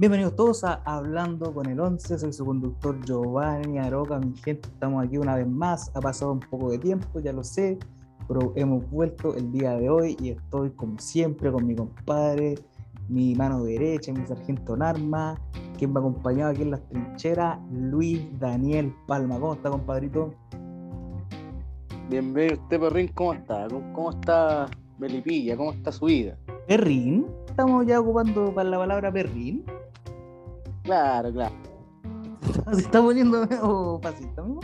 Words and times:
Bienvenidos 0.00 0.34
todos 0.34 0.64
a 0.64 0.80
Hablando 0.86 1.52
con 1.52 1.66
el 1.66 1.78
11, 1.78 2.18
soy 2.18 2.32
su 2.32 2.46
conductor 2.46 2.98
Giovanni 3.04 3.78
Aroca, 3.78 4.18
mi 4.18 4.34
gente, 4.34 4.66
estamos 4.66 5.04
aquí 5.04 5.18
una 5.18 5.36
vez 5.36 5.46
más, 5.46 5.94
ha 5.94 6.00
pasado 6.00 6.32
un 6.32 6.40
poco 6.40 6.70
de 6.70 6.78
tiempo, 6.78 7.20
ya 7.20 7.34
lo 7.34 7.44
sé, 7.44 7.78
pero 8.26 8.54
hemos 8.56 8.90
vuelto 8.90 9.34
el 9.34 9.52
día 9.52 9.76
de 9.76 9.90
hoy 9.90 10.16
y 10.18 10.30
estoy 10.30 10.70
como 10.70 10.98
siempre 10.98 11.52
con 11.52 11.66
mi 11.66 11.76
compadre, 11.76 12.54
mi 13.10 13.34
mano 13.34 13.62
derecha, 13.62 14.10
mi 14.10 14.26
sargento 14.26 14.74
en 14.74 14.80
arma, 14.80 15.38
quien 15.76 15.92
me 15.92 15.98
ha 15.98 16.00
acompañado 16.00 16.52
aquí 16.52 16.62
en 16.62 16.70
las 16.70 16.88
trincheras, 16.88 17.58
Luis 17.70 18.22
Daniel 18.38 18.94
Palma. 19.06 19.38
¿Cómo 19.38 19.52
está, 19.52 19.68
compadrito? 19.68 20.32
Bienvenido 22.08 22.54
usted, 22.54 22.80
Perrín, 22.80 23.08
¿cómo 23.08 23.34
está? 23.34 23.68
¿Cómo, 23.68 24.12
está 24.12 24.66
Melipilla? 24.98 25.58
¿Cómo 25.58 25.72
está 25.72 25.92
su 25.92 26.06
vida? 26.06 26.38
¿Perrín? 26.66 27.26
¿Estamos 27.46 27.84
ya 27.84 28.00
ocupando 28.00 28.54
para 28.54 28.70
la 28.70 28.78
palabra 28.78 29.12
perrín? 29.12 29.62
Claro, 30.82 31.32
claro. 31.32 31.54
¿Se 32.72 32.80
está 32.80 33.02
poniendo 33.02 33.46
fascista, 34.02 34.42
amigo? 34.42 34.60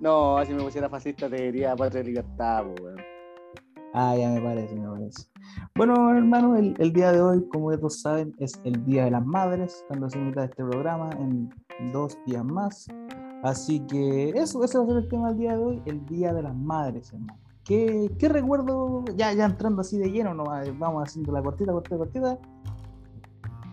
No, 0.00 0.44
si 0.44 0.54
me 0.54 0.62
pusiera 0.62 0.88
fascista 0.88 1.28
te 1.28 1.42
diría 1.42 1.74
patria 1.74 2.02
libertad, 2.02 2.64
pues, 2.76 2.94
Ah, 3.94 4.14
ya 4.16 4.28
me 4.30 4.40
parece, 4.40 4.74
me 4.76 4.88
parece. 4.88 5.24
Bueno, 5.74 6.14
hermano, 6.14 6.56
el, 6.56 6.74
el, 6.78 6.92
día 6.92 7.10
de 7.10 7.22
hoy, 7.22 7.48
como 7.48 7.76
todos 7.78 8.00
saben, 8.00 8.34
es 8.38 8.60
el 8.64 8.84
Día 8.84 9.06
de 9.06 9.10
las 9.10 9.24
Madres, 9.24 9.82
cuando 9.88 10.10
se 10.10 10.18
invita 10.18 10.44
este 10.44 10.62
programa 10.62 11.10
en 11.18 11.50
dos 11.92 12.18
días 12.26 12.44
más. 12.44 12.86
Así 13.42 13.80
que 13.80 14.30
eso, 14.30 14.62
ese 14.62 14.78
va 14.78 14.84
a 14.84 14.86
ser 14.88 14.96
el 14.98 15.08
tema 15.08 15.28
del 15.28 15.38
día 15.38 15.56
de 15.56 15.64
hoy, 15.64 15.82
el 15.86 16.04
Día 16.06 16.34
de 16.34 16.42
las 16.42 16.54
Madres, 16.54 17.12
hermano. 17.12 17.38
¿Qué, 17.64 18.10
qué 18.18 18.28
recuerdo, 18.28 19.04
ya, 19.16 19.32
ya 19.32 19.44
entrando 19.44 19.82
así 19.82 19.98
de 19.98 20.10
lleno, 20.10 20.32
no, 20.32 20.44
vamos 20.78 21.02
haciendo 21.06 21.32
la 21.32 21.42
cortita, 21.42 21.72
cortita, 21.72 21.98
cortita, 21.98 22.38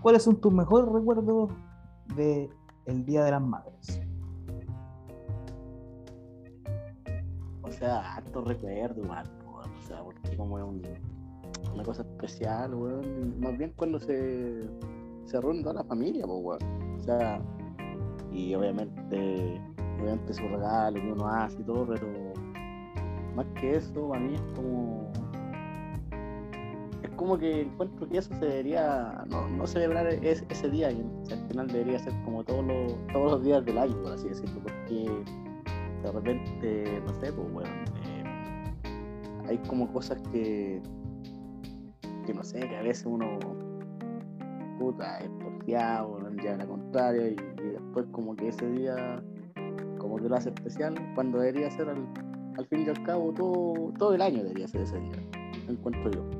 ¿Cuáles 0.05 0.21
son 0.21 0.35
tus 0.35 0.53
mejores 0.53 0.87
recuerdos 0.93 1.49
del 2.15 2.47
el 2.85 3.05
Día 3.05 3.23
de 3.23 3.31
las 3.31 3.41
Madres? 3.41 3.99
O 7.63 7.71
sea, 7.71 8.13
harto 8.13 8.43
recuerdo, 8.43 9.01
o 9.01 9.81
sea, 9.81 10.03
porque 10.03 10.37
como 10.37 10.59
es 10.59 10.63
una 11.73 11.83
cosa 11.83 12.03
especial, 12.03 12.75
weón, 12.75 13.39
más 13.39 13.57
bien 13.57 13.73
cuando 13.75 13.99
se, 13.99 14.69
se 15.25 15.41
reúne 15.41 15.63
toda 15.63 15.73
la 15.73 15.83
familia, 15.85 16.27
weón. 16.27 16.59
O 16.99 16.99
sea, 16.99 17.41
y 18.31 18.53
obviamente, 18.53 19.59
obviamente 19.99 20.35
su 20.35 20.43
regalo 20.43 21.01
que 21.01 21.13
uno 21.13 21.27
hace 21.29 21.59
y 21.59 21.63
todo, 21.63 21.87
pero 21.87 22.07
más 23.35 23.47
que 23.59 23.77
eso, 23.77 24.13
a 24.13 24.19
mí 24.19 24.35
es 24.35 24.41
como 24.53 25.11
como 27.15 27.37
que 27.37 27.61
encuentro 27.61 28.07
que 28.07 28.17
eso 28.17 28.33
se 28.35 28.45
debería 28.45 29.23
no, 29.27 29.47
no 29.49 29.67
celebrar 29.67 30.07
ese 30.07 30.69
día, 30.69 30.91
y 30.91 31.01
al 31.31 31.47
final 31.47 31.67
debería 31.67 31.99
ser 31.99 32.13
como 32.23 32.43
todos 32.43 32.65
los, 32.65 32.93
todos 33.11 33.31
los 33.31 33.43
días 33.43 33.65
del 33.65 33.77
año, 33.77 34.01
por 34.01 34.13
así 34.13 34.27
decirlo, 34.27 34.61
porque 34.63 35.09
de 36.03 36.11
repente, 36.11 37.01
no 37.05 37.13
sé, 37.19 37.33
pues 37.33 37.51
bueno, 37.51 37.69
eh, 38.05 38.23
hay 39.47 39.57
como 39.69 39.91
cosas 39.91 40.21
que, 40.31 40.81
que 42.25 42.33
no 42.33 42.43
sé, 42.43 42.59
que 42.59 42.75
a 42.75 42.81
veces 42.81 43.05
uno 43.05 43.39
puta, 44.79 45.19
es 45.19 45.29
porfiado, 45.29 46.19
no 46.19 46.29
lleva 46.29 46.57
la 46.57 46.67
contraria, 46.67 47.29
y, 47.29 47.35
después 47.35 48.05
como 48.11 48.35
que 48.35 48.49
ese 48.49 48.69
día 48.71 49.23
como 49.97 50.17
que 50.17 50.29
lo 50.29 50.35
hace 50.35 50.49
especial, 50.49 50.95
cuando 51.15 51.39
debería 51.39 51.71
ser 51.71 51.89
al, 51.89 52.07
al 52.57 52.65
fin 52.67 52.83
y 52.85 52.89
al 52.89 53.01
cabo 53.03 53.33
todo, 53.33 53.91
todo 53.97 54.13
el 54.13 54.21
año 54.21 54.43
debería 54.43 54.67
ser 54.67 54.81
ese 54.81 54.99
día, 54.99 55.17
encuentro 55.67 56.11
yo. 56.11 56.34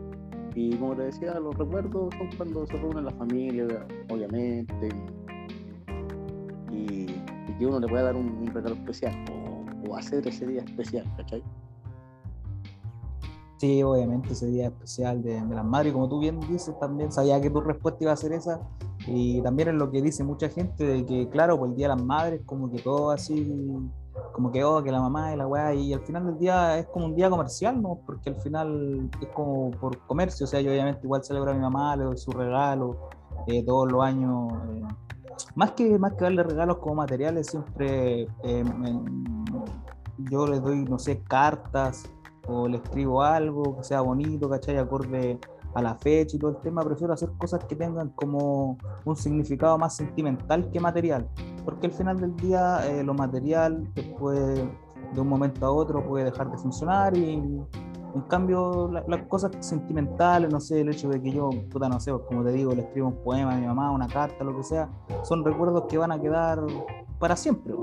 Y 0.55 0.77
como 0.77 0.95
te 0.95 1.03
decía, 1.03 1.37
los 1.39 1.53
recuerdos 1.57 2.13
son 2.17 2.29
cuando 2.37 2.65
se 2.65 2.77
reúne 2.77 3.01
la 3.01 3.11
familia, 3.11 3.85
obviamente, 4.09 4.89
y, 6.71 7.05
que 7.57 7.65
uno 7.65 7.79
le 7.79 7.87
pueda 7.87 8.03
dar 8.03 8.15
un, 8.15 8.45
regalo 8.47 8.75
especial 8.75 9.13
o, 9.87 9.95
hacer 9.95 10.27
ese 10.27 10.47
día 10.47 10.61
especial, 10.61 11.05
¿cachai? 11.17 11.43
Sí, 13.57 13.83
obviamente 13.83 14.33
ese 14.33 14.47
día 14.47 14.67
especial 14.67 15.21
de, 15.21 15.41
de 15.41 15.55
las 15.55 15.63
madres, 15.63 15.93
como 15.93 16.09
tú 16.09 16.19
bien 16.19 16.39
dices, 16.41 16.77
también 16.79 17.11
sabía 17.11 17.39
que 17.39 17.49
tu 17.49 17.61
respuesta 17.61 18.03
iba 18.03 18.13
a 18.13 18.17
ser 18.17 18.33
esa, 18.33 18.59
y 19.07 19.41
también 19.41 19.69
es 19.69 19.75
lo 19.75 19.91
que 19.91 20.01
dice 20.01 20.23
mucha 20.23 20.49
gente, 20.49 20.85
de 20.85 21.05
que 21.05 21.29
claro, 21.29 21.57
pues 21.57 21.71
el 21.71 21.77
Día 21.77 21.89
de 21.89 21.95
las 21.95 22.03
Madres, 22.03 22.41
como 22.45 22.71
que 22.71 22.81
todo 22.81 23.11
así 23.11 23.53
como 24.31 24.51
que, 24.51 24.63
oh, 24.63 24.83
que 24.83 24.91
la 24.91 25.01
mamá 25.01 25.33
y 25.33 25.37
la 25.37 25.47
weá, 25.47 25.73
y 25.73 25.93
al 25.93 26.01
final 26.01 26.25
del 26.25 26.37
día 26.37 26.77
es 26.77 26.87
como 26.87 27.05
un 27.05 27.15
día 27.15 27.29
comercial, 27.29 27.81
¿no? 27.81 27.99
Porque 28.05 28.29
al 28.29 28.35
final 28.37 29.09
es 29.21 29.27
como 29.29 29.71
por 29.71 29.97
comercio, 30.05 30.45
o 30.45 30.47
sea, 30.47 30.61
yo 30.61 30.71
obviamente 30.71 31.01
igual 31.03 31.23
celebro 31.23 31.51
a 31.51 31.53
mi 31.53 31.61
mamá, 31.61 31.95
le 31.95 32.05
doy 32.05 32.17
su 32.17 32.31
regalo 32.31 33.09
eh, 33.47 33.63
todos 33.63 33.91
los 33.91 34.03
años. 34.03 34.53
Eh, 34.69 34.83
más, 35.55 35.71
que, 35.71 35.97
más 35.99 36.13
que 36.13 36.25
darle 36.25 36.43
regalos 36.43 36.77
como 36.77 36.95
materiales, 36.95 37.47
siempre 37.47 38.27
eh, 38.43 38.63
yo 40.17 40.47
le 40.47 40.59
doy, 40.59 40.85
no 40.85 40.97
sé, 40.99 41.21
cartas 41.23 42.09
o 42.47 42.67
le 42.67 42.77
escribo 42.77 43.21
algo 43.21 43.77
que 43.77 43.83
sea 43.83 44.01
bonito, 44.01 44.49
¿cachai? 44.49 44.77
Acorde 44.77 45.39
a 45.75 45.81
la 45.81 45.95
fecha 45.95 46.37
y 46.37 46.39
todo 46.39 46.51
el 46.51 46.57
tema, 46.57 46.81
prefiero 46.83 47.13
hacer 47.13 47.29
cosas 47.37 47.63
que 47.65 47.75
tengan 47.75 48.09
como 48.09 48.77
un 49.03 49.15
significado 49.15 49.77
más 49.77 49.95
sentimental 49.95 50.71
que 50.71 50.79
material, 50.79 51.29
porque 51.63 51.87
al 51.87 51.93
final 51.93 52.19
del 52.19 52.35
día 52.37 52.79
eh, 52.87 53.03
lo 53.03 53.13
material 53.13 53.87
después 53.93 54.63
de 55.13 55.21
un 55.21 55.27
momento 55.27 55.65
a 55.65 55.71
otro 55.71 56.05
puede 56.07 56.25
dejar 56.25 56.49
de 56.49 56.57
funcionar 56.57 57.15
y 57.15 57.33
en 58.15 58.21
cambio 58.29 58.89
las 59.07 59.23
cosas 59.23 59.51
sentimentales, 59.59 60.49
no 60.49 60.61
sé, 60.61 60.81
el 60.81 60.89
hecho 60.89 61.09
de 61.09 61.21
que 61.21 61.31
yo, 61.31 61.49
puta, 61.69 61.89
no 61.89 61.99
sé, 61.99 62.13
como 62.27 62.43
te 62.43 62.53
digo, 62.53 62.73
le 62.73 62.83
escribo 62.83 63.09
un 63.09 63.23
poema 63.23 63.53
a 63.53 63.57
mi 63.57 63.67
mamá, 63.67 63.91
una 63.91 64.07
carta, 64.07 64.43
lo 64.45 64.55
que 64.55 64.63
sea, 64.63 64.89
son 65.23 65.43
recuerdos 65.43 65.83
que 65.89 65.97
van 65.97 66.13
a 66.13 66.21
quedar 66.21 66.63
para 67.19 67.35
siempre. 67.35 67.73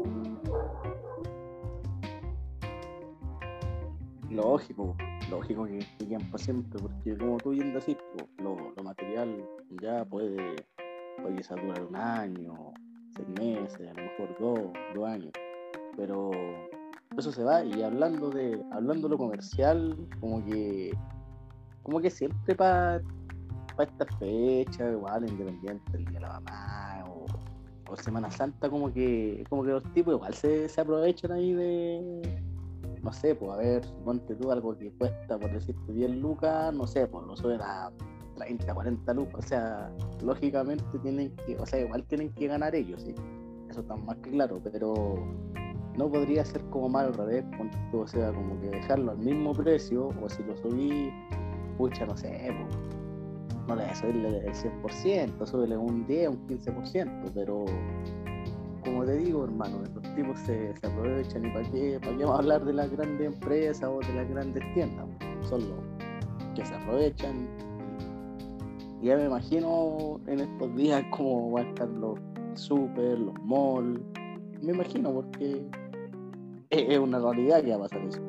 Lógico 4.32 4.96
lógico 5.30 5.64
que, 5.64 5.78
que 5.78 6.18
para 6.18 6.38
siempre, 6.38 6.80
porque 6.80 7.16
como 7.16 7.38
tú 7.38 7.50
bien 7.50 7.72
decís, 7.72 7.96
lo, 8.38 8.72
lo, 8.76 8.84
material 8.84 9.44
ya 9.82 10.04
puede, 10.04 10.56
puede 11.20 11.36
quizás 11.36 11.60
durar 11.62 11.82
un 11.84 11.96
año, 11.96 12.72
seis 13.16 13.28
meses, 13.28 13.88
a 13.90 13.94
lo 13.94 14.02
mejor 14.02 14.36
dos, 14.38 14.60
dos 14.94 15.08
años, 15.08 15.32
pero 15.96 16.30
eso 17.16 17.32
se 17.32 17.42
va 17.42 17.64
y 17.64 17.82
hablando 17.82 18.30
de 18.30 18.62
hablando 18.72 19.08
lo 19.08 19.18
comercial, 19.18 19.96
como 20.20 20.44
que 20.44 20.96
como 21.82 22.00
que 22.00 22.10
siempre 22.10 22.54
para 22.54 23.00
para 23.76 23.90
esta 23.90 24.06
fecha, 24.18 24.90
igual 24.90 25.28
independiente 25.28 25.96
el 25.96 26.04
día 26.04 26.14
de 26.14 26.20
la 26.20 26.40
mamá 26.40 27.04
o, 27.08 27.24
o, 27.90 27.96
Semana 27.96 28.30
Santa, 28.30 28.68
como 28.68 28.92
que 28.92 29.44
como 29.48 29.62
que 29.64 29.70
los 29.70 29.82
tipos 29.94 30.14
igual 30.14 30.34
se, 30.34 30.68
se 30.68 30.80
aprovechan 30.80 31.32
ahí 31.32 31.52
de 31.52 32.51
no 33.02 33.12
sé, 33.12 33.34
pues 33.34 33.50
a 33.50 33.56
ver, 33.56 33.82
ponte 34.04 34.34
tú 34.36 34.50
algo 34.50 34.76
que 34.76 34.90
cuesta, 34.92 35.38
por 35.38 35.52
decirte 35.52 35.92
10 35.92 36.10
lucas, 36.12 36.72
no 36.72 36.86
sé, 36.86 37.06
pues 37.06 37.26
lo 37.26 37.36
suben 37.36 37.60
a 37.60 37.90
30, 38.36 38.72
40 38.72 39.14
lucas, 39.14 39.44
o 39.44 39.48
sea, 39.48 39.92
lógicamente 40.22 40.84
tienen 41.02 41.34
que, 41.46 41.58
o 41.58 41.66
sea, 41.66 41.80
igual 41.80 42.04
tienen 42.04 42.32
que 42.32 42.46
ganar 42.46 42.74
ellos, 42.74 43.02
sí, 43.02 43.14
eso 43.68 43.80
está 43.80 43.96
más 43.96 44.16
que 44.18 44.30
claro, 44.30 44.60
pero 44.72 45.14
no 45.96 46.10
podría 46.10 46.44
ser 46.44 46.62
como 46.70 46.88
mal 46.88 47.06
al 47.06 47.14
revés, 47.14 47.44
ponte 47.56 47.76
tú, 47.90 48.00
o 48.00 48.06
sea, 48.06 48.32
como 48.32 48.58
que 48.60 48.70
dejarlo 48.70 49.12
al 49.12 49.18
mismo 49.18 49.52
precio, 49.52 50.08
o 50.22 50.28
si 50.28 50.42
lo 50.44 50.56
subí, 50.56 51.10
pucha, 51.76 52.06
no 52.06 52.16
sé, 52.16 52.50
pues, 52.56 52.92
no 53.66 53.76
le 53.76 53.84
voy 53.84 53.94
subirle 53.94 54.38
el 54.38 54.54
100%, 54.54 55.46
súbele 55.46 55.76
un 55.76 56.06
10, 56.06 56.28
un 56.30 56.46
15%, 56.46 57.30
pero 57.34 57.64
como 58.84 59.04
te 59.04 59.16
digo, 59.18 59.44
hermano, 59.44 59.82
estos 59.84 60.02
tipos 60.14 60.38
se, 60.40 60.74
aprovechan 60.82 61.46
y 61.46 61.50
para 61.50 61.70
qué, 61.70 61.98
para 62.00 62.16
qué 62.16 62.24
vamos 62.24 62.36
a 62.36 62.38
hablar 62.38 62.64
de 62.64 62.72
las 62.72 62.90
grandes 62.90 63.26
empresas 63.32 63.88
o 63.88 64.00
de 64.00 64.14
las 64.14 64.28
grandes 64.28 64.62
tiendas. 64.74 65.06
Son 65.48 65.60
los 65.60 65.78
que 66.54 66.64
se 66.64 66.74
aprovechan. 66.74 67.46
Ya 69.02 69.16
me 69.16 69.24
imagino 69.24 70.20
en 70.26 70.40
estos 70.40 70.76
días 70.76 71.04
cómo 71.10 71.52
van 71.52 71.66
a 71.66 71.68
estar 71.70 71.88
los 71.88 72.18
super, 72.54 73.18
los 73.18 73.34
malls. 73.44 74.00
Me 74.62 74.72
imagino 74.72 75.12
porque 75.12 75.64
es 76.70 76.98
una 76.98 77.18
realidad 77.18 77.62
que 77.62 77.70
va 77.70 77.76
a 77.76 77.80
pasar 77.80 78.00
eso. 78.02 78.20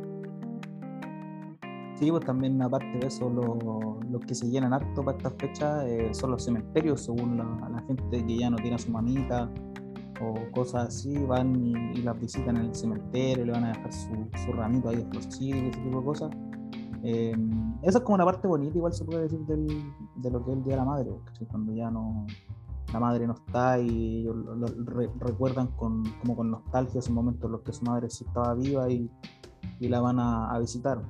Sí, 1.95 2.09
pues 2.09 2.25
también 2.25 2.61
aparte 2.61 2.97
de 2.99 3.07
eso, 3.07 3.29
los, 3.29 4.25
que 4.25 4.33
se 4.33 4.49
llenan 4.49 4.73
harto 4.73 5.03
para 5.03 5.17
estas 5.17 5.33
fechas 5.33 5.85
eh, 5.85 6.09
son 6.11 6.31
los 6.31 6.43
cementerios, 6.43 7.01
según 7.01 7.37
la, 7.37 7.83
gente 7.87 8.25
que 8.25 8.37
ya 8.37 8.49
no 8.49 8.57
tiene 8.57 8.79
su 8.79 8.91
mamita 8.91 9.49
o 10.23 10.51
cosas 10.51 10.87
así, 10.87 11.17
van 11.25 11.55
y, 11.55 12.01
las 12.01 12.19
visitan 12.19 12.57
en 12.57 12.65
el 12.65 12.75
cementerio, 12.75 13.45
le 13.45 13.51
van 13.51 13.65
a 13.65 13.67
dejar 13.69 13.93
su, 13.93 14.09
su 14.45 14.51
ramito 14.53 14.89
ahí 14.89 14.97
de 14.97 15.19
ese 15.19 15.71
tipo 15.71 15.99
de 15.99 16.05
cosas. 16.05 16.31
Eh, 17.03 17.35
esa 17.81 17.97
es 17.97 18.03
como 18.03 18.15
una 18.15 18.25
parte 18.25 18.47
bonita, 18.47 18.77
igual 18.77 18.93
se 18.93 19.03
puede 19.03 19.23
decir 19.23 19.39
del, 19.41 19.67
de 20.15 20.31
lo 20.31 20.43
que 20.43 20.51
es 20.51 20.57
el 20.57 20.63
Día 20.63 20.73
de 20.73 20.79
la 20.79 20.85
Madre, 20.85 21.11
cuando 21.49 21.73
ya 21.73 21.91
no 21.91 22.25
la 22.93 22.99
madre 22.99 23.25
no 23.25 23.33
está 23.33 23.79
y 23.79 24.19
ellos 24.19 24.35
lo, 24.35 24.67
recuerdan 25.19 25.67
con, 25.75 26.03
como 26.21 26.35
con 26.35 26.51
nostalgia 26.51 26.99
esos 26.99 27.11
momentos 27.11 27.45
en 27.45 27.51
los 27.53 27.61
que 27.61 27.73
su 27.73 27.83
madre 27.85 28.07
sí 28.07 28.23
estaba 28.23 28.53
viva 28.53 28.87
y, 28.87 29.09
y 29.79 29.89
la 29.89 29.99
van 29.99 30.19
a, 30.19 30.53
a 30.53 30.59
visitar. 30.59 31.01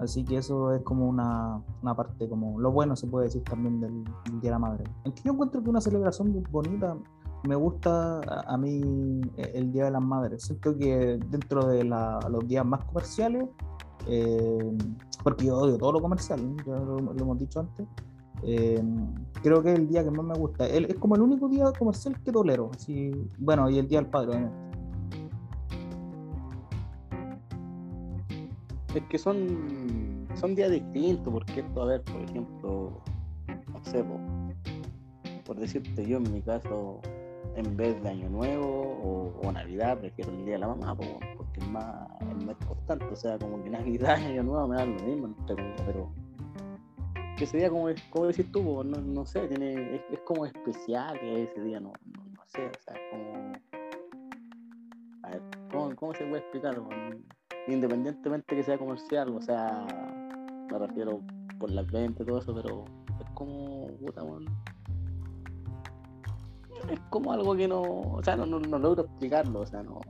Así 0.00 0.24
que 0.24 0.38
eso 0.38 0.72
es 0.72 0.82
como 0.82 1.06
una, 1.06 1.60
una 1.82 1.94
parte, 1.94 2.26
como 2.26 2.58
lo 2.58 2.72
bueno 2.72 2.96
se 2.96 3.06
puede 3.06 3.26
decir 3.26 3.44
también 3.44 3.80
del, 3.80 4.02
Día 4.40 4.40
de 4.40 4.50
la 4.50 4.58
Madre. 4.58 4.84
En 5.04 5.12
que 5.12 5.22
yo 5.22 5.32
encuentro 5.32 5.62
que 5.62 5.68
una 5.68 5.82
celebración 5.82 6.42
bonita, 6.50 6.96
me 7.44 7.54
gusta 7.54 8.20
a, 8.46 8.56
mí 8.56 9.20
el 9.36 9.72
Día 9.72 9.86
de 9.86 9.90
las 9.92 10.02
Madres. 10.02 10.42
Siento 10.42 10.76
que 10.76 11.18
dentro 11.28 11.66
de 11.66 11.84
los 11.84 12.46
días 12.46 12.64
más 12.64 12.84
comerciales, 12.84 13.48
eh, 14.06 14.76
porque 15.22 15.46
yo 15.46 15.56
odio 15.56 15.78
todo 15.78 15.92
lo 15.92 16.00
comercial, 16.00 16.40
ya 16.66 16.76
lo, 16.76 16.98
hemos 16.98 17.38
dicho 17.38 17.60
antes, 17.60 17.86
eh, 18.42 18.82
creo 19.42 19.62
que 19.62 19.72
es 19.72 19.78
el 19.78 19.88
día 19.88 20.02
que 20.02 20.10
más 20.10 20.24
me 20.24 20.34
gusta. 20.34 20.66
es 20.66 20.94
como 20.96 21.14
el 21.14 21.22
único 21.22 21.48
día 21.48 21.72
comercial 21.78 22.20
que 22.22 22.32
tolero. 22.32 22.70
Así, 22.74 23.10
bueno, 23.38 23.68
y 23.70 23.78
el 23.78 23.88
Día 23.88 24.00
del 24.00 24.10
Padre, 24.10 24.30
obviamente. 24.30 24.70
Es 28.94 29.04
que 29.04 29.18
son, 29.18 30.26
son 30.34 30.54
días 30.56 30.70
distintos, 30.70 31.32
porque 31.32 31.60
esto, 31.60 31.82
a 31.82 31.86
ver, 31.86 32.02
por 32.02 32.20
ejemplo, 32.22 33.00
no 33.72 33.84
sé, 33.84 34.04
por, 35.44 35.56
decirte 35.56 36.06
yo 36.06 36.18
en 36.18 36.32
mi 36.32 36.42
caso, 36.42 37.00
en 37.56 37.76
vez 37.76 38.02
de 38.02 38.08
Año 38.08 38.28
Nuevo 38.28 39.34
o, 39.42 39.52
Navidad, 39.52 39.98
prefiero 39.98 40.30
el 40.30 40.44
Día 40.44 40.54
de 40.54 40.58
la 40.58 40.68
Mamá, 40.68 40.96
porque 40.96 41.60
es 41.60 41.68
más, 41.68 42.08
es 42.20 42.44
más 42.44 42.56
importante, 42.60 43.04
o 43.06 43.16
sea, 43.16 43.38
como 43.38 43.62
que 43.62 43.70
Navidad 43.70 44.18
y 44.20 44.24
Año 44.24 44.42
Nuevo 44.44 44.68
me 44.68 44.76
dan 44.76 44.96
lo 44.96 45.02
mismo, 45.02 45.34
pero 45.46 46.12
que 47.36 47.44
ese 47.44 47.56
día, 47.56 47.70
como, 47.70 47.88
como 48.10 48.26
decís 48.26 48.52
tú, 48.52 48.84
no, 48.84 49.00
no 49.00 49.26
sé, 49.26 49.48
tiene, 49.48 49.96
es, 49.96 50.20
como 50.24 50.44
especial 50.46 51.18
ese 51.22 51.60
día, 51.62 51.80
no, 51.80 51.92
no, 52.34 52.42
sé, 52.46 52.66
o 52.66 52.82
sea, 52.82 52.94
como... 53.10 53.52
A 55.22 55.30
ver, 55.30 55.42
¿cómo, 55.70 55.96
cómo 55.96 56.14
se 56.14 56.24
puede 56.26 56.42
explicar? 56.42 56.80
independientemente 57.66 58.56
que 58.56 58.62
sea 58.62 58.78
comercial, 58.78 59.34
o 59.36 59.40
sea, 59.40 59.86
me 60.70 60.78
refiero 60.78 61.20
por 61.58 61.70
las 61.70 61.90
ventas 61.90 62.26
y 62.26 62.28
todo 62.28 62.38
eso, 62.38 62.54
pero 62.54 62.84
es 63.20 63.30
como, 63.34 63.86
puta, 63.98 64.22
es 66.88 67.00
como 67.10 67.32
algo 67.32 67.54
que 67.56 67.68
no, 67.68 67.82
o 67.82 68.22
sea, 68.22 68.36
no, 68.36 68.46
no, 68.46 68.78
logro 68.78 69.02
explicarlo, 69.02 69.60
o 69.60 69.66
sea, 69.66 69.82
no, 69.82 70.00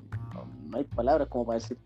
no, 0.67 0.76
hay 0.76 0.84
palabras 0.84 1.28
como 1.28 1.46
para 1.46 1.58
decir 1.58 1.78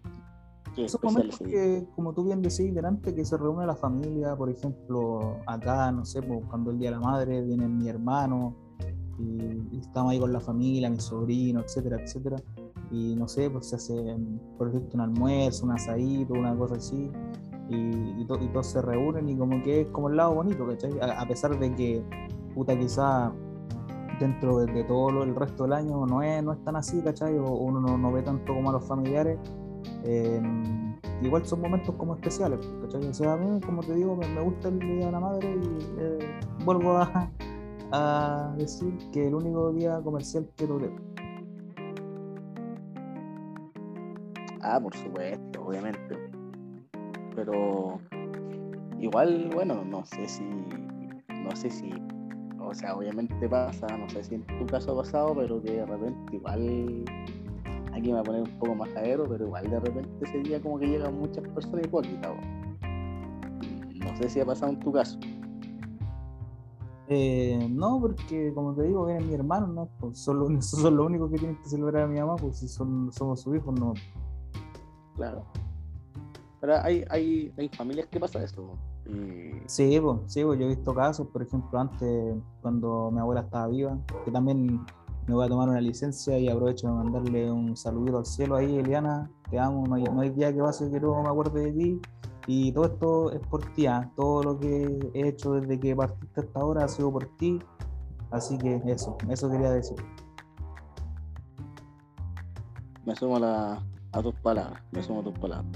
que 0.75 0.85
es 0.85 1.03
momentos 1.03 1.39
que, 1.39 1.87
como 1.95 2.13
tú 2.13 2.25
bien 2.25 2.43
decís 2.43 2.75
delante, 2.75 3.15
que 3.15 3.25
se 3.25 3.37
reúne 3.37 3.65
la 3.65 3.77
familia, 3.77 4.35
por 4.35 4.51
ejemplo, 4.51 5.39
acá, 5.47 5.93
no 5.93 6.05
sé, 6.05 6.21
pues, 6.21 6.45
cuando 6.51 6.73
el 6.73 6.79
Día 6.79 6.91
de 6.91 6.97
la 6.97 7.03
Madre 7.03 7.43
viene 7.43 7.69
mi 7.69 7.89
hermano 7.89 8.57
y, 9.19 9.79
estamos 9.79 10.13
ahí 10.13 10.19
con 10.19 10.33
la 10.33 10.41
familia, 10.41 10.91
mi 10.91 10.99
sobrino, 10.99 11.61
etcétera, 11.61 12.03
etcétera 12.03 12.37
y 12.91 13.15
no 13.17 13.29
sé, 13.29 13.51
pues 13.51 13.69
se 13.69 13.77
hace, 13.77 14.17
por 14.59 14.69
ejemplo, 14.69 14.91
un 14.95 15.01
almuerzo, 15.01 15.65
un 15.65 15.73
asadito, 15.73 16.35
una 16.35 16.57
cosa 16.57 16.77
así, 16.77 17.11
y, 17.69 18.21
y, 18.21 18.27
todos 18.27 18.67
se 18.67 18.83
reúnen 18.83 19.29
y 19.29 19.37
como 19.37 19.63
que 19.63 19.83
es 19.83 19.87
como 19.89 20.09
el 20.09 20.17
lado 20.17 20.35
bonito, 20.35 20.67
¿cachai? 20.67 20.93
A, 21.01 21.27
pesar 21.27 21.59
de 21.59 21.75
que, 21.75 22.03
puta, 22.55 22.79
quizá 22.79 23.33
dentro 24.19 24.59
de, 24.59 24.85
todo 24.85 25.23
el 25.23 25.35
resto 25.35 25.65
del 25.65 25.73
año 25.73 26.07
no 26.07 26.23
es, 26.23 26.43
no 26.43 26.53
es 26.53 26.65
tan 26.65 26.77
así, 26.77 27.01
¿cachai? 27.03 27.37
O 27.39 27.51
uno 27.51 27.97
no, 27.97 28.13
ve 28.13 28.23
tanto 28.23 28.55
como 28.55 28.71
a 28.71 28.75
los 28.75 28.87
familiares. 28.87 29.39
Em, 30.05 30.97
igual 31.23 31.45
son 31.45 31.61
momentos 31.61 31.95
como 31.97 32.15
especiales, 32.15 32.61
¿cachai? 32.83 33.07
O 33.07 33.15
sea, 33.15 33.35
a 33.35 33.37
mí, 33.37 33.61
como 33.61 33.83
te 33.83 33.95
digo, 33.95 34.17
me, 34.17 34.41
gusta 34.41 34.69
el 34.69 34.79
Día 34.79 35.07
de 35.07 35.13
la 35.13 35.21
Madre 35.21 35.51
y 35.51 35.79
eh, 35.99 36.41
vuelvo 36.65 36.99
a, 36.99 37.31
decir 38.57 38.97
que 39.13 39.29
el 39.29 39.35
único 39.35 39.73
día 39.73 40.01
comercial 40.03 40.49
que 40.57 40.67
tolero 40.67 40.97
Ah, 44.61 44.81
por 44.81 44.97
supuesto, 44.97 45.63
obviamente. 45.63 46.17
Pero 47.37 48.01
igual, 48.99 49.51
bueno, 49.53 49.85
no 49.85 50.05
sé 50.07 50.27
si, 50.27 50.43
no 50.43 51.55
sé 51.55 51.71
si, 51.71 51.91
o 52.75 52.77
sea, 52.77 52.97
obviamente 52.97 53.49
pasa, 53.49 53.87
no 53.97 54.11
sé 54.11 54.25
si 54.25 54.35
en 54.35 54.45
tu 54.47 54.67
caso 54.67 54.93
ha 54.93 55.03
pasado, 55.03 55.33
pero 55.37 55.63
que 55.63 55.75
de 55.75 55.87
repente 55.87 56.35
igual, 56.35 57.05
aquí 57.93 58.09
me 58.09 58.15
voy 58.15 58.19
a 58.19 58.23
poner 58.25 58.43
un 58.43 58.59
poco 58.59 58.75
más 58.75 58.89
aero, 58.97 59.27
pero 59.29 59.47
igual 59.47 59.71
de 59.71 59.79
repente 59.79 60.11
ese 60.23 60.39
día 60.39 60.61
como 60.61 60.81
que 60.81 60.89
llegan 60.89 61.17
muchas 61.17 61.47
personas 61.51 61.87
hipócritas. 61.87 62.33
No 63.95 64.17
sé 64.17 64.29
si 64.29 64.41
ha 64.41 64.45
pasado 64.45 64.73
en 64.73 64.81
tu 64.81 64.91
caso. 64.91 65.21
Eh, 67.07 67.69
no, 67.71 68.01
porque 68.01 68.53
como 68.53 68.75
te 68.75 68.83
digo, 68.83 69.07
viene 69.07 69.25
mi 69.25 69.35
hermano, 69.35 69.69
¿no? 69.69 69.89
Pues 70.01 70.19
son, 70.19 70.41
los, 70.41 70.67
son 70.69 70.97
los 70.97 71.07
únicos 71.07 71.31
que 71.31 71.39
tienen 71.39 71.57
que 71.59 71.69
celebrar 71.69 72.03
a 72.03 72.07
mi 72.09 72.19
mamá, 72.19 72.35
pues 72.35 72.57
si 72.57 72.67
son, 72.67 73.13
somos 73.13 73.41
sus 73.41 73.55
hijos, 73.55 73.79
no, 73.79 73.95
Claro. 75.15 75.45
Pero 76.61 76.83
hay, 76.83 77.05
hay, 77.09 77.55
hay 77.57 77.69
familias 77.69 78.09
que 78.09 78.19
pasa 78.19 78.43
Sí, 79.67 79.99
pues, 80.01 80.21
sí, 80.27 80.41
yo 80.41 80.53
he 80.53 80.69
visto 80.69 80.95
casos, 80.95 81.27
por 81.29 81.43
ejemplo, 81.43 81.79
antes, 81.79 82.37
cuando 82.63 83.11
mi 83.11 83.21
abuela 83.21 83.43
estaba 83.43 83.69
viva, 83.69 83.99
que 84.25 84.31
también 84.31 84.85
me 85.27 85.35
voy 85.35 85.47
a 85.47 85.49
tomar 85.49 85.69
una 85.69 85.81
licencia 85.81 86.39
y 86.39 86.49
aprovecho 86.49 86.89
de 86.89 86.95
mandarle 86.95 87.51
un 87.51 87.77
saludito 87.77 88.19
al 88.19 88.27
cielo 88.27 88.57
ahí, 88.57 88.77
Eliana, 88.77 89.31
te 89.51 89.59
amo, 89.59 89.87
no 89.87 89.95
hay, 89.95 90.05
no 90.05 90.21
hay 90.21 90.31
día 90.31 90.53
que 90.53 90.61
pase 90.61 90.91
que 90.91 91.01
no 91.01 91.23
me 91.23 91.29
acuerde 91.29 91.67
de 91.67 91.73
ti. 91.73 92.01
Y 92.47 92.73
todo 92.73 92.85
esto 92.85 93.33
es 93.33 93.41
por 93.47 93.65
ti, 93.73 93.87
¿ah? 93.87 94.11
todo 94.17 94.43
lo 94.43 94.59
que 94.59 95.11
he 95.15 95.29
hecho 95.29 95.55
desde 95.55 95.81
que 95.81 95.97
partiste 95.97 96.41
hasta 96.41 96.61
ahora 96.61 96.85
ha 96.85 96.89
sido 96.89 97.11
por 97.11 97.27
ti. 97.39 97.59
Así 98.31 98.59
que 98.59 98.83
eso, 98.87 99.17
eso 99.31 99.51
quería 99.51 99.71
decir. 99.71 99.97
Me 103.07 103.17
sumo 103.17 103.37
a 103.37 103.41
la, 103.41 103.87
a 104.13 104.23
tus 104.23 104.35
palabras, 104.37 104.83
me 104.93 105.03
sumo 105.03 105.21
a 105.21 105.25
tus 105.25 105.39
palabras. 105.39 105.73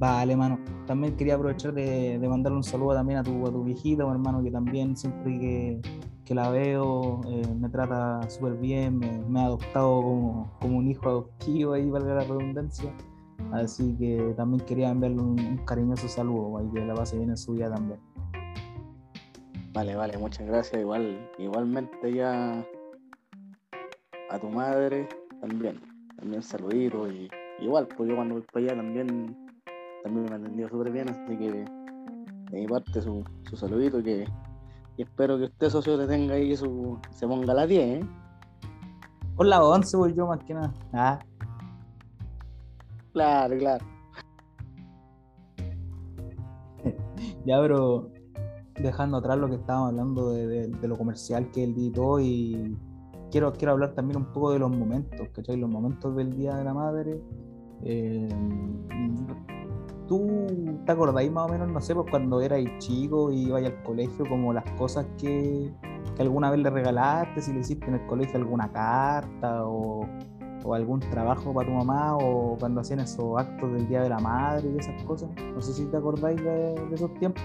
Vale, 0.00 0.32
hermano. 0.32 0.58
También 0.86 1.14
quería 1.14 1.34
aprovechar 1.34 1.74
de, 1.74 2.18
mandarle 2.26 2.56
un 2.56 2.64
saludo 2.64 2.94
también 2.94 3.18
a 3.18 3.22
tu, 3.22 3.46
a 3.46 3.52
tu 3.52 3.62
viejita, 3.62 4.02
hermano, 4.10 4.42
que 4.42 4.50
también 4.50 4.96
siempre 4.96 5.38
que, 5.38 5.82
que 6.24 6.34
la 6.34 6.48
veo 6.48 7.20
eh, 7.28 7.46
me 7.60 7.68
trata 7.68 8.22
súper 8.30 8.54
bien, 8.54 8.98
me, 9.28 9.40
ha 9.40 9.44
adoptado 9.44 10.00
como, 10.00 10.56
como, 10.58 10.78
un 10.78 10.88
hijo 10.88 11.06
adoptivo, 11.06 11.74
ahí 11.74 11.90
valga 11.90 12.14
la 12.14 12.24
redundancia. 12.24 12.90
Así 13.52 13.94
que 13.98 14.32
también 14.38 14.64
quería 14.64 14.88
enviarle 14.88 15.20
un, 15.20 15.58
cariñoso 15.66 16.08
saludo 16.08 16.64
y 16.64 16.72
que 16.72 16.80
la 16.80 16.94
pase 16.94 17.18
bien 17.18 17.28
en 17.28 17.36
su 17.36 17.52
vida 17.52 17.70
también. 17.70 18.00
Vale, 19.74 19.96
vale, 19.96 20.16
muchas 20.16 20.46
gracias. 20.46 20.80
Igual, 20.80 21.30
igualmente 21.36 22.10
ya 22.10 22.66
a 24.30 24.38
tu 24.38 24.48
madre 24.48 25.06
también, 25.42 25.78
también 26.16 26.42
saludito 26.42 27.06
y 27.06 27.28
igual, 27.60 27.86
pues 27.86 28.08
yo 28.08 28.16
cuando 28.16 28.36
voy 28.36 28.44
para 28.50 28.64
allá 28.64 28.76
también, 28.76 29.49
también 30.02 30.26
me 30.26 30.32
ha 30.32 30.36
atendido 30.36 30.68
súper 30.68 30.92
bien, 30.92 31.08
así 31.08 31.36
que 31.36 31.64
de 32.50 32.60
mi 32.60 32.66
parte 32.66 33.00
su, 33.00 33.24
su 33.48 33.56
saludito 33.56 34.02
que 34.02 34.26
y 34.96 35.02
espero 35.02 35.38
que 35.38 35.44
usted 35.44 35.70
socio 35.70 35.96
le 35.96 36.06
tenga 36.06 36.34
ahí 36.34 36.54
su, 36.54 36.98
se 37.10 37.26
ponga 37.26 37.54
la 37.54 37.66
10, 37.66 38.02
¿eh? 38.02 38.06
Por 39.34 39.46
la 39.46 39.64
11 39.64 39.96
voy 39.96 40.12
yo 40.12 40.26
más 40.26 40.44
que 40.44 40.52
nada. 40.52 40.74
Ah. 40.92 41.18
Claro, 43.14 43.56
claro. 43.56 43.84
ya, 47.46 47.60
pero 47.60 48.10
dejando 48.74 49.16
atrás 49.16 49.38
lo 49.38 49.48
que 49.48 49.54
estábamos 49.54 49.88
hablando 49.88 50.32
de, 50.32 50.68
de, 50.68 50.88
lo 50.88 50.98
comercial 50.98 51.50
que 51.50 51.64
él 51.64 51.72
editó 51.72 52.20
y 52.20 52.76
quiero, 53.30 53.52
quiero 53.54 53.72
hablar 53.72 53.94
también 53.94 54.18
un 54.18 54.26
poco 54.32 54.52
de 54.52 54.58
los 54.58 54.70
momentos, 54.70 55.28
¿cachai? 55.32 55.56
Los 55.56 55.70
momentos 55.70 56.14
del 56.14 56.36
Día 56.36 56.56
de 56.56 56.64
la 56.64 56.74
Madre. 56.74 57.22
Eh, 57.84 58.28
¿Tú 60.10 60.26
te 60.86 60.90
acordáis 60.90 61.30
más 61.30 61.48
o 61.48 61.52
menos, 61.52 61.68
no 61.68 61.80
sé, 61.80 61.94
pues 61.94 62.10
cuando 62.10 62.40
eras 62.40 62.58
chico 62.78 63.30
y 63.30 63.42
ibas 63.42 63.64
al 63.64 63.80
colegio, 63.84 64.28
como 64.28 64.52
las 64.52 64.68
cosas 64.72 65.06
que, 65.16 65.72
alguna 66.18 66.50
vez 66.50 66.58
le 66.58 66.68
regalaste, 66.68 67.40
si 67.40 67.52
le 67.52 67.60
hiciste 67.60 67.86
en 67.86 67.94
el 67.94 68.04
colegio 68.08 68.36
alguna 68.36 68.72
carta 68.72 69.64
o, 69.64 70.04
algún 70.74 70.98
trabajo 70.98 71.54
para 71.54 71.68
tu 71.68 71.74
mamá 71.76 72.16
o 72.16 72.56
cuando 72.58 72.80
hacían 72.80 72.98
esos 72.98 73.38
actos 73.38 73.72
del 73.72 73.86
Día 73.86 74.02
de 74.02 74.08
la 74.08 74.18
Madre 74.18 74.68
y 74.74 74.78
esas 74.78 75.00
cosas? 75.04 75.30
No 75.54 75.60
sé 75.60 75.74
si 75.74 75.86
te 75.86 75.96
acordáis 75.96 76.42
de, 76.42 76.74
esos 76.92 77.14
tiempos. 77.20 77.44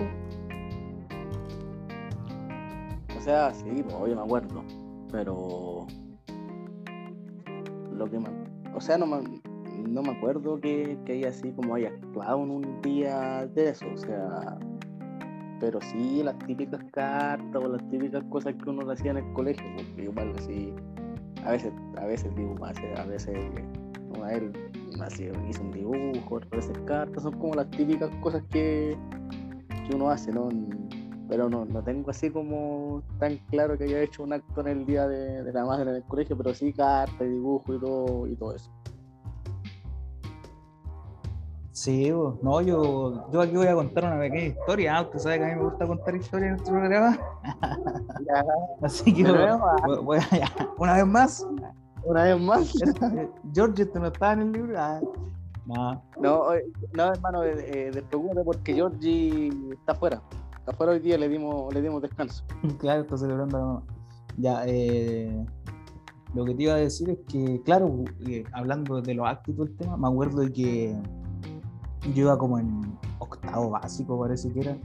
O 3.15 3.21
sea, 3.21 3.53
sí, 3.53 3.83
pues, 3.83 3.93
hoy 3.93 4.15
me 4.15 4.21
acuerdo 4.21 4.63
pero 5.11 5.85
lo 7.93 8.09
que 8.09 8.19
o 8.73 8.81
sea, 8.81 8.97
no 8.97 9.05
me, 9.05 9.19
no 9.87 10.01
me 10.01 10.11
acuerdo 10.11 10.59
que, 10.59 10.97
que 11.05 11.13
haya 11.13 11.29
así 11.29 11.51
como 11.51 11.75
haya 11.75 11.89
actuado 11.89 12.43
en 12.43 12.51
un 12.51 12.81
día 12.81 13.47
de 13.47 13.69
eso, 13.69 13.85
o 13.93 13.97
sea, 13.97 14.57
pero 15.59 15.79
sí 15.81 16.21
las 16.23 16.37
típicas 16.39 16.83
cartas 16.91 17.63
o 17.63 17.67
las 17.67 17.89
típicas 17.89 18.23
cosas 18.29 18.55
que 18.55 18.69
uno 18.69 18.89
hacía 18.91 19.11
en 19.11 19.17
el 19.17 19.33
colegio, 19.33 19.65
porque 19.77 20.03
igual 20.03 20.33
así, 20.37 20.73
a 21.43 21.51
veces, 21.51 21.73
a 21.97 22.05
veces 22.05 22.35
digo, 22.35 22.55
a 22.63 23.03
veces 23.05 23.37
a 24.21 24.33
él 24.33 24.51
hizo 25.49 25.61
un 25.61 25.71
dibujo, 25.71 26.39
a 26.51 26.55
veces 26.55 26.77
cartas, 26.85 27.23
son 27.23 27.37
como 27.39 27.55
las 27.55 27.69
típicas 27.71 28.09
cosas 28.21 28.43
que, 28.49 28.97
que 29.87 29.95
uno 29.95 30.09
hace, 30.09 30.31
¿no? 30.31 30.49
pero 31.27 31.49
no, 31.49 31.65
no 31.65 31.83
tengo 31.83 32.11
así 32.11 32.29
como 32.29 33.03
tan 33.19 33.37
claro 33.49 33.77
que 33.77 33.85
haya 33.85 34.01
hecho 34.01 34.23
un 34.23 34.33
acto 34.33 34.61
en 34.61 34.67
el 34.67 34.85
día 34.85 35.07
de, 35.07 35.51
la 35.51 35.65
madre 35.65 35.89
en 35.89 35.97
el 35.97 36.03
colegio, 36.03 36.37
pero 36.37 36.53
sí 36.53 36.71
carta 36.71 37.23
y 37.23 37.29
dibujo 37.29 37.73
y 37.73 37.79
todo, 37.79 38.27
y 38.27 38.35
todo 38.35 38.55
eso. 38.55 38.71
Sí, 41.75 42.09
bo. 42.09 42.39
no, 42.41 42.61
yo, 42.61 43.29
yo 43.33 43.41
aquí 43.41 43.53
voy 43.57 43.67
a 43.67 43.75
contar 43.75 44.05
una 44.05 44.17
pequeña 44.17 44.45
historia. 44.45 44.95
¿ah? 44.97 45.01
Usted 45.01 45.19
sabe 45.19 45.39
que 45.39 45.43
a 45.43 45.47
mí 45.49 45.55
me 45.55 45.63
gusta 45.63 45.85
contar 45.85 46.15
historias 46.15 46.47
en 46.47 46.55
nuestro 46.55 46.73
programa. 46.75 47.19
Así 48.81 49.13
que 49.13 49.23
voy- 49.23 50.03
voy- 50.03 50.19
una 50.77 50.93
vez 50.95 51.05
más. 51.05 51.45
Una 52.05 52.23
vez 52.23 52.39
más. 52.39 52.73
Eh, 53.17 53.29
George, 53.53 53.83
¿este 53.83 53.99
no 53.99 54.07
estaba 54.07 54.33
en 54.33 54.39
el 54.41 54.51
libro? 54.53 54.75
Ah, 54.79 55.01
no. 55.65 56.01
No, 56.21 56.39
oye, 56.43 56.63
no 56.93 57.03
hermano, 57.11 57.43
eh, 57.43 57.55
eh, 57.57 57.91
despreocúpate 57.93 58.43
porque 58.45 58.73
Georgie 58.73 59.49
está 59.73 59.95
fuera. 59.95 60.21
Está 60.57 60.71
fuera 60.77 60.93
hoy 60.93 60.99
día, 60.99 61.17
le 61.17 61.27
dimos, 61.27 61.73
le 61.73 61.81
dimos 61.81 62.01
descanso. 62.01 62.45
Claro, 62.79 63.01
está 63.01 63.17
celebrando 63.17 63.57
a 63.57 63.59
la 63.59 63.65
mamá. 63.65 63.83
Ya, 64.37 64.63
eh, 64.65 65.45
lo 66.33 66.45
que 66.45 66.55
te 66.55 66.63
iba 66.63 66.73
a 66.73 66.77
decir 66.77 67.09
es 67.09 67.17
que, 67.27 67.61
claro, 67.63 68.03
eh, 68.27 68.45
hablando 68.53 69.01
de 69.01 69.13
los 69.13 69.27
actos 69.27 69.53
y 69.53 69.57
todo 69.57 69.65
el 69.65 69.75
tema, 69.75 69.97
me 69.97 70.07
acuerdo 70.07 70.41
de 70.41 70.53
que 70.53 70.95
yo 72.13 72.23
iba 72.23 72.37
como 72.37 72.59
en 72.59 72.97
octavo 73.19 73.69
básico, 73.71 74.19
parece 74.19 74.51
que 74.51 74.59
era, 74.61 74.77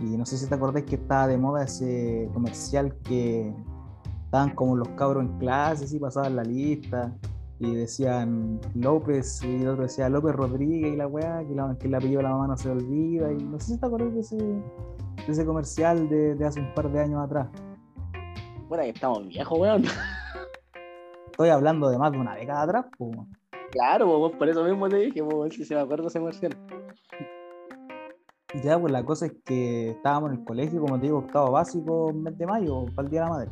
y 0.00 0.16
no 0.16 0.24
sé 0.26 0.36
si 0.36 0.46
te 0.46 0.54
acordás 0.54 0.82
que 0.84 0.96
estaba 0.96 1.26
de 1.26 1.38
moda 1.38 1.64
ese 1.64 2.28
comercial 2.32 2.94
que 3.04 3.54
estaban 4.24 4.54
como 4.54 4.76
los 4.76 4.88
cabros 4.90 5.24
en 5.24 5.38
clase, 5.38 5.84
así 5.84 5.98
pasaban 5.98 6.36
la 6.36 6.42
lista, 6.42 7.12
y 7.58 7.74
decían 7.74 8.60
López, 8.74 9.42
y 9.44 9.62
el 9.62 9.68
otro 9.68 9.84
decía 9.84 10.08
López 10.08 10.34
Rodríguez 10.34 10.94
y 10.94 10.96
la 10.96 11.06
weá, 11.06 11.46
que, 11.46 11.54
la, 11.54 11.76
que 11.78 11.86
el 11.86 11.94
apellido 11.94 12.18
de 12.18 12.24
la 12.24 12.30
mamá 12.30 12.48
no 12.48 12.56
se 12.56 12.70
olvida, 12.70 13.32
y 13.32 13.36
no 13.36 13.60
sé 13.60 13.74
si 13.74 13.78
te 13.78 13.86
acordás 13.86 14.12
de 14.14 14.20
ese, 14.20 14.36
de 14.36 14.62
ese 15.28 15.46
comercial 15.46 16.08
de, 16.08 16.34
de 16.34 16.44
hace 16.44 16.60
un 16.60 16.74
par 16.74 16.90
de 16.90 17.00
años 17.00 17.22
atrás. 17.22 17.48
Bueno, 18.68 18.84
que 18.84 18.90
estamos 18.90 19.28
viejos, 19.28 19.58
weón. 19.58 19.84
Estoy 21.26 21.50
hablando 21.50 21.88
de 21.88 21.98
más 21.98 22.10
de 22.10 22.18
una 22.18 22.34
década 22.34 22.62
atrás, 22.62 22.86
pues. 22.98 23.16
Claro, 23.72 24.30
por 24.38 24.48
eso 24.48 24.62
mismo 24.64 24.88
te 24.88 24.96
dije, 24.96 25.22
si 25.50 25.64
se 25.64 25.74
me 25.74 25.80
acuerda 25.80 26.06
ese 26.06 26.18
comercial. 26.18 26.52
Ya, 28.62 28.78
pues 28.78 28.92
la 28.92 29.02
cosa 29.02 29.26
es 29.26 29.32
que 29.46 29.90
estábamos 29.92 30.30
en 30.32 30.38
el 30.40 30.44
colegio, 30.44 30.80
como 30.82 30.96
te 30.96 31.06
digo, 31.06 31.18
octavo 31.18 31.52
básico, 31.52 32.12
mes 32.12 32.36
de 32.36 32.46
mayo, 32.46 32.84
para 32.94 33.06
el 33.06 33.10
Día 33.10 33.20
de 33.22 33.26
la 33.26 33.32
Madre. 33.32 33.50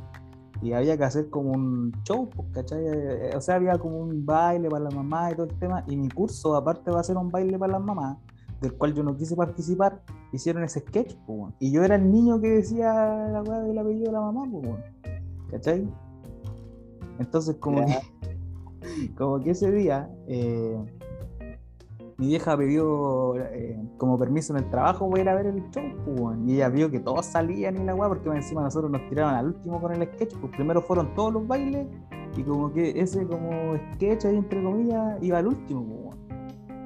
Y 0.61 0.75
había 0.75 0.95
que 0.99 1.05
hacer 1.05 1.31
como 1.31 1.53
un 1.53 1.91
show, 2.05 2.29
¿cachai? 2.53 2.85
Eh, 2.87 3.31
O 3.35 3.41
sea, 3.41 3.55
había 3.55 3.79
como 3.79 3.97
un 3.97 4.27
baile 4.27 4.69
para 4.69 4.85
las 4.85 4.95
mamás 4.95 5.33
y 5.33 5.37
todo 5.37 5.47
el 5.47 5.59
tema. 5.59 5.83
Y 5.87 5.97
mi 5.97 6.11
curso, 6.11 6.55
aparte 6.55 6.91
va 6.91 7.01
a 7.01 7.03
ser 7.03 7.17
un 7.17 7.31
baile 7.31 7.59
para 7.59 7.73
las 7.73 7.83
mamás, 7.83 8.19
del 8.61 8.75
cual 8.75 8.93
yo 8.93 9.03
no 9.03 9.17
quise 9.17 9.35
participar, 9.35 10.03
hicieron 10.35 10.63
ese 10.65 10.81
sketch, 10.81 11.17
pues. 11.27 11.55
Y 11.61 11.73
yo 11.73 11.83
era 11.83 11.95
el 11.95 12.13
niño 12.13 12.39
que 12.43 12.49
decía 12.49 12.93
la 13.33 13.43
weá 13.43 13.61
del 13.61 13.79
apellido 13.79 14.07
de 14.09 14.13
la 14.13 14.21
mamá, 14.21 14.43
pues. 14.53 14.85
¿cachai? 15.51 15.89
Entonces, 17.19 17.57
como 17.57 17.79
Ya. 17.87 18.01
que, 18.01 18.20
como 19.17 19.41
que 19.41 19.51
ese 19.51 19.71
día, 19.71 20.11
eh, 20.27 20.77
mi 22.17 22.29
vieja 22.29 22.57
pidió 22.57 23.37
eh, 23.37 23.81
como 23.97 24.19
permiso 24.19 24.57
en 24.57 24.65
el 24.65 24.71
trabajo 24.71 25.09
para 25.09 25.23
ir 25.23 25.29
a 25.29 25.35
ver 25.35 25.47
el 25.47 25.71
show, 25.71 25.83
pues, 26.05 26.39
y 26.47 26.55
ella 26.55 26.69
vio 26.69 26.91
que 26.91 27.01
todos 27.01 27.27
salían 27.27 27.77
y 27.77 27.85
la 27.85 27.95
weá, 27.95 28.09
porque 28.09 28.29
encima 28.29 28.63
nosotros 28.63 28.91
nos 28.91 29.09
tiraron 29.09 29.35
al 29.35 29.47
último 29.47 29.81
con 29.81 29.93
el 29.93 30.07
sketch, 30.09 30.35
pues 30.37 30.53
primero 30.55 30.83
fueron 30.83 31.15
todos 31.15 31.33
los 31.33 31.47
bailes, 31.47 31.87
y 32.37 32.43
como 32.43 32.73
que 32.73 33.01
ese 33.01 33.27
como 33.27 33.77
sketch 33.95 34.27
entre 34.27 34.63
comillas 34.63 35.17
iba 35.23 35.39
al 35.39 35.47
último, 35.47 35.85
pues. 36.05 36.11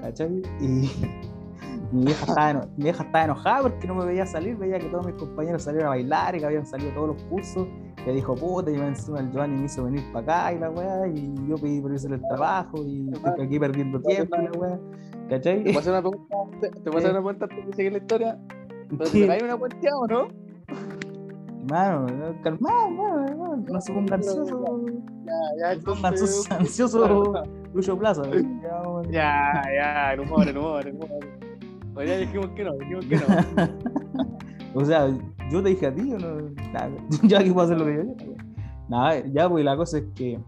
¿cachai? 0.05 0.43
Y 0.61 0.67
mi 1.93 2.05
vieja, 2.05 2.27
estaba 2.27 2.67
mi 2.77 2.85
vieja 2.85 3.03
estaba 3.05 3.25
enojada 3.25 3.63
porque 3.63 3.87
no 3.87 3.95
me 3.95 4.05
veía 4.05 4.27
salir, 4.27 4.57
veía 4.57 4.79
que 4.79 4.89
todos 4.89 5.07
mis 5.07 5.15
compañeros 5.15 5.63
salieron 5.63 5.87
a 5.87 5.91
bailar 5.91 6.35
y 6.35 6.41
que 6.41 6.47
habían 6.47 6.67
salido 6.67 6.93
todos 6.93 7.09
los 7.09 7.23
cursos. 7.25 7.67
Ella 8.05 8.13
dijo, 8.13 8.35
puta, 8.35 8.71
y 8.71 8.75
encima 8.75 9.21
el 9.21 9.31
Giovanni 9.31 9.57
me 9.61 9.65
hizo 9.65 9.85
venir 9.85 10.03
para 10.13 10.49
acá 10.49 10.53
y 10.53 10.59
la 10.59 10.71
weá, 10.71 11.09
y 11.09 11.35
yo 11.49 11.57
pedí 11.57 11.81
permiso 11.81 12.07
en 12.07 12.15
el 12.15 12.21
trabajo 12.21 12.85
y 12.85 13.11
estoy 13.11 13.47
aquí 13.47 13.59
perdiendo 13.59 14.01
tiempo 14.01 14.37
y 14.37 14.45
la 14.45 14.53
weá. 14.53 14.79
¿Te 15.29 15.37
¿Cachai? 15.37 15.65
puedo 15.65 15.79
hacer 15.79 15.93
una 15.93 16.03
pregunta? 16.03 16.37
¿Te, 16.61 16.71
te 16.71 16.81
puedo 16.83 16.99
hacer 16.99 17.11
una 17.11 17.21
pregunta 17.21 17.47
antes 17.51 17.67
de 17.67 17.73
seguir 17.73 17.93
la 17.93 17.99
historia? 17.99 18.39
¿Pero 18.91 19.11
pegáis 19.11 19.43
una 19.43 19.57
cuenteada 19.57 19.99
o 19.99 20.07
no? 20.07 20.29
Mano, 21.71 22.07
no, 22.07 22.43
calmado, 22.43 22.91
mano, 22.91 23.37
no, 23.37 23.57
no 23.57 23.81
se 23.81 23.93
ponga 23.93 24.17
ansioso. 24.17 24.85
Ya, 25.25 25.33
ya, 25.73 25.75
No 25.77 25.83
ponga 25.95 26.09
ansioso, 26.11 26.55
ansioso 26.59 27.45
Lucho 27.73 27.99
Plaza. 27.99 28.23
Ya. 29.11 29.63
Ya, 29.75 30.23
humor, 30.23 30.47
humor, 30.49 30.87
el 30.87 30.95
humor. 30.95 31.09
Hoy 31.97 32.07
ya 32.07 32.19
dijimos 32.19 32.49
que 32.55 32.65
no, 32.65 32.75
dijimos 32.75 33.07
que 33.07 33.17
no. 33.17 33.75
O 34.75 34.85
sea, 34.85 35.09
yo 35.51 35.63
te 35.63 35.71
dije 35.71 35.87
a 35.87 35.95
ti, 35.95 36.03
no, 36.03 36.51
Nada, 36.73 36.91
yo 37.23 37.39
aquí 37.39 37.51
puedo 37.51 37.67
hacer 37.67 37.79
lo 37.79 37.85
que 37.85 37.97
yo. 37.97 38.35
Nada, 38.89 39.25
ya, 39.27 39.49
pues 39.49 39.65
la 39.65 39.77
cosa 39.77 39.99
es 39.99 40.05
que 40.15 40.41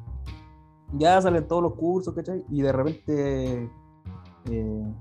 ya 0.93 1.21
salen 1.21 1.47
todos 1.47 1.63
los 1.63 1.75
cursos, 1.75 2.15
¿cachai? 2.15 2.45
Y 2.51 2.63
de 2.63 2.73
repente 2.73 3.71
eh, 4.51 4.95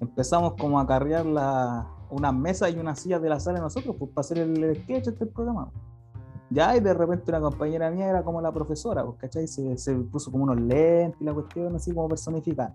empezamos 0.00 0.54
como 0.54 0.78
a 0.80 0.86
carrear 0.86 1.26
la, 1.26 1.86
unas 2.10 2.34
mesas 2.34 2.72
y 2.74 2.78
unas 2.78 2.98
sillas 2.98 3.22
de 3.22 3.28
la 3.28 3.40
sala 3.40 3.58
de 3.58 3.62
nosotros, 3.62 3.96
pues 3.98 4.10
para 4.12 4.20
hacer 4.20 4.38
el 4.38 4.76
sketch 4.82 5.08
este 5.08 5.26
programa. 5.26 5.70
Ya, 6.50 6.76
y 6.76 6.80
de 6.80 6.92
repente 6.92 7.24
una 7.28 7.40
compañera 7.40 7.90
mía 7.90 8.08
era 8.08 8.24
como 8.24 8.40
la 8.40 8.52
profesora, 8.52 9.04
pues, 9.04 9.18
¿cachai? 9.18 9.46
Se, 9.46 9.78
se 9.78 9.94
puso 9.94 10.32
como 10.32 10.44
unos 10.44 10.60
lentes 10.60 11.20
y 11.20 11.24
la 11.24 11.32
cuestión 11.32 11.74
así 11.76 11.92
como 11.92 12.08
personificada. 12.08 12.74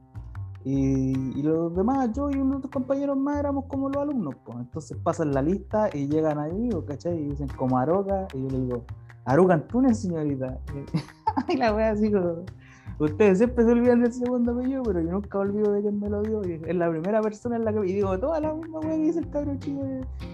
Y, 0.67 1.43
los 1.43 1.75
demás, 1.75 2.11
yo 2.13 2.31
y 2.31 2.37
unos 2.37 2.57
otros 2.57 2.71
compañeros 2.73 3.15
más 3.15 3.37
éramos 3.37 3.65
como 3.65 3.87
los 3.87 4.01
alumnos, 4.01 4.33
pues. 4.43 4.57
Entonces 4.57 4.97
pasan 4.97 5.31
la 5.31 5.43
lista 5.43 5.89
y 5.93 6.07
llegan 6.07 6.39
ahí, 6.39 6.69
¿cachai? 6.87 7.19
Y 7.19 7.25
dicen 7.29 7.47
como 7.55 7.77
Aroca, 7.77 8.27
y 8.33 8.41
yo 8.41 8.49
le 8.49 8.59
digo, 8.61 8.83
Aroca 9.25 9.53
Antunes, 9.53 9.99
señorita. 9.99 10.57
y 11.49 11.57
la 11.57 11.73
wea 11.73 11.91
así 11.91 12.11
como, 12.11 12.45
ustedes 12.99 13.37
siempre 13.39 13.65
se 13.65 13.71
olvidan 13.71 14.01
del 14.01 14.13
segundo 14.13 14.51
apellido, 14.53 14.83
pero 14.83 15.01
yo 15.01 15.11
nunca 15.11 15.39
olvido 15.39 15.71
de 15.71 15.81
quién 15.81 15.99
me 15.99 16.09
lo 16.09 16.21
dio. 16.21 16.41
Es 16.41 16.75
la 16.75 16.89
primera 16.89 17.21
persona 17.21 17.55
en 17.57 17.65
la 17.65 17.73
que, 17.73 17.79
y 17.79 17.93
digo, 17.93 18.17
toda 18.19 18.39
la 18.39 18.53
misma 18.53 18.79
wea 18.79 18.95
que 18.95 19.03
dice 19.03 19.19
el 19.19 19.29
cabrón 19.29 19.59
chico. 19.59 19.81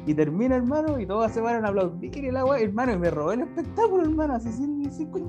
Y 0.05 0.13
termina, 0.13 0.55
hermano, 0.55 0.99
y 0.99 1.05
todos 1.05 1.31
se 1.31 1.41
van 1.41 1.63
a 1.65 1.69
aplaudir 1.69 2.15
y 2.17 2.31
la 2.31 2.43
hermano, 2.59 2.93
y 2.93 2.97
me 2.97 3.09
robé 3.09 3.35
el 3.35 3.41
espectáculo, 3.41 4.03
hermano, 4.03 4.35
así 4.35 4.51
sin, 4.51 4.91
sin. 4.91 5.11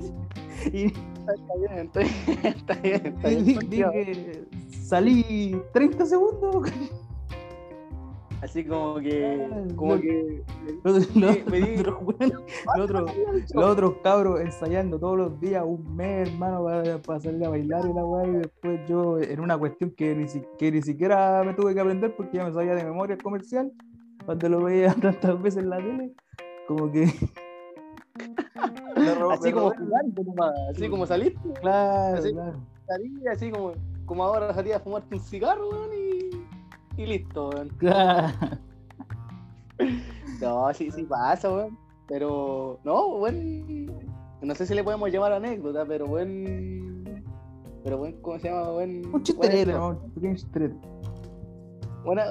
Y, 0.71 0.93
Está 1.23 1.55
bien, 1.55 1.85
está 1.85 1.99
bien, 1.99 2.55
está 2.55 2.73
bien, 2.75 3.05
está 3.05 3.29
bien. 3.29 3.69
dije, 3.69 4.45
salí 4.83 5.61
30 5.71 6.05
segundos. 6.05 6.69
Así 8.43 8.65
como 8.65 8.95
que, 8.99 9.47
Ah, 9.49 9.63
como 9.75 9.95
que. 10.01 10.43
Los, 10.83 11.15
los- 11.15 11.45
me 11.47 11.61
di- 11.61 11.77
los 11.77 11.95
otros, 11.95 12.03
weones- 12.03 12.33
los 12.75 12.83
otros- 12.89 13.11
los 13.53 13.65
otros 13.65 13.93
cabros 14.03 14.41
ensayando 14.41 14.99
todos 14.99 15.17
los 15.17 15.39
días, 15.39 15.63
un 15.65 15.95
mes, 15.95 16.27
hermano, 16.29 16.65
para, 16.65 16.97
para 16.97 17.19
salir 17.21 17.45
a 17.45 17.49
bailar 17.49 17.85
y 17.89 17.93
la 17.93 18.03
weá. 18.05 18.27
Y 18.27 18.31
después 18.33 18.81
yo, 18.89 19.17
en 19.19 19.39
una 19.39 19.57
cuestión 19.57 19.91
que 19.91 20.13
ni, 20.13 20.25
que 20.57 20.71
ni 20.73 20.81
siquiera 20.81 21.41
me 21.45 21.53
tuve 21.53 21.73
que 21.73 21.79
aprender 21.79 22.13
porque 22.17 22.37
ya 22.37 22.43
me 22.43 22.51
sabía 22.53 22.75
de 22.75 22.83
memoria 22.83 23.15
el 23.15 23.23
comercial, 23.23 23.71
cuando 24.25 24.49
lo 24.49 24.61
veía 24.63 24.93
tantas 25.01 25.41
veces 25.41 25.63
en 25.63 25.69
la 25.69 25.77
tele, 25.77 26.11
como 26.67 26.91
que. 26.91 27.05
robó- 29.19 29.31
Así 29.31 29.51
como 29.53 29.71
jugando 29.71 30.23
nomás, 30.23 30.53
así 30.71 30.89
como 30.89 31.05
saliste, 31.05 31.39
Claro, 31.61 32.17
así- 32.17 32.31
claro. 32.33 32.59
salí, 32.87 33.27
así 33.31 33.51
como, 33.51 33.71
como 34.05 34.23
ahora 34.25 34.53
salí 34.53 34.71
a 34.73 34.79
fumarte 34.81 35.15
un 35.15 35.21
cigarro, 35.21 35.69
weón, 35.69 35.92
y, 36.97 37.05
listo, 37.05 37.49
weón. 37.49 37.69
No, 40.41 40.73
sí, 40.73 40.91
sí 40.91 41.03
pasa, 41.03 41.51
weón. 41.51 41.77
Pero, 42.07 42.79
no, 42.83 43.17
buen. 43.17 43.85
No 44.41 44.55
sé 44.55 44.65
si 44.65 44.73
le 44.73 44.83
podemos 44.83 45.09
llamar 45.11 45.33
anécdota, 45.33 45.85
pero 45.85 46.05
buen. 46.07 47.03
Pero 47.83 47.97
buen, 47.97 48.21
¿cómo 48.21 48.39
se 48.39 48.49
llama? 48.49 48.69
Buen. 48.71 49.05
Un 49.13 49.23
¿no? 49.73 49.99
Un. 50.21 50.73
Buena, 52.03 52.25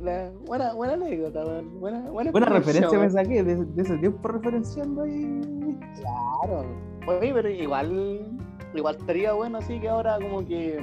la- 0.00 0.30
buena, 0.46 0.72
buena 0.72 0.94
anécdota, 0.94 1.44
weón. 1.44 1.80
Buena, 1.80 2.10
buena, 2.10 2.30
Buena 2.30 2.46
referencia 2.46 2.98
me 2.98 3.10
saqué 3.10 3.42
de, 3.42 3.64
de 3.64 3.82
ese 3.82 3.98
tiempo 3.98 4.28
referenciando 4.28 5.02
ahí. 5.02 5.78
Claro. 6.00 6.64
Oye, 7.06 7.32
pero 7.34 7.48
igual. 7.50 8.38
Igual 8.74 8.96
estaría 8.96 9.32
bueno 9.32 9.58
así 9.58 9.78
que 9.78 9.88
ahora 9.88 10.18
como 10.20 10.44
que. 10.46 10.78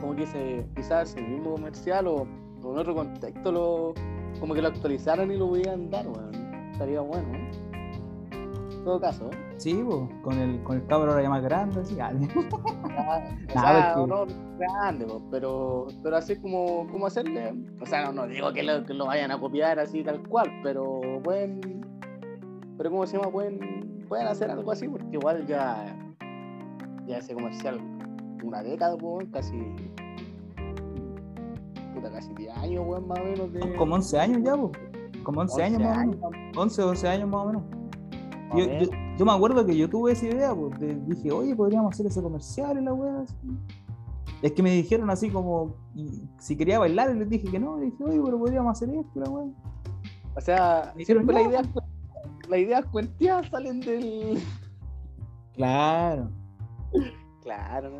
Como 0.00 0.14
que 0.16 0.26
se. 0.26 0.66
Quizás 0.76 1.14
el 1.16 1.28
mismo 1.28 1.52
comercial 1.54 2.06
o, 2.06 2.22
en 2.62 2.78
otro 2.78 2.94
contexto 2.94 3.52
lo. 3.52 3.94
Como 4.40 4.54
que 4.54 4.62
lo 4.62 4.68
actualizaran 4.68 5.30
y 5.30 5.36
lo 5.36 5.48
pudieran 5.48 5.90
dar. 5.90 6.06
Estaría 6.72 7.00
bueno, 7.00 7.26
¿eh? 7.34 7.50
En 8.32 8.84
todo 8.84 9.00
caso. 9.00 9.30
Sí, 9.56 9.74
po, 9.74 10.08
con 10.22 10.38
el, 10.38 10.62
con 10.62 10.76
el 10.76 10.86
cabro 10.86 11.10
ahora 11.10 11.22
ya 11.22 11.28
más 11.30 11.42
grande, 11.42 11.80
así. 11.80 11.98
ah, 12.00 12.12
Ah, 12.96 13.20
o 13.50 13.54
Nada, 13.54 13.70
sea, 13.72 13.88
es 13.90 13.94
que- 13.96 14.06
no 14.06 14.26
grande, 14.58 15.06
pero, 15.30 15.86
pero 16.02 16.16
así 16.16 16.36
como, 16.36 16.86
como 16.88 17.06
hacerle, 17.06 17.54
o 17.80 17.86
sea, 17.86 18.04
no, 18.06 18.12
no 18.12 18.26
digo 18.28 18.52
que 18.52 18.62
lo, 18.62 18.84
que 18.84 18.94
lo 18.94 19.06
vayan 19.06 19.30
a 19.32 19.38
copiar 19.40 19.78
así 19.80 20.02
tal 20.04 20.22
cual, 20.28 20.50
pero 20.62 21.00
pueden, 21.24 21.60
pero 22.76 22.90
¿cómo 22.90 23.04
se 23.06 23.16
llama? 23.18 23.30
Pueden, 23.32 24.04
pueden 24.08 24.26
hacer 24.28 24.50
algo 24.50 24.70
así, 24.70 24.86
porque 24.88 25.06
igual 25.12 25.44
ya, 25.46 25.96
ya 27.06 27.18
ese 27.18 27.34
comercial, 27.34 27.80
una 28.48 28.62
década, 28.62 28.96
po, 28.96 29.18
casi, 29.32 29.56
puta, 31.94 32.10
casi 32.10 32.32
10 32.34 32.56
años, 32.56 32.84
weón, 32.86 33.06
más 33.08 33.18
o 33.20 33.24
menos 33.24 33.52
de... 33.52 33.76
Como 33.76 33.94
11 33.96 34.18
años 34.20 34.42
ya, 34.44 34.56
po. 34.56 34.72
Como 35.22 35.40
11, 35.42 35.62
años 35.62 35.80
más 35.82 35.96
o 35.96 36.00
menos. 36.00 36.24
años, 36.24 36.56
11 36.56 36.82
o 36.82 36.86
12 36.86 37.08
años 37.08 37.28
más 37.28 37.40
o 37.40 37.46
menos. 37.46 37.62
Yo, 38.56 38.64
yo, 39.18 39.24
me 39.26 39.32
acuerdo 39.32 39.66
que 39.66 39.76
yo 39.76 39.90
tuve 39.90 40.12
esa 40.12 40.26
idea, 40.26 40.54
pues, 40.54 40.78
de- 40.80 40.94
dije, 41.06 41.30
oye, 41.30 41.54
podríamos 41.54 41.92
hacer 41.92 42.06
ese 42.06 42.22
comercial 42.22 42.78
y 42.80 42.84
la 42.84 42.94
wea 42.94 43.20
así. 43.20 43.34
Es 44.40 44.52
que 44.52 44.62
me 44.62 44.70
dijeron 44.70 45.10
así 45.10 45.28
como 45.30 45.74
si 46.38 46.56
quería 46.56 46.78
bailar 46.78 47.14
y 47.14 47.18
les 47.18 47.28
dije 47.28 47.50
que 47.50 47.58
no, 47.58 47.76
y 47.82 47.90
dije, 47.90 48.04
oye, 48.04 48.20
pero 48.24 48.38
podríamos 48.38 48.70
hacer 48.72 48.88
esto, 48.94 49.20
la 49.20 49.28
weá. 49.28 49.46
O 50.36 50.40
sea, 50.40 50.92
Me 50.94 51.00
dijeron, 51.00 51.24
siempre 51.24 51.34
la 51.34 51.42
"No". 51.42 51.48
idea, 51.50 51.62
la 52.48 52.58
idea 52.58 52.82
cuenteadas 52.84 53.48
salen 53.50 53.80
del. 53.80 54.38
Claro. 55.54 56.30
Claro, 57.42 57.90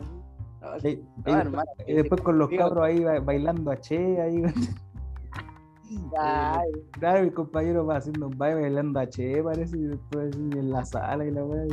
Y, 0.78 0.80
sí, 0.80 0.88
y 0.88 0.96
no, 0.96 1.04
después, 1.16 1.36
hermano, 1.46 1.70
y 1.86 1.92
después 1.94 2.20
con 2.22 2.38
los 2.38 2.48
cabros 2.50 2.84
ahí 2.84 3.02
ba- 3.04 3.20
bailando 3.20 3.70
a 3.70 3.76
Che, 3.80 4.20
ahí. 4.20 4.42
Ay, 6.18 6.70
Claro, 6.92 7.24
mi 7.24 7.30
compañero 7.30 7.86
va 7.86 7.96
haciendo 7.96 8.26
un 8.28 8.36
baile 8.36 8.60
bailando 8.62 9.00
a 9.00 9.08
Che, 9.08 9.42
parece, 9.42 9.78
y 9.78 9.82
después 9.84 10.34
en 10.36 10.70
la 10.70 10.84
sala 10.84 11.24
y 11.24 11.30
la 11.30 11.44
weá. 11.44 11.64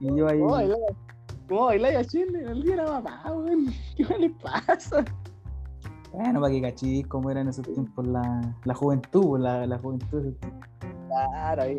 Y, 0.00 0.06
y 0.08 0.16
yo 0.16 0.28
ahí. 0.28 0.40
¿Cómo 1.48 1.66
bailar 1.66 1.96
a 1.96 2.04
Chile 2.04 2.42
el 2.44 2.62
día 2.62 2.76
de 2.76 2.82
la 2.82 2.90
mamá, 2.92 3.22
weón? 3.32 3.66
¿Qué 3.96 4.04
le 4.18 4.30
pasa? 4.30 5.04
Bueno, 6.12 6.40
para 6.40 6.52
que 6.52 6.62
cachis 6.62 7.06
cómo 7.08 7.30
era 7.30 7.40
en 7.40 7.48
esos 7.48 7.64
tiempos 7.66 8.06
la, 8.06 8.40
la 8.64 8.74
juventud, 8.74 9.38
la, 9.38 9.66
la 9.66 9.78
juventud. 9.78 10.32
Claro, 11.08 11.62
ahí, 11.62 11.78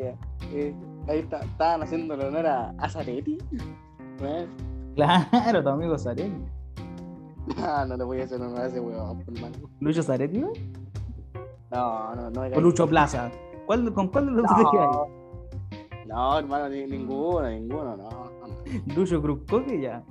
eh, 0.54 0.76
ahí 1.08 1.20
está- 1.20 1.40
estaban 1.40 1.84
haciendo 1.84 2.14
honor 2.14 2.46
a, 2.46 2.70
a 2.78 2.90
Zanetti. 2.90 3.38
Bueno, 4.20 4.48
Claro, 4.98 5.64
tu 5.64 5.70
amigo 5.70 5.98
Zaretti. 5.98 6.34
no, 7.58 7.86
no 7.86 7.98
le 7.98 8.04
voy 8.04 8.20
a 8.22 8.24
hacer 8.26 8.42
honor 8.42 8.60
a 8.62 8.66
ese 8.68 8.80
weón, 8.80 9.20
por. 9.24 9.34
Lucho 9.80 10.02
Zaretti, 10.04 10.40
¿no? 10.40 10.50
No, 11.72 12.16
no, 12.16 12.30
no. 12.32 12.42
O 12.58 12.62
Lucho 12.62 12.88
Plaza. 12.88 13.32
¿Cuál, 13.68 13.94
¿Con 13.94 14.08
cuál 14.08 14.26
de 14.26 14.32
los 14.32 14.44
dos 14.44 14.58
te 14.58 14.64
quedas? 14.72 14.88
No, 16.08 16.32
no, 16.32 16.40
hermano, 16.40 16.70
ni- 16.70 16.86
ninguno, 16.88 17.48
ninguno, 17.50 17.96
no. 17.96 18.10
no. 18.10 18.96
Lucho 18.96 19.22
Cruzcoque 19.22 19.80
ya. 19.82 20.02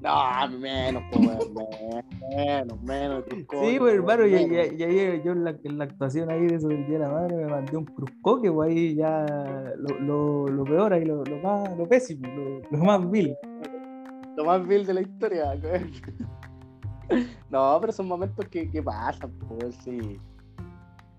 No, 0.00 0.48
menos, 0.58 1.00
pues, 1.12 1.28
weón, 1.54 2.04
menos, 2.34 2.82
menos. 2.82 3.24
Sí, 3.30 3.44
coño, 3.44 3.78
pues 3.78 3.94
hermano, 3.94 4.26
ya, 4.26 4.38
menos. 4.38 4.50
ya, 4.76 4.88
ya, 4.88 4.88
ya- 4.88 5.22
yo 5.22 5.32
en 5.32 5.44
la, 5.44 5.54
en 5.62 5.78
la 5.78 5.84
actuación 5.84 6.28
ahí 6.28 6.44
de 6.48 6.56
eso 6.56 6.66
del 6.66 6.84
Día 6.88 6.98
de 6.98 7.04
la 7.04 7.10
Madre 7.12 7.36
me 7.36 7.46
mandé 7.46 7.76
un 7.76 7.84
cruzcoque, 7.84 8.50
pues 8.50 8.68
ahí 8.70 8.96
ya 8.96 9.24
lo, 9.76 10.00
lo, 10.00 10.48
lo 10.48 10.64
peor 10.64 10.92
ahí, 10.94 11.04
lo, 11.04 11.22
lo 11.22 11.36
más, 11.36 11.76
lo 11.78 11.86
pésimo, 11.86 12.26
lo, 12.26 12.76
lo 12.78 12.84
más 12.84 13.08
vil. 13.10 13.36
Lo 14.36 14.44
más 14.44 14.66
vil 14.66 14.86
de 14.86 14.94
la 14.94 15.00
historia. 15.02 15.54
No, 17.50 17.76
pero 17.78 17.92
son 17.92 18.08
momentos 18.08 18.46
que, 18.48 18.70
que 18.70 18.82
pasan, 18.82 19.30
pues 19.46 19.74
sí. 19.84 20.18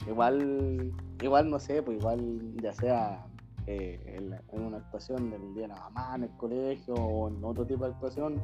Igual, 0.08 0.92
igual 1.22 1.50
no 1.50 1.60
sé, 1.60 1.84
pues 1.84 2.00
igual 2.00 2.42
ya 2.62 2.74
sea 2.74 3.28
eh, 3.68 4.02
en, 4.18 4.62
una 4.62 4.78
actuación 4.78 5.30
del 5.30 5.54
día 5.54 5.64
de 5.64 5.68
la 5.70 5.76
mamá, 5.76 6.16
en 6.16 6.24
el 6.24 6.32
colegio 6.38 6.96
o 6.96 7.30
en 7.30 7.44
otro 7.44 7.66
tipo 7.66 7.86
de 7.86 7.92
actuación, 7.92 8.42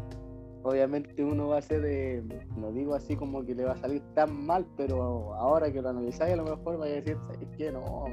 obviamente 0.63 1.23
uno 1.23 1.49
va 1.49 1.57
a 1.57 1.61
ser, 1.61 1.83
eh, 1.85 2.23
no 2.55 2.71
digo 2.71 2.93
así 2.93 3.15
como 3.15 3.43
que 3.45 3.55
le 3.55 3.65
va 3.65 3.73
a 3.73 3.77
salir 3.77 4.01
tan 4.13 4.45
mal, 4.45 4.65
pero 4.77 5.33
ahora 5.33 5.71
que 5.71 5.81
lo 5.81 5.89
analizáis 5.89 6.33
a 6.33 6.38
lo 6.38 6.43
mejor 6.43 6.79
va 6.79 6.85
a 6.85 6.89
decir, 6.89 7.17
es 7.41 7.57
que 7.57 7.71
no, 7.71 8.05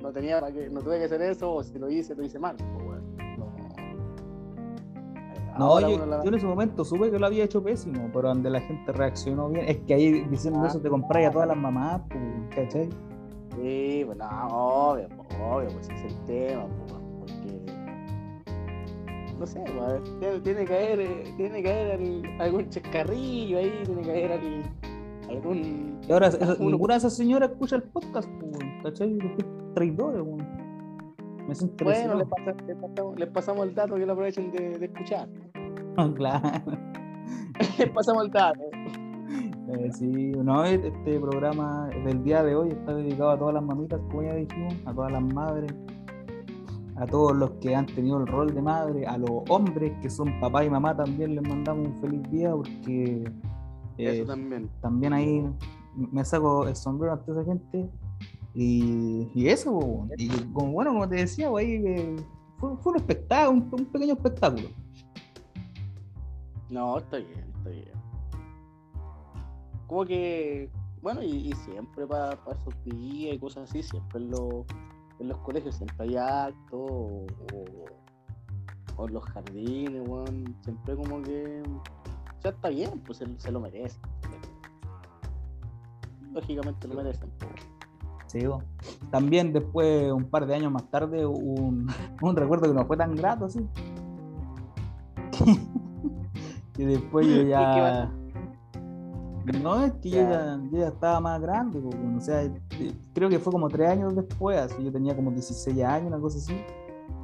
no 0.00 0.12
tenía 0.12 0.40
para 0.40 0.52
qué, 0.52 0.70
no 0.70 0.80
tuve 0.80 0.98
que 0.98 1.04
hacer 1.04 1.22
eso, 1.22 1.52
o 1.52 1.62
si 1.62 1.76
lo 1.78 1.90
hice, 1.90 2.14
lo 2.14 2.24
hice 2.24 2.38
mal, 2.38 2.56
pues. 2.56 2.93
No, 5.58 5.66
Ahora 5.66 5.88
yo, 5.88 6.22
en 6.24 6.34
ese 6.34 6.46
momento 6.46 6.84
supe 6.84 7.10
que 7.10 7.18
lo 7.18 7.26
había 7.26 7.44
hecho 7.44 7.62
pésimo, 7.62 8.08
pero 8.12 8.28
donde 8.28 8.50
la 8.50 8.60
gente 8.60 8.90
reaccionó 8.92 9.48
bien, 9.48 9.66
es 9.68 9.76
que 9.86 9.94
ahí 9.94 10.20
diciendo 10.30 10.60
Ah. 10.62 10.66
eso 10.68 10.80
te 10.80 10.88
compráis 10.88 11.28
a 11.28 11.30
todas 11.30 11.46
las 11.48 11.56
mamás, 11.56 12.02
pues, 12.08 12.22
¿cachai? 12.54 12.88
Sí, 13.56 14.02
pues 14.04 14.18
no, 14.18 14.26
obvio, 14.48 15.08
pues, 15.16 15.28
obvio, 15.40 15.68
pues 15.68 15.88
ese 15.90 16.06
es 16.06 16.12
el 16.12 16.18
tema, 16.26 16.66
pues, 16.88 16.92
porque 17.20 17.72
no 19.38 19.46
sé, 19.46 19.60
pues, 19.76 20.18
tiene, 20.20 20.40
tiene 20.40 20.64
que 20.64 20.74
haber, 20.74 21.00
eh, 21.00 21.34
tiene 21.36 21.62
que 21.62 21.70
haber 21.72 21.92
al- 22.00 22.40
algún 22.40 22.68
chascarrillo 22.68 23.58
ahí, 23.58 23.82
tiene 23.84 24.02
que 24.02 24.10
haber 24.10 24.32
al- 24.32 24.62
algún 25.30 25.98
Y 26.06 26.12
ahora 26.12 26.28
esa- 26.28 26.56
ninguna 26.58 26.94
de 26.94 26.98
esas 26.98 27.14
señoras 27.16 27.50
escucha 27.50 27.76
el 27.76 27.82
podcast, 27.84 28.28
pues, 28.40 28.58
¿cachai? 28.82 29.18
Traidores, 29.74 30.20
weón. 30.20 30.64
Me 31.46 31.52
bueno, 31.52 31.60
les, 31.60 31.74
presionado. 31.74 32.28
pasa- 32.28 32.54
les 32.66 32.76
pasamos, 32.76 33.18
les 33.18 33.28
pasamos 33.28 33.66
el 33.66 33.74
dato 33.74 33.94
que 33.96 34.06
lo 34.06 34.12
aprovechen 34.14 34.50
de, 34.50 34.78
de 34.78 34.86
escuchar. 34.86 35.28
claro. 36.16 36.50
pasamos 37.94 38.24
el 38.24 38.30
dato. 38.30 38.60
Eh, 39.68 39.90
sí, 39.92 40.06
no, 40.06 40.64
este 40.64 41.18
programa 41.18 41.88
del 42.04 42.22
día 42.22 42.42
de 42.42 42.54
hoy 42.54 42.68
está 42.70 42.94
dedicado 42.94 43.30
a 43.30 43.38
todas 43.38 43.54
las 43.54 43.62
mamitas, 43.64 44.00
como 44.10 44.22
ya 44.22 44.34
dijimos, 44.34 44.74
a 44.84 44.92
todas 44.92 45.12
las 45.12 45.22
madres, 45.22 45.74
a 46.96 47.06
todos 47.06 47.34
los 47.36 47.50
que 47.52 47.74
han 47.74 47.86
tenido 47.86 48.18
el 48.18 48.26
rol 48.26 48.54
de 48.54 48.62
madre, 48.62 49.06
a 49.06 49.16
los 49.18 49.30
hombres 49.48 49.92
que 50.02 50.10
son 50.10 50.38
papá 50.40 50.64
y 50.64 50.70
mamá 50.70 50.96
también 50.96 51.34
les 51.34 51.48
mandamos 51.48 51.88
un 51.88 52.00
feliz 52.00 52.22
día 52.30 52.50
porque 52.52 53.24
eh, 53.98 54.20
Eso 54.20 54.26
también. 54.26 54.70
también 54.80 55.12
ahí 55.12 55.44
me 55.96 56.24
saco 56.24 56.68
el 56.68 56.76
sombrero 56.76 57.14
ante 57.14 57.32
esa 57.32 57.44
gente 57.44 57.88
y, 58.54 59.28
y 59.34 59.48
eso, 59.48 60.06
y 60.16 60.28
como 60.52 60.72
bueno, 60.72 60.92
como 60.92 61.08
te 61.08 61.16
decía, 61.16 61.48
ahí, 61.56 61.82
eh, 61.84 62.16
fue, 62.58 62.76
fue 62.76 62.92
un 62.92 62.98
espectáculo, 62.98 63.58
un, 63.58 63.68
un 63.80 63.86
pequeño 63.86 64.12
espectáculo. 64.14 64.68
No, 66.70 66.98
está 66.98 67.18
bien, 67.18 67.52
está 67.56 67.70
bien. 67.70 67.92
Como 69.86 70.04
que, 70.04 70.70
bueno, 71.02 71.22
y, 71.22 71.52
siempre 71.52 72.06
para 72.06 72.32
esos 72.32 72.74
días 72.84 73.36
y 73.36 73.38
cosas 73.38 73.68
así, 73.70 73.82
siempre 73.82 74.20
en, 74.20 74.32
en 75.20 75.28
los 75.28 75.38
colegios 75.38 75.74
siempre 75.76 75.96
hay 76.08 76.16
actos 76.16 76.80
o, 76.80 77.26
o- 78.96 79.06
en 79.06 79.12
los 79.14 79.24
jardines, 79.24 80.08
weón, 80.08 80.56
siempre 80.62 80.96
como 80.96 81.20
que, 81.22 81.62
sea, 82.40 82.50
está 82.52 82.68
bien, 82.68 82.90
pues 83.06 83.18
se, 83.18 83.26
se 83.38 83.50
lo 83.50 83.60
merece. 83.60 83.98
Lógicamente 86.32 86.88
lo 86.88 86.94
merecen. 86.94 87.30
Sí, 88.26 88.46
po. 88.46 88.62
También 89.10 89.52
después, 89.52 90.10
un 90.12 90.24
par 90.24 90.46
de 90.46 90.54
años 90.56 90.72
más 90.72 90.90
tarde, 90.90 91.24
un, 91.24 91.88
un 92.20 92.36
recuerdo 92.36 92.68
que 92.68 92.74
no 92.74 92.84
fue 92.86 92.96
tan 92.96 93.14
grato, 93.14 93.48
sí. 93.48 93.66
y 96.76 96.84
después 96.84 97.26
yo 97.26 97.42
ya. 97.48 98.12
No, 99.62 99.84
es 99.84 99.92
que 99.94 100.10
yo 100.10 100.16
Ya. 100.22 100.58
yo 100.70 100.78
ya 100.78 100.88
estaba 100.88 101.20
más 101.20 101.40
grande, 101.40 101.78
bueno, 101.78 102.16
o 102.16 102.20
sea, 102.20 102.42
eh, 102.44 102.52
creo 103.12 103.28
que 103.28 103.38
fue 103.38 103.52
como 103.52 103.68
tres 103.68 103.90
años 103.90 104.14
después, 104.16 104.58
así 104.58 104.82
yo 104.82 104.90
tenía 104.90 105.14
como 105.14 105.30
16 105.30 105.82
años, 105.84 106.08
una 106.08 106.18
cosa 106.18 106.38
así. 106.38 106.54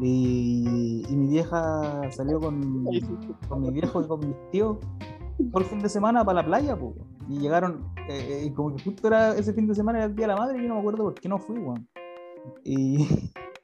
Y, 0.00 1.02
y 1.08 1.16
mi 1.16 1.28
vieja 1.28 2.10
salió 2.10 2.40
con, 2.40 2.84
con 3.48 3.60
mi 3.62 3.70
viejo 3.70 4.02
y 4.02 4.06
con 4.06 4.20
mis 4.20 4.36
tíos 4.50 4.78
por 5.52 5.62
el 5.62 5.68
fin 5.68 5.78
de 5.78 5.88
semana 5.88 6.24
para 6.24 6.42
la 6.42 6.46
playa, 6.46 6.78
po, 6.78 6.94
y 7.28 7.38
llegaron, 7.38 7.84
eh, 8.08 8.44
y 8.46 8.50
como 8.52 8.74
que 8.76 8.82
justo 8.84 9.08
era 9.08 9.34
ese 9.36 9.52
fin 9.54 9.66
de 9.66 9.74
semana 9.74 9.98
era 9.98 10.06
el 10.08 10.14
día 10.14 10.26
de 10.26 10.34
la 10.34 10.38
madre, 10.38 10.58
y 10.58 10.62
yo 10.62 10.68
no 10.68 10.74
me 10.74 10.80
acuerdo 10.80 11.04
por 11.04 11.14
qué 11.14 11.28
no 11.28 11.38
fui, 11.38 11.58
weón. 11.58 11.88
Y, 12.64 13.06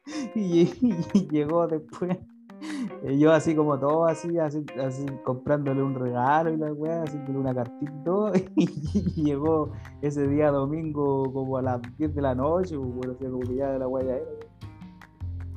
y, 0.35 0.71
y 1.13 1.29
llegó 1.29 1.67
después, 1.67 2.17
y 3.09 3.19
yo 3.19 3.33
así 3.33 3.55
como 3.55 3.79
todo, 3.79 4.07
así, 4.07 4.39
así, 4.39 4.65
así 4.81 5.07
comprándole 5.25 5.83
un 5.83 5.95
regalo 5.95 6.53
y 6.53 6.57
la 6.57 6.73
weá, 6.73 7.03
haciéndole 7.03 7.39
una 7.39 7.55
cartita 7.55 7.93
y 7.93 8.05
todo, 8.05 8.33
y, 8.57 9.23
llegó 9.23 9.73
ese 10.03 10.27
día 10.27 10.51
domingo 10.51 11.33
como 11.33 11.57
a 11.57 11.63
las 11.63 11.81
10 11.99 12.15
de 12.15 12.23
la 12.23 12.35
noche, 12.35 12.77
pues, 12.77 12.95
bueno, 12.95 13.13
así 13.13 13.25
como 13.25 13.41
que 13.41 13.55
ya 13.55 13.73
de 13.73 13.79
la 13.79 13.89
weá 13.89 14.05
ya 14.05 14.17
era. 14.17 14.31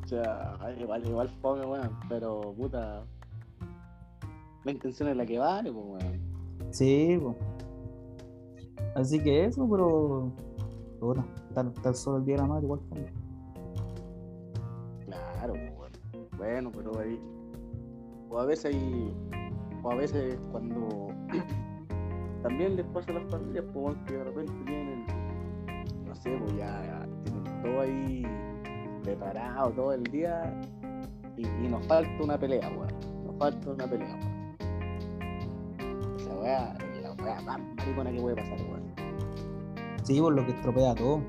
O 0.04 0.08
sea, 0.08 0.58
igual, 0.80 1.06
igual 1.06 1.30
fome, 1.42 1.66
weón, 1.66 1.92
pero 2.10 2.54
puta, 2.58 3.04
la 4.64 4.72
intención 4.72 5.10
es 5.10 5.18
la 5.18 5.26
que 5.26 5.38
vale, 5.38 5.72
pues, 5.72 5.86
weón. 5.86 6.20
Sí, 6.72 7.20
pues. 7.22 7.36
Así 8.96 9.22
que 9.22 9.46
eso, 9.46 9.68
pero. 9.70 10.32
Bueno, 11.00 11.26
tan, 11.54 11.74
tan 11.76 11.96
solo 11.96 12.18
el 12.18 12.26
día 12.26 12.36
de 12.36 12.42
la 12.42 12.48
madre 12.48 12.66
igual 12.66 12.82
fue. 12.90 13.06
Claro, 15.06 15.54
pues, 15.54 15.79
bueno. 16.40 16.72
Pero 16.76 17.00
ahí. 17.00 17.22
O 18.30 18.40
a 18.40 18.46
veces 18.46 18.74
hay. 18.74 19.14
O 19.84 19.92
a 19.92 19.96
veces 19.96 20.40
cuando. 20.52 21.14
también 22.44 22.76
les 22.76 22.86
pasa 22.88 23.12
a 23.12 23.16
las 23.16 23.30
familias, 23.30 23.66
pues, 23.74 23.96
que 24.08 24.14
de 24.14 24.24
repente 24.24 24.54
tienen. 24.66 25.06
No 26.08 26.16
sé, 26.16 26.36
pues 26.38 26.58
ya, 26.58 27.08
tienen 27.24 27.44
todo 27.62 27.82
ahí 27.82 28.24
preparado 29.04 29.70
todo 29.72 29.94
el 29.94 30.04
día. 30.04 30.60
Y, 31.38 31.46
y 31.46 31.70
nos 31.70 31.86
falta 31.86 32.12
una 32.24 32.40
pelea, 32.40 32.70
weón. 32.70 33.26
Nos 33.26 33.36
falta 33.38 33.70
una 33.70 33.88
pelea, 33.88 34.16
weón. 34.16 34.40
Esa 36.18 36.36
weá 36.40 36.78
la 37.02 37.12
weá 37.24 37.42
más 37.42 37.60
maricona 37.78 38.12
que 38.12 38.20
puede 38.20 38.36
pasar, 38.36 38.58
weón. 38.70 38.90
Sí, 40.04 40.20
por 40.20 40.34
lo 40.34 40.46
que 40.46 40.52
estropea 40.52 40.96
todo. 40.96 41.22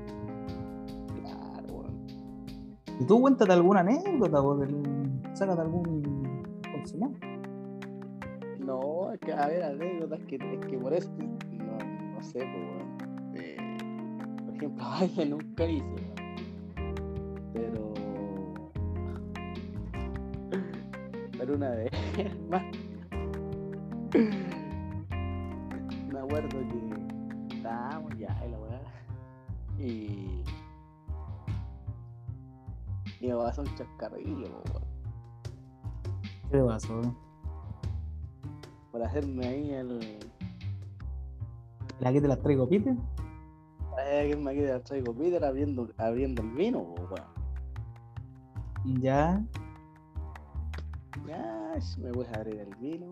Y 3.01 3.05
tú 3.05 3.19
cuéntate 3.19 3.51
alguna 3.51 3.79
anécdota, 3.79 4.43
pues, 4.43 4.59
del... 4.59 4.75
sácate 5.33 5.61
algún. 5.61 6.43
No, 8.59 9.11
es 9.11 9.19
que 9.19 9.33
a 9.33 9.47
ver, 9.47 9.63
anécdotas 9.63 10.19
que, 10.27 10.35
es 10.35 10.65
que 10.67 10.77
por 10.77 10.93
eso 10.93 11.09
no, 11.17 11.79
no 12.13 12.21
sé, 12.21 12.39
pues, 12.39 12.85
por 14.45 14.55
ejemplo, 14.55 14.85
baile 14.99 15.25
nunca 15.25 15.65
hice, 15.65 15.83
weón. 15.83 16.13
Pero. 17.53 17.93
Pero 21.39 21.55
una 21.55 21.69
vez 21.71 21.91
más. 22.49 22.63
acuerdo 26.19 26.49
que 26.49 27.55
estábamos 27.55 28.11
ya 28.19 28.45
y 28.45 28.51
la 28.51 28.59
weá. 28.59 28.81
Y. 29.79 30.43
Y 33.21 33.27
me 33.27 33.35
pasó 33.35 33.61
un 33.61 33.75
chascarrillo, 33.75 34.47
weón. 34.47 34.83
¿Qué 36.49 36.57
te 36.57 36.63
pasó? 36.63 37.15
Por 38.91 39.03
hacerme 39.03 39.47
ahí 39.47 39.69
el. 39.71 40.19
¿La 41.99 42.11
que 42.11 42.19
te 42.19 42.27
la 42.27 42.35
traigo, 42.35 42.67
Peter? 42.67 42.95
Ay, 43.95 44.31
que 44.31 44.35
me 44.35 44.55
quedé 44.55 44.79
traigo 44.79 45.13
Peter 45.13 45.43
abriendo, 45.45 45.87
abriendo 45.97 46.41
el 46.41 46.49
vino, 46.49 46.79
weón. 46.79 47.21
Ya. 49.01 49.45
Ya, 51.27 51.75
me 51.99 52.11
voy 52.11 52.25
a 52.25 52.37
abrir 52.37 52.59
el 52.59 52.75
vino. 52.77 53.11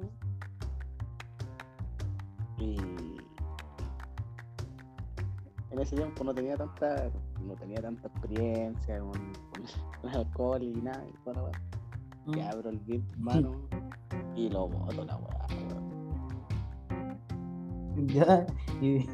Y 2.58 2.78
en 5.72 5.80
ese 5.80 5.96
tiempo 5.96 6.24
no 6.24 6.34
tenía 6.34 6.56
tanta, 6.56 7.12
no 7.42 7.54
tenía 7.56 7.82
tanta 7.82 8.08
experiencia 8.08 9.00
con, 9.00 9.12
con 9.12 9.64
el 10.12 10.18
alcohol 10.18 10.64
y 10.64 10.74
nada, 10.82 11.04
y 11.08 11.24
toda 11.24 11.36
la 11.36 11.44
weá. 11.44 11.62
Que 12.34 12.44
abro 12.44 12.70
el 12.70 12.80
vino, 12.80 13.06
mano, 13.18 13.52
y 14.36 14.50
lo 14.50 14.68
boto 14.68 15.04
la 15.04 15.18
weá. 15.18 15.48
Ya. 18.08 18.46
Y, 18.82 19.06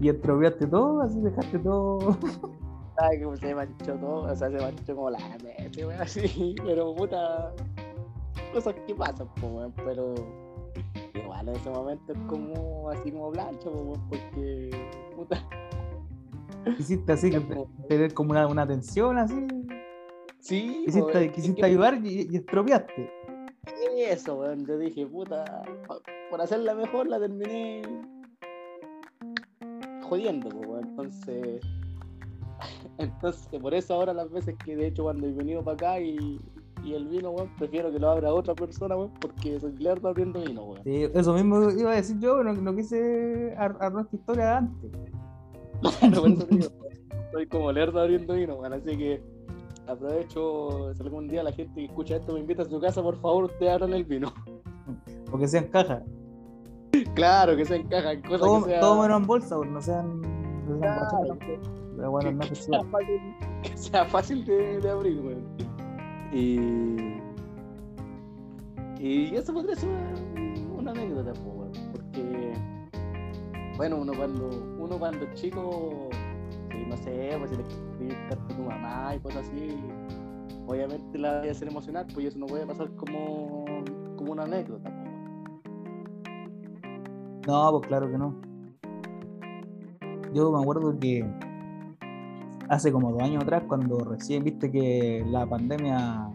y 0.00 0.08
estropeaste 0.08 0.66
todo, 0.66 1.00
así 1.02 1.20
dejaste 1.20 1.58
todo. 1.58 2.16
Ay, 2.96 3.20
como 3.22 3.36
se 3.36 3.54
manchó 3.54 3.94
todo, 3.96 4.30
o 4.30 4.36
sea, 4.36 4.50
se 4.50 4.58
manchó 4.58 4.94
como 4.94 5.10
la 5.10 5.18
mente, 5.42 5.84
weón, 5.84 6.00
así, 6.00 6.54
pero 6.64 6.94
puta, 6.94 7.52
cosas 8.52 8.74
que 8.86 8.94
pasan, 8.94 9.26
po, 9.34 9.48
weón, 9.48 9.72
pero 9.84 10.14
igual 11.14 11.48
en 11.48 11.56
ese 11.56 11.70
momento 11.70 12.12
es 12.12 12.18
como 12.28 12.90
así 12.90 13.10
como 13.10 13.30
blancho, 13.32 13.70
weón, 13.70 14.08
porque, 14.08 14.70
puta, 15.16 15.44
Quisiste 16.76 17.12
así, 17.12 17.30
tener 17.88 18.14
como 18.14 18.30
una, 18.32 18.46
una 18.46 18.66
tensión 18.66 19.18
así. 19.18 19.46
sí, 20.40 20.82
Quisiste, 20.86 21.02
weón, 21.12 21.22
es 21.24 21.32
quisiste 21.32 21.60
que- 21.60 21.66
ayudar 21.66 21.98
y, 22.04 22.28
y 22.30 22.36
estropeaste. 22.36 23.10
Eso, 23.96 24.36
weón, 24.40 24.66
yo 24.66 24.76
dije, 24.78 25.06
puta, 25.06 25.62
por 26.30 26.40
hacerla 26.40 26.74
mejor 26.74 27.06
la 27.06 27.18
terminé 27.20 27.82
jodiendo, 30.02 30.48
po, 30.50 30.58
weón, 30.58 30.84
entonces, 30.88 31.60
entonces, 32.98 33.48
por 33.60 33.74
eso 33.74 33.94
ahora 33.94 34.12
las 34.12 34.30
veces 34.30 34.54
que 34.64 34.76
de 34.76 34.88
hecho 34.88 35.04
cuando 35.04 35.26
he 35.26 35.32
venido 35.32 35.62
para 35.62 35.74
acá 35.76 36.00
y, 36.00 36.40
y 36.84 36.92
el 36.94 37.06
vino, 37.08 37.30
weón, 37.30 37.50
prefiero 37.56 37.90
que 37.90 37.98
lo 37.98 38.10
abra 38.10 38.32
otra 38.34 38.54
persona, 38.54 38.96
weón, 38.96 39.12
porque 39.20 39.58
soy 39.60 39.72
lerdo 39.78 40.08
abriendo 40.08 40.42
vino, 40.42 40.64
weón. 40.64 40.84
Sí, 40.84 41.08
eso 41.14 41.32
mismo 41.34 41.70
iba 41.70 41.92
a 41.92 41.96
decir 41.96 42.18
yo, 42.18 42.42
no, 42.44 42.52
no 42.52 42.74
quise 42.76 43.54
ar- 43.56 43.76
arruinar 43.80 44.06
tu 44.10 44.16
historia 44.16 44.44
de 44.46 44.50
antes. 44.52 44.90
Eso 45.88 46.22
digo, 46.28 46.68
soy 47.32 47.46
como 47.46 47.72
lerdo 47.72 48.00
abriendo 48.00 48.34
vino, 48.34 48.54
weón, 48.56 48.72
así 48.72 48.96
que 48.96 49.22
aprovecho, 49.86 50.94
si 50.94 51.02
algún 51.02 51.28
día 51.28 51.42
la 51.42 51.52
gente 51.52 51.74
que 51.74 51.84
escucha 51.86 52.16
esto 52.16 52.32
me 52.32 52.40
invita 52.40 52.62
a 52.62 52.66
su 52.66 52.80
casa, 52.80 53.02
por 53.02 53.20
favor, 53.20 53.44
ustedes 53.44 53.72
abran 53.72 53.92
el 53.92 54.04
vino. 54.04 54.32
Porque 55.30 55.48
sean 55.48 55.64
cajas. 55.68 56.02
Claro, 57.14 57.56
que 57.56 57.64
se 57.64 57.76
encajan 57.76 58.22
cosas 58.22 58.40
Todo, 58.40 58.64
que 58.64 58.70
sea... 58.70 58.80
todo 58.80 59.02
menos 59.02 59.20
en 59.20 59.26
bolsa, 59.26 59.56
porque 59.56 59.70
no 59.72 59.82
sean. 59.82 60.20
No 60.20 60.78
sean 60.78 61.08
Claro, 61.08 61.38
que- 61.40 61.60
Pero 61.96 62.10
bueno, 62.10 62.32
no 62.32 62.38
que, 62.40 62.46
te 62.48 62.54
que 62.54 62.60
sea 62.60 62.80
fácil, 62.84 63.20
que 63.62 63.76
sea 63.76 64.04
fácil 64.04 64.44
de, 64.44 64.80
de 64.80 64.90
abrir, 64.90 65.20
weón. 65.20 65.44
Y, 66.32 66.58
y 69.00 69.34
eso 69.36 69.52
podría 69.52 69.74
ser 69.76 69.88
una, 69.90 70.72
una 70.78 70.90
anécdota, 70.92 71.32
porque 71.32 71.63
bueno, 73.76 73.96
uno 73.96 74.12
cuando 74.14 74.48
uno 74.78 74.98
cuando 74.98 75.24
es 75.24 75.34
chico, 75.34 76.08
si 76.70 76.86
no 76.86 76.96
sé, 76.96 77.36
pues 77.38 77.50
si 77.50 77.56
le 77.56 77.62
escribes 77.62 78.16
carta 78.28 78.44
a 78.44 78.56
tu 78.56 78.62
mamá 78.62 79.14
y 79.16 79.20
cosas 79.20 79.46
así, 79.46 79.76
obviamente 80.66 81.18
la 81.18 81.40
voy 81.40 81.48
a 81.48 81.52
hacer 81.52 81.68
emocionar, 81.68 82.06
pues 82.12 82.26
eso 82.26 82.38
no 82.38 82.46
puede 82.46 82.66
pasar 82.66 82.90
como, 82.96 83.64
como 84.16 84.32
una 84.32 84.44
anécdota. 84.44 84.90
No, 87.46 87.70
pues 87.72 87.86
claro 87.88 88.10
que 88.10 88.18
no. 88.18 88.34
Yo 90.32 90.50
me 90.50 90.60
acuerdo 90.60 90.98
que 90.98 91.24
hace 92.68 92.90
como 92.90 93.12
dos 93.12 93.22
años 93.22 93.42
atrás, 93.42 93.62
cuando 93.68 93.98
recién 93.98 94.44
viste 94.44 94.70
que 94.70 95.24
la 95.28 95.46
pandemia 95.46 96.28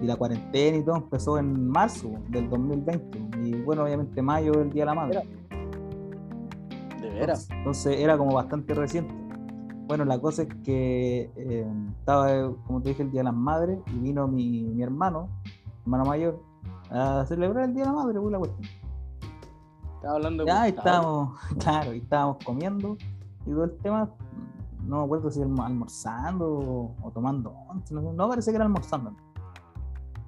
y 0.00 0.06
la 0.06 0.16
cuarentena 0.16 0.78
y 0.78 0.82
todo 0.82 0.96
empezó 0.96 1.38
en 1.38 1.68
marzo 1.68 2.10
del 2.28 2.48
2020. 2.48 3.18
Y 3.44 3.54
bueno, 3.62 3.84
obviamente 3.84 4.22
mayo 4.22 4.52
el 4.60 4.70
Día 4.70 4.82
de 4.82 4.86
la 4.86 4.94
Madre. 4.94 5.22
Veras. 7.12 7.48
Entonces, 7.50 7.98
era 7.98 8.16
como 8.18 8.34
bastante 8.34 8.74
reciente. 8.74 9.14
Bueno, 9.86 10.04
la 10.04 10.18
cosa 10.20 10.42
es 10.42 10.48
que 10.64 11.30
eh, 11.36 11.66
estaba, 11.98 12.32
eh, 12.32 12.50
como 12.66 12.80
te 12.80 12.90
dije, 12.90 13.02
el 13.02 13.10
Día 13.10 13.20
de 13.20 13.24
las 13.24 13.34
Madres 13.34 13.78
y 13.94 13.98
vino 13.98 14.26
mi, 14.28 14.62
mi 14.62 14.82
hermano, 14.82 15.28
hermano 15.82 16.04
mayor, 16.04 16.42
a 16.90 17.24
celebrar 17.26 17.64
el 17.64 17.74
Día 17.74 17.84
de 17.84 17.90
la 17.90 17.96
Madre, 17.96 18.18
pues 18.20 18.32
la 18.32 18.38
cuestión. 18.38 18.68
Estaba 19.96 20.14
hablando 20.16 20.44
Ya 20.46 20.66
estábamos, 20.68 21.38
claro, 21.58 21.94
y 21.94 21.98
estábamos 21.98 22.38
comiendo 22.44 22.96
y 23.46 23.50
todo 23.50 23.64
el 23.64 23.76
tema, 23.78 24.08
no 24.84 24.98
me 24.98 25.04
acuerdo 25.04 25.30
si 25.30 25.40
alm- 25.40 25.64
almorzando 25.64 26.46
o, 26.58 26.94
o 27.02 27.10
tomando 27.10 27.50
once, 27.68 27.94
no, 27.94 28.00
sé, 28.02 28.12
no, 28.12 28.28
parece 28.28 28.50
que 28.50 28.56
era 28.56 28.64
almorzando. 28.64 29.14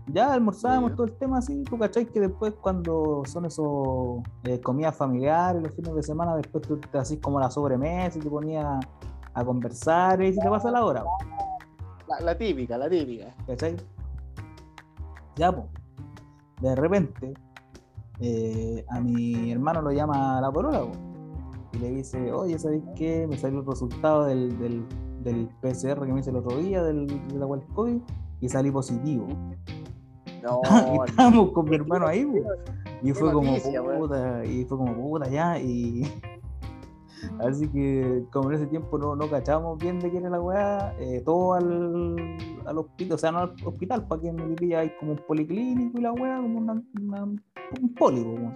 Ya 0.06 0.34
almorzábamos 0.34 0.94
todo 0.94 1.06
el 1.06 1.12
tema 1.14 1.38
así, 1.38 1.64
tú 1.64 1.78
cachai 1.78 2.04
que 2.06 2.20
después 2.20 2.52
cuando 2.60 3.22
son 3.26 3.46
esos 3.46 4.22
eh, 4.44 4.60
comidas 4.60 4.94
familiares 4.94 5.62
los 5.62 5.74
fines 5.74 5.94
de 5.94 6.02
semana, 6.02 6.36
después 6.36 6.66
tú 6.66 6.78
te 6.78 6.98
haces 6.98 7.18
como 7.20 7.40
la 7.40 7.50
sobremesa 7.50 8.18
y 8.18 8.20
te 8.20 8.28
ponías 8.28 8.84
a 9.32 9.44
conversar 9.44 10.22
y 10.22 10.34
se 10.34 10.40
te 10.40 10.48
pasa 10.48 10.70
la 10.70 10.84
hora, 10.84 11.04
La, 12.06 12.20
la 12.20 12.38
típica, 12.38 12.76
la 12.76 12.88
típica. 12.88 13.34
¿cachai? 13.46 13.76
Ya, 15.36 15.50
pues, 15.50 15.66
de 16.60 16.76
repente 16.76 17.34
eh, 18.20 18.84
a 18.90 19.00
mi 19.00 19.50
hermano 19.50 19.82
lo 19.82 19.90
llama 19.90 20.40
la 20.40 20.52
polola, 20.52 20.80
po, 20.80 20.92
y 21.72 21.78
le 21.78 21.90
dice, 21.90 22.32
oye, 22.32 22.58
¿sabéis 22.58 22.84
qué? 22.94 23.26
Me 23.26 23.36
salió 23.36 23.60
el 23.60 23.66
resultado 23.66 24.24
del, 24.24 24.56
del, 24.58 24.84
del 25.22 25.48
PCR 25.60 26.06
que 26.06 26.12
me 26.12 26.20
hice 26.20 26.30
el 26.30 26.36
otro 26.36 26.56
día, 26.58 26.82
del, 26.82 27.06
de 27.06 27.38
la 27.38 27.46
cual 27.46 27.64
COVID, 27.74 28.00
y 28.40 28.48
salí 28.48 28.70
positivo. 28.70 29.26
No, 30.98 31.04
estábamos 31.04 31.50
con 31.52 31.64
mi 31.68 31.76
hermano 31.76 32.06
ahí, 32.06 32.26
y 33.02 33.12
fue 33.12 33.32
como 33.32 33.48
noticia, 33.50 33.82
puta, 33.82 34.44
y 34.44 34.64
fue 34.64 34.76
como 34.78 34.94
puta 34.94 35.28
ya, 35.28 35.58
y 35.58 36.02
así 37.40 37.68
que 37.68 38.24
como 38.32 38.50
en 38.50 38.56
ese 38.56 38.66
tiempo 38.66 38.98
no, 38.98 39.16
no 39.16 39.28
cachábamos 39.30 39.78
bien 39.78 39.98
de 40.00 40.10
quién 40.10 40.22
era 40.24 40.30
la 40.36 40.40
weá, 40.42 40.94
eh, 40.98 41.22
todo 41.24 41.54
al, 41.54 42.16
al 42.66 42.78
hospital, 42.78 43.14
o 43.14 43.18
sea, 43.18 43.32
no 43.32 43.38
al 43.38 43.54
hospital, 43.64 44.06
para 44.06 44.20
que 44.20 44.28
en 44.28 44.36
Melipilla 44.36 44.80
hay 44.80 44.90
como 45.00 45.12
un 45.12 45.18
policlínico 45.26 45.98
y 45.98 46.02
la 46.02 46.12
weá, 46.12 46.36
como 46.40 46.58
una, 46.58 46.82
una- 47.00 47.24
un 47.24 47.94
pólipo, 47.96 48.30
weón, 48.30 48.54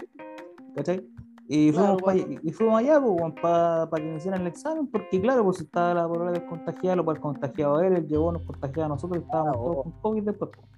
¿cachai? 0.74 1.02
Y 1.50 1.72
Claro, 1.72 1.96
fuimos, 1.98 2.02
pa- 2.02 2.12
weón. 2.28 2.40
y 2.42 2.52
fuimos 2.52 2.78
allá 2.78 3.00
para 3.40 3.88
que 4.02 4.08
nos 4.10 4.18
hicieran 4.18 4.42
el 4.42 4.46
examen, 4.48 4.86
porque 4.86 5.20
claro, 5.20 5.44
pues 5.44 5.60
estaba 5.62 5.94
la 5.94 6.06
prueba 6.08 6.30
descontagiada, 6.32 6.96
lo 6.96 7.04
cual 7.06 7.18
contagiado 7.20 7.76
a 7.78 7.86
él, 7.86 7.94
él 7.96 8.06
llegó, 8.06 8.30
nos 8.32 8.42
contagiaba 8.42 8.84
a 8.86 8.88
nosotros 8.90 9.22
estábamos 9.22 9.56
Ah, 9.56 9.60
todos 9.64 9.82
con 9.84 9.92
COVID 10.02 10.22
después. 10.24 10.50
pues. 10.54 10.77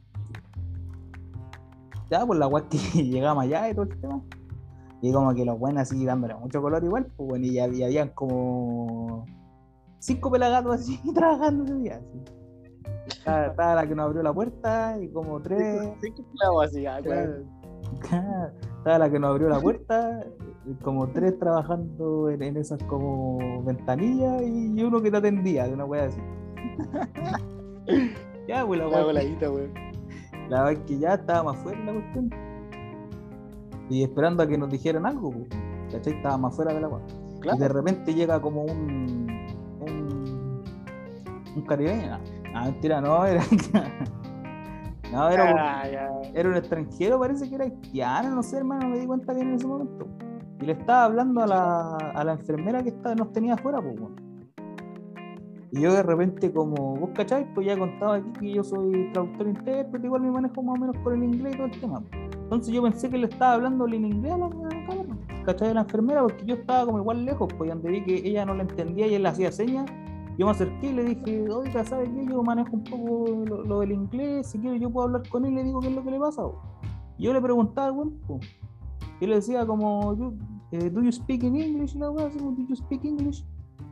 Ya, 2.11 2.27
pues 2.27 2.39
la 2.39 2.49
weá 2.49 2.69
que 2.69 2.79
llegamos 3.05 3.45
allá 3.45 3.71
y 3.71 3.75
todo 3.75 3.85
el 3.85 4.01
tema. 4.01 4.23
Y 5.03 5.13
como 5.13 5.35
que 5.35 5.45
los 5.45 5.59
buenos 5.59 5.83
así 5.83 6.05
dándole 6.05 6.35
mucho 6.35 6.61
color 6.61 6.85
igual, 6.85 7.07
pues 7.17 7.29
bueno, 7.29 7.47
y 7.47 7.55
ya 7.55 7.65
había, 7.65 7.87
habían 7.87 8.09
como 8.11 9.25
cinco 9.99 10.31
pelagatos 10.31 10.75
así 10.75 11.01
trabajando 11.15 11.65
ese 11.65 11.75
día. 11.77 11.97
así. 11.97 13.19
Estaba, 13.19 13.47
estaba 13.47 13.75
la 13.77 13.87
que 13.87 13.95
nos 13.95 14.07
abrió 14.07 14.23
la 14.23 14.35
puerta 14.35 14.99
y 15.01 15.09
como 15.09 15.41
tres. 15.41 15.91
Cinco 16.01 16.25
clavos 16.37 16.67
así, 16.67 16.85
ah, 16.85 17.01
weón. 17.05 17.49
Estaba 18.03 18.99
la 18.99 19.11
que 19.11 19.19
nos 19.19 19.31
abrió 19.31 19.49
la 19.49 19.61
puerta, 19.61 20.27
y 20.67 20.75
como 20.83 21.09
tres 21.09 21.39
trabajando 21.39 22.31
en, 22.31 22.43
en 22.43 22.57
esas 22.57 22.83
como 22.85 23.63
ventanillas 23.63 24.43
y 24.43 24.83
uno 24.83 25.03
que 25.03 25.11
te 25.11 25.17
atendía 25.17 25.67
de 25.67 25.75
una 25.75 25.85
wea 25.85 26.05
así. 26.05 26.21
ya, 28.49 28.67
pues 28.67 28.81
la 28.81 28.87
La 28.89 29.05
voladita, 29.05 29.51
weón. 29.51 29.90
La 30.51 30.65
verdad 30.65 30.73
es 30.73 30.79
que 30.89 30.99
ya 30.99 31.15
estábamos 31.15 31.57
afuera 31.57 31.79
en 31.79 31.87
la 31.87 31.93
cuestión. 31.93 32.31
Y 33.89 34.03
esperando 34.05 34.43
a 34.43 34.47
que 34.47 34.59
nos 34.59 34.71
dijeran 34.71 35.07
algo, 35.07 35.31
pues, 35.33 35.47
¿cachai? 35.93 36.13
Estábamos 36.15 36.53
afuera 36.53 36.75
de 36.75 36.81
la 36.81 36.89
weá. 36.89 37.01
Y 37.55 37.59
de 37.59 37.69
repente 37.69 38.15
llega 38.15 38.41
como 38.41 38.63
un. 38.65 39.27
un. 39.81 40.63
un 41.57 41.63
caribeño. 41.67 42.19
No, 42.53 42.65
mentira, 42.65 43.01
no, 43.01 43.25
era. 43.25 43.43
no, 45.13 45.29
era, 45.31 45.45
un- 45.53 45.59
Ah, 45.59 45.89
ya. 45.91 46.09
era 46.35 46.49
un 46.49 46.57
extranjero, 46.57 47.19
parece 47.19 47.49
que 47.49 47.55
era 47.55 47.65
haitiano, 47.65 48.31
no 48.35 48.43
sé, 48.43 48.59
hermano, 48.59 48.89
me 48.89 48.99
di 48.99 49.07
cuenta 49.07 49.33
bien 49.33 49.49
en 49.49 49.55
ese 49.55 49.67
momento. 49.67 50.07
Y 50.61 50.67
le 50.67 50.73
estaba 50.73 51.05
hablando 51.05 51.43
a 51.43 51.47
la, 51.47 51.97
a 51.97 52.25
la 52.25 52.33
enfermera 52.33 52.83
que 52.83 52.91
estaba, 52.91 53.15
nos 53.15 53.33
tenía 53.33 53.55
afuera, 53.55 53.81
pues, 53.81 53.99
weón. 53.99 54.30
Y 55.73 55.81
yo 55.83 55.93
de 55.93 56.03
repente, 56.03 56.53
como 56.53 56.97
vos 56.97 57.11
cacháis, 57.15 57.47
pues 57.55 57.67
ya 57.67 57.79
contaba 57.79 58.17
aquí 58.17 58.31
que 58.41 58.53
yo 58.55 58.65
soy 58.65 59.11
traductor 59.13 59.47
intérprete, 59.47 60.05
igual 60.07 60.23
me 60.23 60.31
manejo 60.33 60.63
más 60.63 60.77
o 60.77 60.81
menos 60.81 60.97
con 61.05 61.15
el 61.15 61.23
inglés 61.33 61.55
y 61.55 61.57
todo 61.59 61.67
el 61.67 61.81
tema. 61.81 62.01
pues. 62.01 62.23
Entonces 62.35 62.75
yo 62.75 62.83
pensé 62.83 63.09
que 63.09 63.19
le 63.19 63.27
estaba 63.29 63.53
hablando 63.55 63.87
en 63.87 64.05
inglés 64.05 64.33
a 64.33 64.39
la, 64.39 64.47
a 64.47 64.49
la 64.49 64.87
cabrona. 64.87 65.19
¿cachai? 65.45 65.77
Enfermera, 65.77 66.23
porque 66.23 66.45
yo 66.45 66.57
estaba 66.57 66.87
como 66.87 66.99
igual 66.99 67.25
lejos, 67.25 67.49
pues 67.57 67.71
donde 67.71 68.05
que 68.05 68.17
ella 68.29 68.45
no 68.45 68.55
la 68.55 68.63
entendía 68.63 69.07
y 69.07 69.15
él 69.15 69.25
hacía 69.27 69.53
señas. 69.53 69.87
Yo 70.39 70.47
me 70.47 70.53
acerqué 70.53 70.91
y 70.91 70.93
le 70.93 71.05
dije, 71.05 71.49
oiga, 71.51 71.85
¿sabes 71.85 72.09
qué? 72.09 72.27
Yo 72.27 72.43
manejo 72.43 72.71
un 72.73 72.85
poco 72.85 73.45
lo, 73.67 73.81
del 73.81 73.93
inglés, 73.93 74.49
si 74.49 74.59
quiere 74.59 74.81
yo 74.81 74.91
puedo 74.91 75.07
hablar 75.07 75.29
con 75.29 75.45
él 75.45 75.55
le 75.55 75.65
digo 75.65 75.81
qué 75.81 75.89
es 75.89 75.95
lo 75.95 76.03
que 76.03 76.11
le 76.11 76.19
pasa. 76.19 76.43
po". 76.43 76.61
Y 77.19 77.25
yo 77.25 77.33
le 77.33 77.41
preguntaba 77.41 77.89
al 77.89 77.93
weón, 77.93 78.11
po. 78.27 78.41
y 79.21 79.27
le 79.27 79.35
decía 79.37 79.67
como, 79.67 80.17
"You- 80.17 80.35
eh, 80.73 80.89
¿do 80.91 81.03
you 81.03 81.13
speak 81.13 81.43
in 81.43 81.57
English? 81.57 81.95
Y 81.95 81.99
la 81.99 82.07
como, 82.09 82.27
¿do 82.53 82.63
you 82.69 82.75
speak 82.75 83.05
English? 83.05 83.45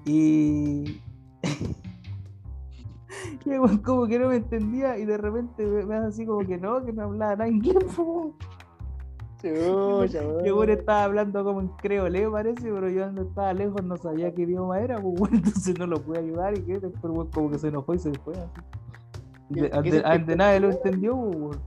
Y... 0.06 1.00
y 3.44 3.78
como 3.82 4.06
que 4.06 4.18
no 4.18 4.28
me 4.28 4.36
entendía 4.36 4.98
y 4.98 5.04
de 5.04 5.16
repente 5.16 5.64
me, 5.64 5.84
me 5.84 5.96
hace 5.96 6.06
así 6.08 6.26
como 6.26 6.40
que 6.46 6.58
no, 6.58 6.84
que 6.84 6.92
no 6.92 7.04
hablaba 7.04 7.36
nada 7.36 7.48
inglés, 7.48 7.84
po. 7.96 8.34
Chucha, 9.40 10.18
Que 10.20 10.26
weón. 10.50 10.56
bueno 10.56 10.72
estaba 10.78 11.04
hablando 11.04 11.44
como 11.44 11.60
en 11.60 11.68
creole, 11.68 12.28
parece, 12.28 12.70
pero 12.72 12.90
yo 12.90 13.02
cuando 13.02 13.22
estaba 13.22 13.54
lejos 13.54 13.82
no 13.84 13.96
sabía 13.96 14.34
qué 14.34 14.42
idioma 14.42 14.80
era, 14.80 15.00
pues 15.00 15.14
bueno, 15.18 15.36
entonces 15.36 15.78
no 15.78 15.86
lo 15.86 16.02
pude 16.02 16.18
ayudar 16.18 16.58
y 16.58 16.62
que 16.62 16.78
después 16.80 17.12
bueno, 17.14 17.30
como 17.32 17.50
que 17.50 17.58
se 17.58 17.68
enojó 17.68 17.94
y 17.94 17.98
se 17.98 18.12
fue 18.14 18.34
así. 18.34 18.60
¿Qué- 19.54 19.62
De, 19.62 19.70
ante- 19.72 20.02
ante 20.04 20.36
nadie 20.36 20.60
lo 20.60 20.70
entendió, 20.70 21.16
pues. 21.16 21.58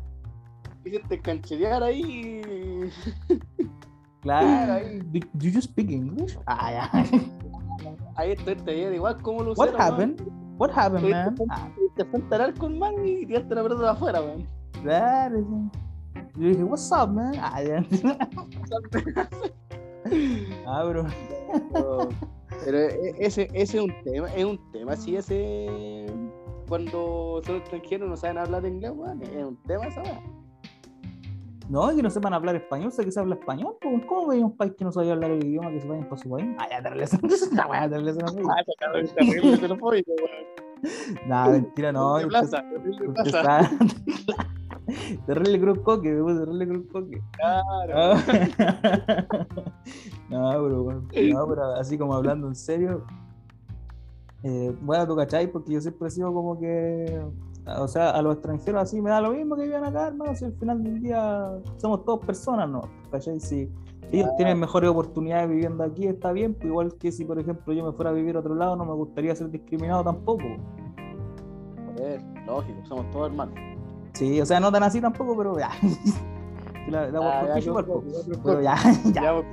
Quisiste 0.83 1.19
cancherear 1.19 1.81
ahí. 1.83 2.41
Claro, 4.21 4.73
ahí. 4.73 4.99
Do, 4.99 5.19
do 5.33 5.47
you 5.47 5.61
speak 5.61 5.89
English? 5.91 6.37
Ah, 6.45 6.71
ya. 6.71 7.05
Ahí 8.15 8.31
estoy 8.31 8.55
te 8.55 8.95
igual 8.95 9.21
como 9.21 9.43
lo 9.43 9.53
What 9.53 9.73
happened? 9.79 10.21
What 10.57 10.71
happened, 10.75 11.09
man? 11.09 11.35
Ah, 11.49 11.69
Te 11.95 12.05
frente 12.05 12.35
al 12.35 12.41
arco, 12.41 12.67
hermano, 12.67 13.03
y 13.05 13.25
tiraste 13.25 13.55
la 13.55 13.63
pelota 13.63 13.81
de 13.83 13.89
afuera, 13.89 14.21
weón. 14.21 14.45
claro. 14.81 15.39
Yo 16.35 16.47
dije, 16.47 16.63
what's 16.63 16.91
up, 16.91 17.09
man? 17.09 17.33
Ah, 17.39 17.61
ya. 17.63 17.83
ah, 20.67 20.83
bro. 20.83 21.05
Pero, 21.73 22.09
pero 22.63 22.77
e- 22.77 23.15
ese, 23.19 23.47
ese 23.53 23.77
es 23.77 23.83
un 23.83 23.93
tema, 24.03 24.33
es 24.33 24.45
un 24.45 24.71
tema, 24.71 24.95
sí, 24.95 25.15
ese 25.15 26.05
cuando 26.67 27.41
son 27.45 27.57
extranjeros 27.57 28.09
no 28.09 28.15
saben 28.15 28.37
hablar 28.37 28.65
inglés, 28.65 28.91
weón, 28.95 29.21
es 29.23 29.43
un 29.43 29.57
tema 29.63 29.87
esa 29.87 30.01
weá. 30.03 30.21
No, 31.71 31.87
que 31.95 32.03
no 32.03 32.09
sepan 32.09 32.33
hablar 32.33 32.57
español, 32.57 32.91
sé 32.91 33.05
que 33.05 33.13
se 33.13 33.19
habla 33.21 33.35
español. 33.35 33.77
pues, 33.79 34.05
¿Cómo 34.05 34.27
veis 34.27 34.43
un 34.43 34.57
país 34.57 34.73
que 34.77 34.83
no 34.83 34.91
sabía 34.91 35.13
hablar 35.13 35.31
el 35.31 35.41
idioma 35.45 35.71
que 35.71 35.79
se 35.79 35.87
vayan 35.87 36.03
para 36.09 36.21
su 36.21 36.29
país? 36.29 36.49
Ah, 36.59 36.67
ya, 36.69 36.83
terrible. 36.83 37.05
Esa 37.33 37.67
weá, 37.67 37.89
terrible, 37.89 38.11
esa 38.11 38.25
weá. 38.25 38.45
Ah, 38.49 38.61
ese 38.61 38.73
cabrón 38.77 39.05
es 39.05 39.15
terrible 39.15 39.57
xenofóbico, 39.57 40.11
weón. 40.11 40.45
Nah, 41.27 41.47
mentira, 41.47 41.93
no. 41.93 42.17
De 42.17 42.27
plaza, 42.27 42.61
de 42.61 43.09
plaza. 43.09 43.69
Terrible 45.25 45.61
cruz 45.61 45.79
coque, 45.79 46.09
terrible 46.09 46.67
cruz 46.67 46.85
coque. 46.91 47.21
Claro. 47.31 48.15
No, 50.29 50.49
pero, 50.51 50.83
bueno, 50.83 51.01
no, 51.33 51.47
pero 51.47 51.63
así 51.75 51.97
como 51.97 52.15
hablando 52.15 52.47
en 52.47 52.55
serio. 52.55 53.05
eh, 54.43 54.75
bueno, 54.81 55.07
tú 55.07 55.15
cachai, 55.15 55.47
porque 55.47 55.73
yo 55.73 55.79
siempre 55.81 56.07
he 56.09 56.11
sido 56.11 56.33
como 56.33 56.59
que. 56.59 57.21
O 57.79 57.87
sea, 57.87 58.11
a 58.11 58.21
los 58.21 58.33
extranjeros 58.35 58.81
así 58.81 59.01
me 59.01 59.09
da 59.09 59.21
lo 59.21 59.31
mismo 59.31 59.55
que 59.55 59.63
vivan 59.63 59.83
acá, 59.85 60.07
hermano. 60.07 60.35
Si 60.35 60.45
al 60.45 60.53
final 60.53 60.83
del 60.83 61.01
día 61.01 61.49
somos 61.77 62.03
todos 62.05 62.25
personas, 62.25 62.69
¿no? 62.69 62.81
¿Cachai? 63.11 63.39
Si 63.39 63.69
ellos 64.11 64.29
tienen 64.37 64.59
mejores 64.59 64.89
oportunidades 64.89 65.49
viviendo 65.49 65.83
aquí, 65.83 66.07
está 66.07 66.31
bien. 66.31 66.53
Pues 66.53 66.65
igual 66.65 66.93
que 66.95 67.11
si, 67.11 67.23
por 67.25 67.39
ejemplo, 67.39 67.73
yo 67.73 67.85
me 67.85 67.91
fuera 67.93 68.11
a 68.11 68.13
vivir 68.13 68.35
a 68.35 68.39
otro 68.39 68.55
lado, 68.55 68.75
no 68.75 68.85
me 68.85 68.93
gustaría 68.93 69.35
ser 69.35 69.49
discriminado 69.49 70.03
tampoco. 70.03 70.43
Joder, 71.97 72.21
lógico, 72.45 72.85
somos 72.85 73.09
todos 73.11 73.29
hermanos. 73.31 73.55
Sí, 74.13 74.41
o 74.41 74.45
sea, 74.45 74.59
no 74.59 74.71
tan 74.71 74.83
así 74.83 74.99
tampoco, 74.99 75.35
pero 75.37 75.57
ya. 75.57 75.69
La, 76.89 77.09
la 77.11 77.19
Ah, 77.19 77.45
ya, 77.47 77.59
igual, 77.59 77.85
ya, 77.85 77.93
po. 77.93 78.03
ya, 78.07 78.17
ya, 78.25 78.39
Pero 78.43 78.61
ya, 78.61 78.75
ya. 79.13 79.43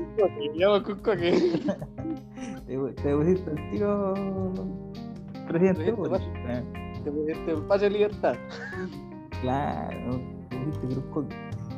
Te, 2.67 2.77
te 3.03 3.17
pusiste 3.17 3.51
el 3.51 3.71
tiro 3.71 4.15
presidente. 5.47 5.93
Presidente, 5.93 5.93
pues. 5.93 6.23
Este, 7.09 7.33
este 7.33 7.57
pase 7.63 7.85
de 7.87 7.91
libertad. 7.91 8.35
Claro, 9.41 10.21
te 10.49 10.57
pusiste 10.57 10.87
cruz 10.89 11.05
con- 11.13 11.29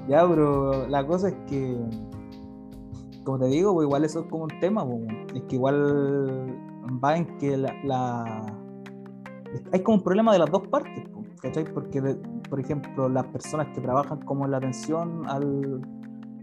Ya, 0.09 0.27
pero 0.29 0.87
la 0.89 1.07
cosa 1.07 1.29
es 1.29 1.35
que, 1.47 1.77
como 3.25 3.39
te 3.39 3.47
digo, 3.47 3.75
pues 3.75 3.87
igual 3.87 4.05
eso 4.05 4.21
es 4.21 4.27
como 4.27 4.45
un 4.45 4.61
tema, 4.61 4.85
pues, 4.85 5.01
es 5.35 5.43
que 5.43 5.57
igual 5.57 6.57
va 7.05 7.17
en 7.17 7.39
que 7.39 7.57
la, 7.57 7.75
la- 7.85 8.47
hay 9.73 9.81
como 9.83 9.99
un 9.99 10.05
problema 10.05 10.33
de 10.33 10.39
las 10.39 10.51
dos 10.51 10.67
partes, 10.69 11.05
pues, 11.13 11.27
¿cachai? 11.41 11.65
Porque, 11.73 12.01
por 12.49 12.61
ejemplo, 12.61 13.09
las 13.09 13.27
personas 13.27 13.69
que 13.75 13.81
trabajan 13.81 14.21
como 14.23 14.45
en 14.47 14.53
la 14.53 14.57
atención 14.57 15.23
al, 15.29 15.81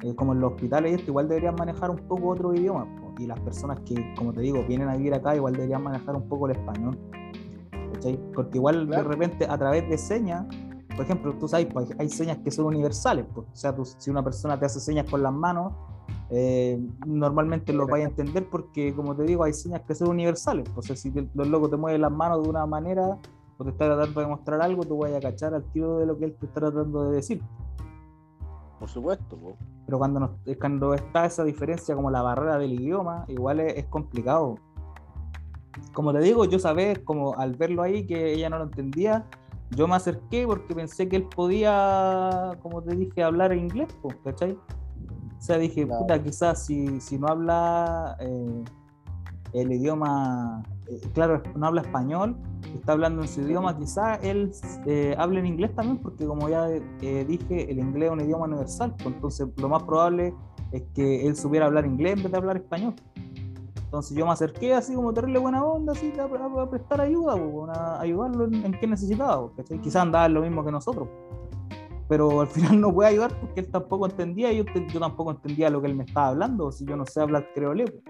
eh, 0.04 0.14
como 0.16 0.34
en 0.34 0.40
los 0.42 0.54
hospitales 0.54 0.94
esto, 0.94 1.12
igual 1.12 1.28
deberían 1.28 1.56
manejar 1.58 1.90
un 1.90 1.98
poco 2.08 2.30
otro 2.30 2.54
idioma, 2.54 2.86
y 3.18 3.26
las 3.26 3.40
personas 3.40 3.80
que, 3.82 4.14
como 4.16 4.32
te 4.32 4.42
digo, 4.42 4.64
vienen 4.68 4.90
a 4.90 4.96
vivir 4.96 5.14
acá, 5.16 5.36
igual 5.36 5.54
deberían 5.54 5.82
manejar 5.84 6.16
un 6.16 6.30
poco 6.30 6.48
el 6.48 6.56
español, 6.56 6.98
¿cachai? 7.94 8.20
Porque 8.34 8.58
igual 8.58 8.88
Claro. 8.88 9.04
de 9.04 9.08
repente 9.10 9.46
a 9.50 9.58
través 9.58 9.90
de 9.90 9.98
señas 9.98 10.46
por 10.96 11.06
ejemplo, 11.06 11.32
tú 11.40 11.48
sabes, 11.48 11.68
pues, 11.72 11.90
hay 12.00 12.10
señas 12.10 12.40
que 12.40 12.50
son 12.50 12.66
universales. 12.66 13.24
pues. 13.32 13.46
O 13.54 13.56
sea, 13.56 13.76
tú- 13.76 13.86
si 13.86 14.10
una 14.10 14.24
persona 14.24 14.60
te 14.60 14.66
hace 14.66 14.80
señas 14.80 15.08
con 15.08 15.22
las 15.22 15.32
manos, 15.32 15.72
eh, 16.32 16.84
normalmente 17.06 17.72
lo 17.72 17.86
vaya 17.86 18.06
a 18.06 18.10
entender 18.10 18.50
porque, 18.50 18.96
como 18.96 19.16
te 19.16 19.22
digo, 19.22 19.44
hay 19.44 19.54
señas 19.54 19.82
que 19.82 19.94
son 19.94 20.08
universales. 20.10 20.68
pues. 20.74 20.78
O 20.78 20.82
sea, 20.88 20.96
si 20.96 21.12
te- 21.12 21.30
los 21.36 21.48
locos 21.50 21.70
te 21.70 21.78
mueven 21.78 22.02
las 22.02 22.12
manos 22.12 22.42
de 22.42 22.50
una 22.50 22.66
manera 22.66 23.20
o 23.60 23.64
te 23.64 23.70
está 23.70 23.86
tratando 23.86 24.22
de 24.22 24.26
mostrar 24.28 24.60
algo, 24.60 24.82
tú 24.86 24.98
vas 24.98 25.14
a 25.14 25.20
cachar 25.20 25.54
al 25.54 25.64
tiro 25.72 26.00
de 26.00 26.08
lo 26.08 26.18
que 26.18 26.26
él 26.26 26.36
te 26.40 26.48
está 26.48 26.62
tratando 26.62 27.12
de 27.12 27.16
decir. 27.18 27.44
Por 28.80 28.90
supuesto. 28.90 29.38
Pero 29.86 30.00
cuando, 30.00 30.36
cuando 30.60 30.94
está 30.96 31.26
esa 31.28 31.44
diferencia 31.44 31.96
como 31.96 32.10
la 32.10 32.24
barrera 32.24 32.58
del 32.58 32.74
idioma, 32.74 33.26
igual 33.28 33.60
es, 33.60 33.76
es 33.78 33.86
complicado. 33.86 34.56
Como 35.94 36.14
te 36.14 36.20
digo, 36.20 36.46
yo 36.46 36.60
sabía, 36.60 36.96
como 37.04 37.36
al 37.36 37.56
verlo 37.56 37.82
ahí, 37.82 38.06
que 38.06 38.34
ella 38.34 38.50
no 38.50 38.58
lo 38.60 38.66
entendía, 38.66 39.26
yo 39.72 39.88
me 39.88 39.96
acerqué 39.96 40.46
porque 40.46 40.74
pensé 40.76 41.10
que 41.10 41.18
él 41.18 41.24
podía, 41.24 42.52
como 42.62 42.82
te 42.82 42.96
dije, 42.96 43.24
hablar 43.24 43.54
inglés, 43.54 43.88
pues, 44.02 44.16
¿cachai? 44.24 44.52
O 44.52 45.42
sea, 45.42 45.58
dije, 45.58 45.86
Claro. 45.86 46.02
puta, 46.02 46.24
quizás 46.24 46.66
si, 46.66 47.00
si 47.02 47.18
no 47.20 47.28
habla 47.28 48.16
eh, 48.20 48.64
el 49.54 49.72
idioma, 49.72 50.64
eh, 50.88 51.00
claro, 51.14 51.42
no 51.56 51.68
habla 51.68 51.82
español, 51.82 52.36
está 52.74 52.94
hablando 52.94 53.22
en 53.22 53.28
su 53.28 53.42
idioma, 53.42 53.78
quizás 53.78 54.20
él 54.24 54.52
eh, 54.86 55.16
hable 55.18 55.40
en 55.40 55.46
inglés 55.48 55.74
también, 55.76 55.98
porque 55.98 56.26
como 56.26 56.50
ya 56.50 56.70
eh, 56.70 57.26
dije, 57.28 57.70
el 57.72 57.80
inglés 57.80 58.08
es 58.08 58.14
un 58.14 58.22
idioma 58.22 58.46
universal, 58.46 58.96
entonces 59.06 59.48
lo 59.58 59.70
más 59.70 59.84
probable 59.84 60.34
es 60.72 60.84
que 60.94 61.26
él 61.28 61.36
supiera 61.36 61.66
hablar 61.68 61.86
inglés 61.86 62.18
en 62.18 62.24
vez 62.24 62.32
de 62.32 62.38
hablar 62.38 62.58
español. 62.58 62.94
Entonces 63.88 64.18
yo 64.18 64.26
me 64.26 64.34
acerqué 64.34 64.74
así 64.74 64.94
como 64.94 65.14
tenerle 65.14 65.40
buena 65.40 65.64
onda, 65.64 65.94
así 65.94 66.14
a, 66.20 66.24
a- 66.24 66.64
a 66.64 66.70
prestar 66.70 67.00
ayuda, 67.00 67.36
pues, 67.38 67.70
a 67.78 68.02
ayudarlo 68.02 68.44
en, 68.46 68.66
en 68.66 68.72
qué 68.80 68.86
necesitaba, 68.86 69.50
¿cachai? 69.56 69.80
Quizás 69.80 70.02
andaba 70.02 70.28
lo 70.28 70.42
mismo 70.42 70.64
que 70.66 70.72
nosotros. 70.72 71.08
Pero 72.10 72.42
al 72.42 72.48
final 72.56 72.82
no 72.82 72.94
puede 72.94 73.10
ayudar 73.12 73.40
porque 73.40 73.62
él 73.62 73.72
tampoco 73.72 74.06
entendía 74.08 74.52
y 74.52 74.58
yo 74.92 75.00
tampoco 75.00 75.32
entendía 75.32 75.70
lo 75.70 75.80
que 75.82 75.88
él 75.88 75.96
me 75.96 76.04
estaba 76.04 76.28
hablando, 76.30 76.70
si 76.72 76.86
yo 76.86 76.98
no 76.98 77.06
sé 77.06 77.22
hablar 77.22 77.48
creole. 77.56 77.86
pues. 77.86 78.04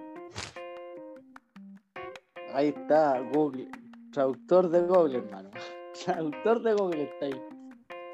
Ahí 2.54 2.70
está 2.70 3.22
Google. 3.34 3.70
Traductor 4.12 4.70
de 4.70 4.82
Google, 4.82 5.18
hermano. 5.20 5.52
Traductor 6.06 6.64
de 6.64 6.74
Google 6.74 7.04
está 7.04 7.26
ahí. 7.28 7.42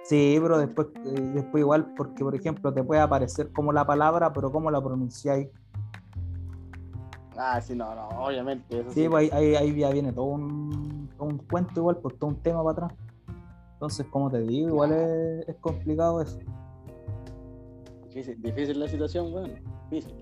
Sí, 0.04 0.38
pero 0.42 0.58
después, 0.58 0.88
eh, 1.06 1.12
después 1.34 1.62
igual, 1.62 1.94
porque 1.96 2.26
por 2.26 2.36
ejemplo 2.36 2.74
te 2.74 2.84
puede 2.84 3.00
aparecer 3.00 3.54
como 3.54 3.72
la 3.72 3.86
palabra, 3.88 4.34
pero 4.34 4.52
cómo 4.52 4.70
la 4.70 4.84
pronunciáis. 4.84 5.48
Ah, 7.38 7.60
sí, 7.62 7.76
no, 7.76 7.94
no, 7.96 8.08
obviamente. 8.26 8.80
Eso 8.80 8.92
Sí, 8.92 9.04
sí. 9.04 9.10
pues 9.10 9.32
ahí, 9.34 9.54
ahí, 9.54 9.56
ahí 9.56 9.76
ya 9.80 9.90
viene 9.90 10.12
todo 10.14 10.26
un, 10.26 11.10
todo 11.18 11.28
un 11.30 11.38
cuento 11.40 11.80
igual, 11.80 11.98
pues 11.98 12.18
todo 12.20 12.30
un 12.30 12.36
tema 12.38 12.64
para 12.64 12.86
atrás. 12.88 13.00
Entonces, 13.74 14.06
como 14.12 14.30
te 14.30 14.40
digo, 14.42 14.70
igual 14.70 14.92
es, 14.94 15.48
es 15.50 15.56
complicado 15.58 16.22
eso. 16.22 16.38
Difícil, 18.08 18.42
difícil 18.42 18.80
la 18.80 18.88
situación, 18.88 19.34
weón. 19.34 19.52
Difícil. 19.90 20.16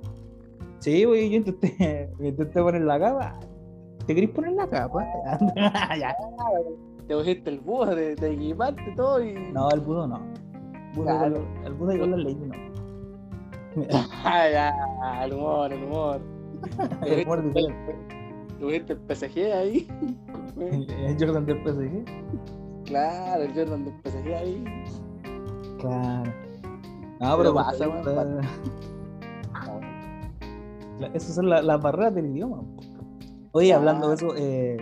Sí, 0.79 1.03
güey, 1.03 1.29
yo 1.29 1.37
intenté, 1.37 2.09
me 2.19 2.29
intenté 2.29 2.61
poner 2.61 2.81
la 2.81 2.99
capa. 2.99 3.39
¿Te 4.07 4.15
querés 4.15 4.29
poner 4.31 4.53
la 4.53 4.67
capa? 4.67 5.05
ya. 5.99 6.15
Te 7.07 7.15
pusiste 7.15 7.49
el 7.49 7.59
búho, 7.59 7.87
te, 7.93 8.15
te 8.15 8.31
equipaste 8.31 8.93
todo 8.95 9.23
y. 9.23 9.33
No, 9.51 9.69
el 9.69 9.81
budo 9.81 10.07
no. 10.07 10.19
Budo 10.95 11.05
Claro. 11.05 11.35
con- 11.35 11.65
el 11.65 11.73
budo 11.73 11.99
con 11.99 12.11
la 12.11 12.17
ley 12.17 12.35
no. 12.35 12.55
Ah, 14.23 14.49
ya, 14.49 15.23
el 15.25 15.33
humor, 15.33 15.71
el 15.71 15.83
humor. 15.83 16.21
Tuviste 18.59 18.93
el 18.93 18.99
PSG 18.99 19.53
ahí. 19.53 19.87
El 20.59 21.17
Jordan 21.19 21.45
del 21.45 21.63
PSG. 21.63 22.05
Claro, 22.85 23.43
el 23.43 23.53
Jordan 23.53 23.85
del 23.85 23.93
PSG 24.03 24.33
ahí. 24.33 24.63
Claro. 25.79 26.31
No, 27.19 27.37
Pero 27.37 27.37
pero 27.37 27.53
pasa, 27.53 27.87
weón, 27.89 28.41
Esas 31.13 31.35
son 31.35 31.49
la- 31.49 31.61
las 31.61 31.81
barreras 31.81 32.13
del 32.13 32.27
idioma. 32.27 32.61
Oye, 33.53 33.73
hablando 33.73 34.09
de 34.09 34.15
eso, 34.15 34.33
eh, 34.35 34.77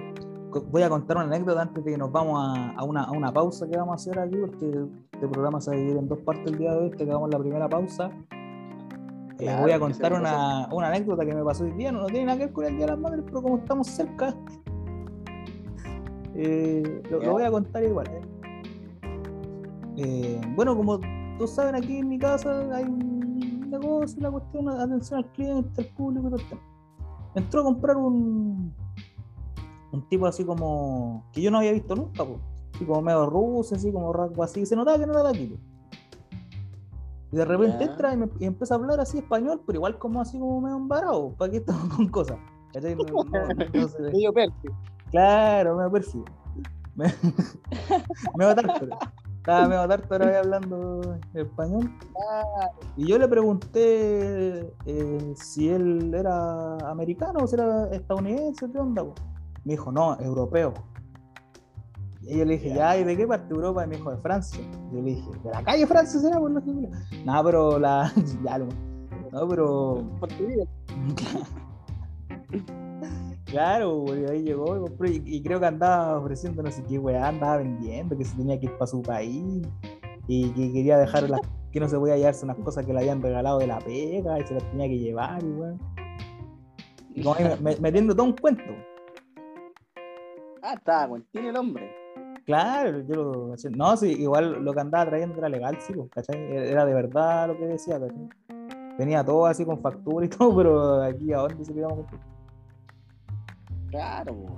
voy 0.72 0.82
a 0.82 0.90
contar 0.90 1.18
una 1.18 1.26
anécdota 1.28 1.62
antes 1.62 1.84
de 1.84 1.92
que 1.92 1.98
nos 1.98 2.12
vamos 2.12 2.40
a, 2.40 2.72
a 2.72 2.84
una, 2.84 3.04
a 3.04 3.12
una 3.12 3.32
pausa 3.32 3.68
que 3.68 3.78
vamos 3.78 3.94
a 3.94 3.96
hacer 3.96 4.20
aquí, 4.20 4.36
porque 4.38 4.66
este 5.14 5.28
programa 5.28 5.62
se 5.62 5.72
va 5.72 5.76
a 5.76 5.80
dividir 5.80 5.98
en 5.98 6.08
dos 6.08 6.20
partes 6.20 6.52
el 6.52 6.58
día 6.58 6.72
de 6.74 6.78
hoy. 6.78 6.90
Te 6.92 7.04
en 7.04 7.10
la 7.30 7.40
primera 7.40 7.70
pausa. 7.70 8.12
Eh, 9.40 9.46
Claro, 9.46 9.62
voy 9.62 9.72
a 9.72 9.80
contar 9.80 10.14
una, 10.14 10.68
una 10.74 10.90
anécdota 10.90 11.26
que 11.26 11.34
me 11.34 11.44
pasó 11.46 11.64
hoy 11.64 11.72
día, 11.72 11.94
no, 11.94 12.02
no 12.02 12.08
tiene 12.08 12.26
nada 12.26 12.38
que 12.38 12.46
ver 12.46 12.54
con 12.54 12.66
el 12.66 12.76
Día 12.76 12.86
de 12.88 12.92
las 12.92 13.00
Madres, 13.00 13.24
pero 13.26 13.42
como 13.42 13.58
estamos 13.58 13.88
cerca, 13.88 14.36
eh, 16.36 17.02
lo, 17.10 17.32
voy 17.32 17.44
a 17.44 17.52
contar 17.52 17.84
igual. 17.84 18.08
Eh, 19.96 20.42
bueno, 20.56 20.76
como 20.76 21.00
todos 21.38 21.52
saben, 21.52 21.76
aquí 21.76 22.00
en 22.00 22.10
mi 22.10 22.20
casa 22.20 22.76
hay 22.76 22.84
un 22.84 23.70
negocio, 23.70 24.22
la 24.22 24.30
cuestión, 24.30 24.66
de 24.66 24.84
atención 24.84 25.20
al 25.20 25.32
cliente, 25.32 25.82
al 25.82 25.88
público 25.96 26.28
y 26.28 26.32
todo 26.32 26.42
el 26.42 26.50
tema. 26.50 26.62
Entró 27.36 27.62
a 27.62 27.64
comprar 27.64 27.96
un, 27.96 28.74
un 29.94 30.10
tipo 30.10 30.26
así 30.26 30.44
como 30.44 31.24
que 31.32 31.42
yo 31.42 31.50
no 31.50 31.60
había 31.60 31.72
visto 31.72 31.96
nunca, 31.96 32.26
pues. 32.26 32.40
así 32.76 32.84
como 32.84 33.02
medio 33.02 33.26
ruso, 33.26 33.76
así 33.76 33.90
como 33.90 34.12
rasgo 34.12 34.44
así, 34.44 34.66
se 34.66 34.76
notaba 34.76 35.00
que 35.00 35.06
no 35.06 35.14
era 35.14 35.24
de 35.24 35.30
aquí. 35.30 35.60
Y 37.32 37.36
de 37.38 37.46
repente 37.46 37.84
entra 37.92 38.14
y, 38.14 38.18
me, 38.18 38.30
y 38.40 38.46
empieza 38.46 38.74
a 38.74 38.78
hablar 38.78 39.00
así 39.00 39.20
español, 39.20 39.62
pero 39.66 39.78
igual 39.78 39.98
como 40.00 40.20
así 40.22 40.40
como 40.40 40.62
medio 40.62 40.78
embarado, 40.78 41.34
¿para 41.38 41.52
qué 41.52 41.58
estamos 41.58 41.94
con 41.96 42.08
cosas? 42.10 42.38
No- 42.96 43.04
no- 43.24 43.48
ve. 44.00 44.12
Medio 44.12 44.34
perfil. 44.34 44.72
Claro, 45.12 45.76
medio 45.78 45.92
perfil. 45.92 46.24
Me, 46.96 47.06
medio 48.36 48.56
tártaro. 48.56 48.98
Estaba 49.38 49.68
medio 49.68 49.88
tártaro 49.88 50.26
ahí 50.26 50.36
hablando 50.36 51.18
español. 51.34 51.92
Y 52.98 53.08
yo 53.08 53.18
le 53.18 53.28
pregunté 53.28 54.74
eh, 54.86 55.34
si 55.36 55.70
él 55.70 56.14
era 56.14 56.78
americano 56.90 57.40
o 57.44 57.48
si 57.48 57.56
era 57.56 57.88
estadounidense, 57.92 58.70
¿qué 58.72 58.78
onda? 58.80 59.04
po? 59.04 59.14
Me 59.64 59.74
dijo, 59.74 59.92
no, 59.92 60.20
europeo. 60.20 60.74
Y 62.30 62.38
yo 62.38 62.46
le 62.46 62.54
dije, 62.58 62.74
ya, 62.76 62.96
¿y 62.98 63.04
de 63.04 63.18
qué 63.18 63.26
parte 63.28 63.48
de 63.48 63.56
Europa? 63.56 63.84
Y 63.86 63.88
me 63.88 63.96
dijo, 63.98 64.12
de 64.12 64.18
Francia. 64.18 64.62
Y 64.92 64.96
yo 64.96 65.02
le 65.02 65.10
dije, 65.16 65.30
¿de 65.44 65.50
la 65.50 65.64
calle 65.64 65.88
Francia 65.88 66.20
será? 66.20 66.40
Por 66.40 66.52
lo 66.52 66.62
que 66.64 66.72
No, 67.26 67.44
pero 67.44 67.80
la. 67.80 68.12
ya, 68.46 68.58
lo- 68.60 68.68
No, 69.32 69.48
pero. 69.48 70.04
Claro, 73.46 74.02
güey, 74.02 74.26
ahí 74.30 74.44
llegó 74.44 74.78
y 74.78 74.80
compró, 74.82 75.08
y, 75.10 75.24
y 75.26 75.42
creo 75.42 75.60
que 75.60 75.66
andaba 75.66 76.20
ofreciendo 76.20 76.62
no 76.62 76.70
sé 76.70 76.84
qué 76.88 77.00
weá, 77.00 77.30
andaba 77.30 77.58
vendiendo, 77.58 78.16
que 78.16 78.24
se 78.24 78.38
tenía 78.38 78.60
que 78.60 78.68
ir 78.68 78.74
para 78.74 78.86
su 78.86 79.02
país 79.02 79.68
y 80.28 80.52
que 80.52 80.72
quería 80.72 81.00
dejar 81.00 81.28
las, 81.28 81.42
que 81.72 81.80
no 81.80 81.90
se 81.90 81.98
podía 81.98 82.16
llevarse 82.16 82.46
unas 82.46 82.58
cosas 82.58 82.86
que 82.86 82.94
le 82.94 83.00
habían 83.00 83.24
regalado 83.24 83.58
de 83.58 83.66
la 83.66 83.80
pega 83.80 84.40
y 84.40 84.46
se 84.46 84.54
las 84.54 84.64
tenía 84.70 84.88
que 84.88 85.00
llevar 85.00 85.42
y 87.16 87.24
como 87.24 87.34
ahí 87.36 87.44
me- 87.44 87.56
me- 87.74 87.80
metiendo 87.82 88.14
todo 88.16 88.28
un 88.28 88.34
cuento. 88.34 88.62
Ah, 90.62 90.74
está, 90.76 91.08
güey. 91.08 91.24
Tiene 91.32 91.50
el 91.50 91.58
hombre. 91.58 91.90
Claro, 92.50 93.02
yo 93.02 93.14
lo, 93.14 93.56
no, 93.78 93.96
sí, 93.96 94.08
igual 94.14 94.64
lo 94.66 94.74
que 94.74 94.80
andaba 94.80 95.06
trayendo 95.06 95.38
era 95.38 95.50
legal, 95.50 95.78
sí, 95.82 95.94
pues, 95.94 96.10
¿cachai? 96.10 96.36
Era 96.52 96.84
de 96.84 96.96
verdad 96.96 97.48
lo 97.50 97.56
que 97.56 97.68
decía, 97.68 98.00
¿cachai? 98.00 98.28
Venía 98.98 99.24
todo 99.24 99.46
así 99.46 99.64
con 99.64 99.80
factura 99.80 100.26
y 100.26 100.30
todo, 100.36 100.56
pero 100.58 101.04
aquí 101.04 101.32
a 101.32 101.38
dónde 101.42 101.64
se 101.64 101.76
quedamos 101.76 102.08
con 102.08 102.20
Claro, 103.92 104.34
güey. 104.34 104.54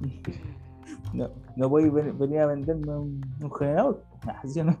No, 1.12 1.28
no 1.56 1.68
podéis 1.68 1.92
ven- 1.92 2.18
venir 2.18 2.38
a 2.40 2.46
venderme 2.46 2.96
un, 2.96 3.20
un 3.42 3.52
generador. 3.54 4.02
Ah, 4.26 4.40
¿sí 4.46 4.60
o 4.60 4.64
no? 4.64 4.78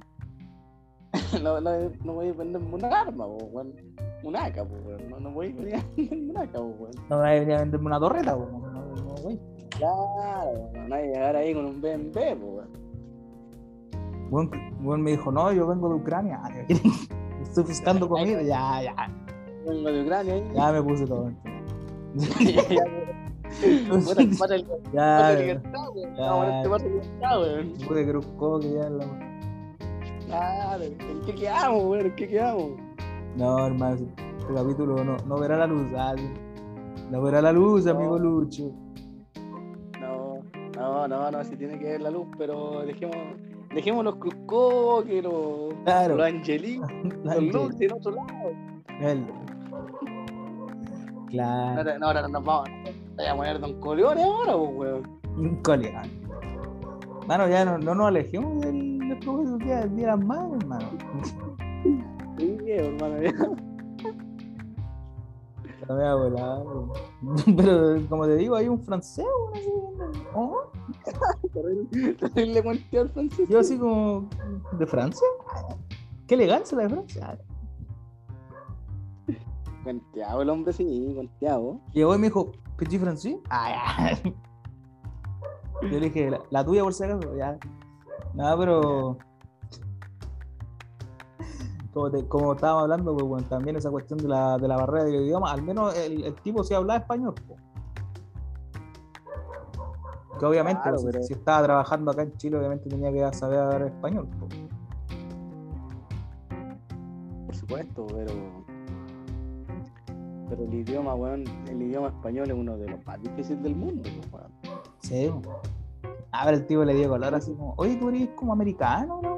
no, 1.42 1.60
no, 1.60 1.90
no 2.04 2.12
voy 2.14 2.28
a 2.28 2.32
venderme 2.32 2.74
un 2.74 2.84
arma, 2.86 3.26
weón. 3.26 3.74
Un 4.22 4.34
AK, 4.34 4.56
weón. 4.56 5.10
No, 5.10 5.20
no 5.20 5.30
voy 5.30 5.48
a 5.48 5.52
venir 5.54 5.74
a 5.76 5.84
venderme 5.94 6.30
un 6.30 6.38
AK, 6.38 6.54
weón. 6.54 6.90
No 7.10 7.18
vais 7.18 7.36
a 7.36 7.40
venir 7.40 7.54
a 7.54 7.60
venderme 7.60 7.86
una 7.86 8.00
torreta, 8.00 8.34
po, 8.34 8.46
no, 8.50 8.70
no, 8.70 8.94
no. 8.94 9.57
Claro, 9.78 10.70
no 10.88 10.94
hay 10.94 11.02
que 11.04 11.08
llegar 11.08 11.36
ahí 11.36 11.54
con 11.54 11.66
un 11.66 11.80
BMW, 11.80 12.12
po, 12.12 12.46
weón. 12.46 12.68
Buen, 14.30 14.50
buen 14.80 15.02
me 15.02 15.12
dijo, 15.12 15.32
no, 15.32 15.52
yo 15.52 15.66
vengo 15.66 15.88
de 15.88 15.94
Ucrania. 15.94 16.40
Estoy 17.42 17.64
buscando 17.64 18.08
comida. 18.08 18.42
Ya, 18.42 18.82
ya. 18.82 18.94
Vengo 19.66 19.90
de 19.90 20.02
Ucrania 20.02 20.34
ahí. 20.34 20.44
Ya 20.54 20.72
me 20.72 20.82
puse 20.82 21.06
todo. 21.06 21.32
a 24.98 25.32
pude 27.86 28.06
cruzco 28.06 28.60
que 28.60 28.72
ya 28.72 28.90
la... 28.90 29.06
Claro, 30.26 30.84
¿en 30.84 31.20
qué 31.24 31.34
quedamos, 31.34 31.84
weón? 31.84 32.06
¿En 32.06 32.14
qué 32.16 32.28
quedamos? 32.28 32.70
No, 33.36 33.66
hermano, 33.66 33.94
este 33.94 34.54
capítulo 34.54 35.02
no, 35.04 35.16
no 35.26 35.38
verá 35.38 35.56
la 35.56 35.66
luz. 35.66 35.86
sí. 36.16 36.28
no 37.10 37.22
verá 37.22 37.40
la 37.40 37.52
luz, 37.52 37.86
No. 37.86 37.92
amigo 37.92 38.18
Lucho. 38.18 38.70
No, 40.88 41.06
no, 41.06 41.30
no, 41.30 41.44
si 41.44 41.54
tiene 41.56 41.78
que 41.78 41.84
ver 41.84 42.00
la 42.00 42.10
luz, 42.10 42.26
pero 42.38 42.80
dejemos, 42.86 43.16
dejemos 43.74 44.04
los 44.04 44.16
cruzcoques, 44.16 45.22
los, 45.22 45.74
Claro. 45.84 46.16
los 46.16 46.26
angelitos, 46.26 46.90
La 47.24 47.34
los 47.34 47.44
luces 47.52 47.80
en 47.82 47.92
otro 47.92 48.12
lado. 48.12 48.28
el- 49.00 49.26
Claro, 51.28 51.98
no, 51.98 52.06
ahora 52.06 52.22
no 52.22 52.28
nos 52.28 52.44
vamos, 52.44 52.70
voy 53.16 53.26
a 53.26 53.36
poner 53.36 53.60
Don 53.60 53.78
Coleone 53.80 54.22
ahora, 54.22 54.56
pues, 54.56 54.70
weón. 54.76 55.20
un 55.36 55.62
colega. 55.62 56.02
Mano, 57.26 57.46
ya 57.48 57.66
no, 57.66 57.76
no 57.76 57.94
nos 57.94 58.06
alejemos 58.08 58.62
del, 58.62 58.98
del 59.00 59.20
del 59.20 59.58
día, 59.58 59.80
de 59.86 60.06
las 60.06 60.24
madres, 60.24 60.58
hermano. 60.62 60.88
Sí, 62.38 62.56
hermano, 62.66 63.20
ya. 63.22 63.32
La 65.86 65.94
voy 65.94 66.04
a 66.04 66.14
volar. 66.14 66.62
Pero 67.56 68.08
como 68.08 68.26
te 68.26 68.36
digo, 68.36 68.56
hay 68.56 68.68
un 68.68 68.80
francés, 68.80 69.24
así, 69.54 69.70
¿oh? 70.34 70.70
Terrible, 72.34 72.62
cuenteo 72.62 73.02
el 73.02 73.08
francés. 73.10 73.48
Yo 73.48 73.60
así 73.60 73.78
como, 73.78 74.28
¿de 74.72 74.86
Francia? 74.86 75.26
Qué 76.26 76.34
elegancia 76.34 76.76
la 76.76 76.82
de 76.84 76.88
Francia. 76.88 77.38
Cuenteado 79.84 80.42
el 80.42 80.50
hombre, 80.50 80.72
sí, 80.72 81.12
cuenteado. 81.14 81.80
Llegó 81.92 82.14
y 82.14 82.18
me 82.18 82.26
dijo, 82.26 82.52
¿Petit 82.78 83.00
francés? 83.00 83.36
Ah, 83.50 84.16
ya. 84.22 84.30
Yo 85.82 85.98
le 85.98 86.10
dije, 86.10 86.30
la, 86.30 86.40
la 86.50 86.64
tuya 86.64 86.84
por 86.84 86.94
si 86.94 87.04
acaso, 87.04 87.36
ya. 87.36 87.58
Nada, 88.34 88.56
pero. 88.56 89.18
Como, 91.92 92.10
te- 92.10 92.26
como 92.28 92.52
estábamos 92.52 92.82
hablando, 92.84 93.14
pues 93.14 93.26
bueno, 93.26 93.46
también 93.48 93.76
esa 93.76 93.90
cuestión 93.90 94.18
de 94.18 94.28
la, 94.28 94.58
de 94.58 94.68
la 94.68 94.76
barrera 94.76 95.04
del 95.04 95.24
idioma, 95.24 95.50
al 95.50 95.62
menos 95.62 95.96
el, 95.96 96.22
el 96.24 96.34
tipo 96.36 96.62
sí 96.62 96.74
hablaba 96.74 97.00
español. 97.00 97.34
po. 97.46 97.56
Que 100.38 100.46
obviamente, 100.46 100.80
Claro, 100.82 100.98
pues, 101.02 101.26
si- 101.26 101.32
estaba 101.32 101.62
trabajando 101.64 102.10
acá 102.12 102.22
en 102.22 102.36
Chile, 102.36 102.58
obviamente 102.58 102.88
tenía 102.88 103.10
que 103.12 103.36
saber 103.36 103.58
hablar 103.58 103.82
español. 103.82 104.28
po. 104.38 104.46
Por 107.46 107.54
supuesto, 107.56 108.06
pero. 108.06 108.32
Pero 110.48 110.64
el 110.64 110.74
idioma, 110.74 111.14
weón, 111.14 111.44
el 111.68 111.82
idioma 111.82 112.08
español 112.08 112.50
es 112.50 112.56
uno 112.56 112.76
de 112.78 112.88
los 112.88 113.04
más 113.04 113.20
difíciles 113.22 113.62
del 113.62 113.74
mundo, 113.76 114.08
pues, 114.30 114.42
weón. 114.42 114.52
Sí. 115.00 115.30
A 116.32 116.44
ver, 116.46 116.54
el 116.54 116.66
tipo 116.66 116.84
le 116.84 116.94
dio 116.94 117.08
color 117.08 117.34
así 117.34 117.52
como, 117.54 117.74
oye, 117.76 117.96
tú 117.96 118.08
eres 118.10 118.28
como 118.36 118.52
americano, 118.52 119.20
¿no? 119.22 119.37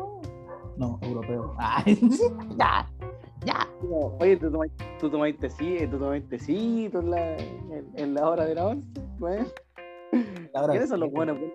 No, 0.80 0.98
europeo. 1.02 1.54
Ay, 1.58 1.94
ya, 2.58 2.90
ya. 3.44 3.68
Oye, 4.18 4.36
tú 4.38 4.50
tomaste, 4.50 4.84
tú 4.98 5.10
tomaste 5.10 5.38
tecito, 5.38 5.90
tú 5.90 5.98
tomaste 5.98 6.26
tecito 6.38 7.00
en 7.00 7.10
la, 7.10 7.36
en, 7.36 7.90
en 7.96 8.14
la 8.14 8.28
hora 8.30 8.46
de 8.46 8.54
la 8.54 8.66
once, 8.68 8.88
weón. 9.18 9.46
La 10.54 10.62
hora 10.62 10.72
¿Quiénes 10.72 10.88
son 10.88 11.00
los 11.00 11.10
buenos, 11.12 11.36
weón? 11.38 11.52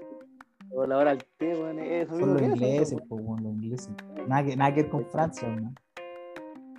O 0.77 0.85
la 0.85 0.97
hora 0.97 1.09
del 1.15 1.25
té, 1.37 1.53
weón, 1.59 1.79
eso 1.79 2.19
Son 2.19 2.29
los 2.29 2.37
¿quiénes 2.37 2.59
son 2.59 2.67
esos, 2.67 2.73
ingleses, 2.73 2.99
pues, 3.09 3.23
bueno, 3.25 3.43
los 3.49 3.53
ingleses. 3.55 3.89
Nada 4.27 4.43
que, 4.45 4.55
nada 4.55 4.73
que 4.75 4.81
ver 4.83 4.91
con 4.91 5.05
Francia, 5.07 5.47
¿no? 5.49 5.73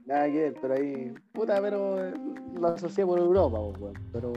Nada 0.06 0.26
que 0.26 0.38
ver, 0.38 0.54
pero 0.62 0.74
ahí. 0.74 1.12
Puta, 1.32 1.60
pero 1.60 2.06
eh, 2.06 2.14
lo 2.60 2.68
asocié 2.68 3.04
por 3.04 3.18
Europa, 3.18 3.58
weón. 3.58 3.94
Pero. 4.12 4.32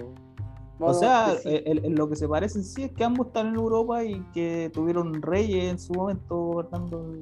O 0.82 0.94
sea, 0.96 1.36
sí, 1.36 1.62
el- 1.66 1.86
el- 1.86 1.94
lo 1.94 2.10
que 2.10 2.16
se 2.16 2.28
parecen 2.28 2.64
sí 2.64 2.84
es 2.84 2.92
que 2.94 3.04
ambos 3.04 3.28
están 3.28 3.48
en 3.50 3.56
Europa 3.56 4.04
y 4.04 4.20
que 4.34 4.72
tuvieron 4.74 5.22
reyes 5.22 5.66
en 5.72 5.78
su 5.78 5.94
momento 5.94 6.36
gobernando. 6.38 7.14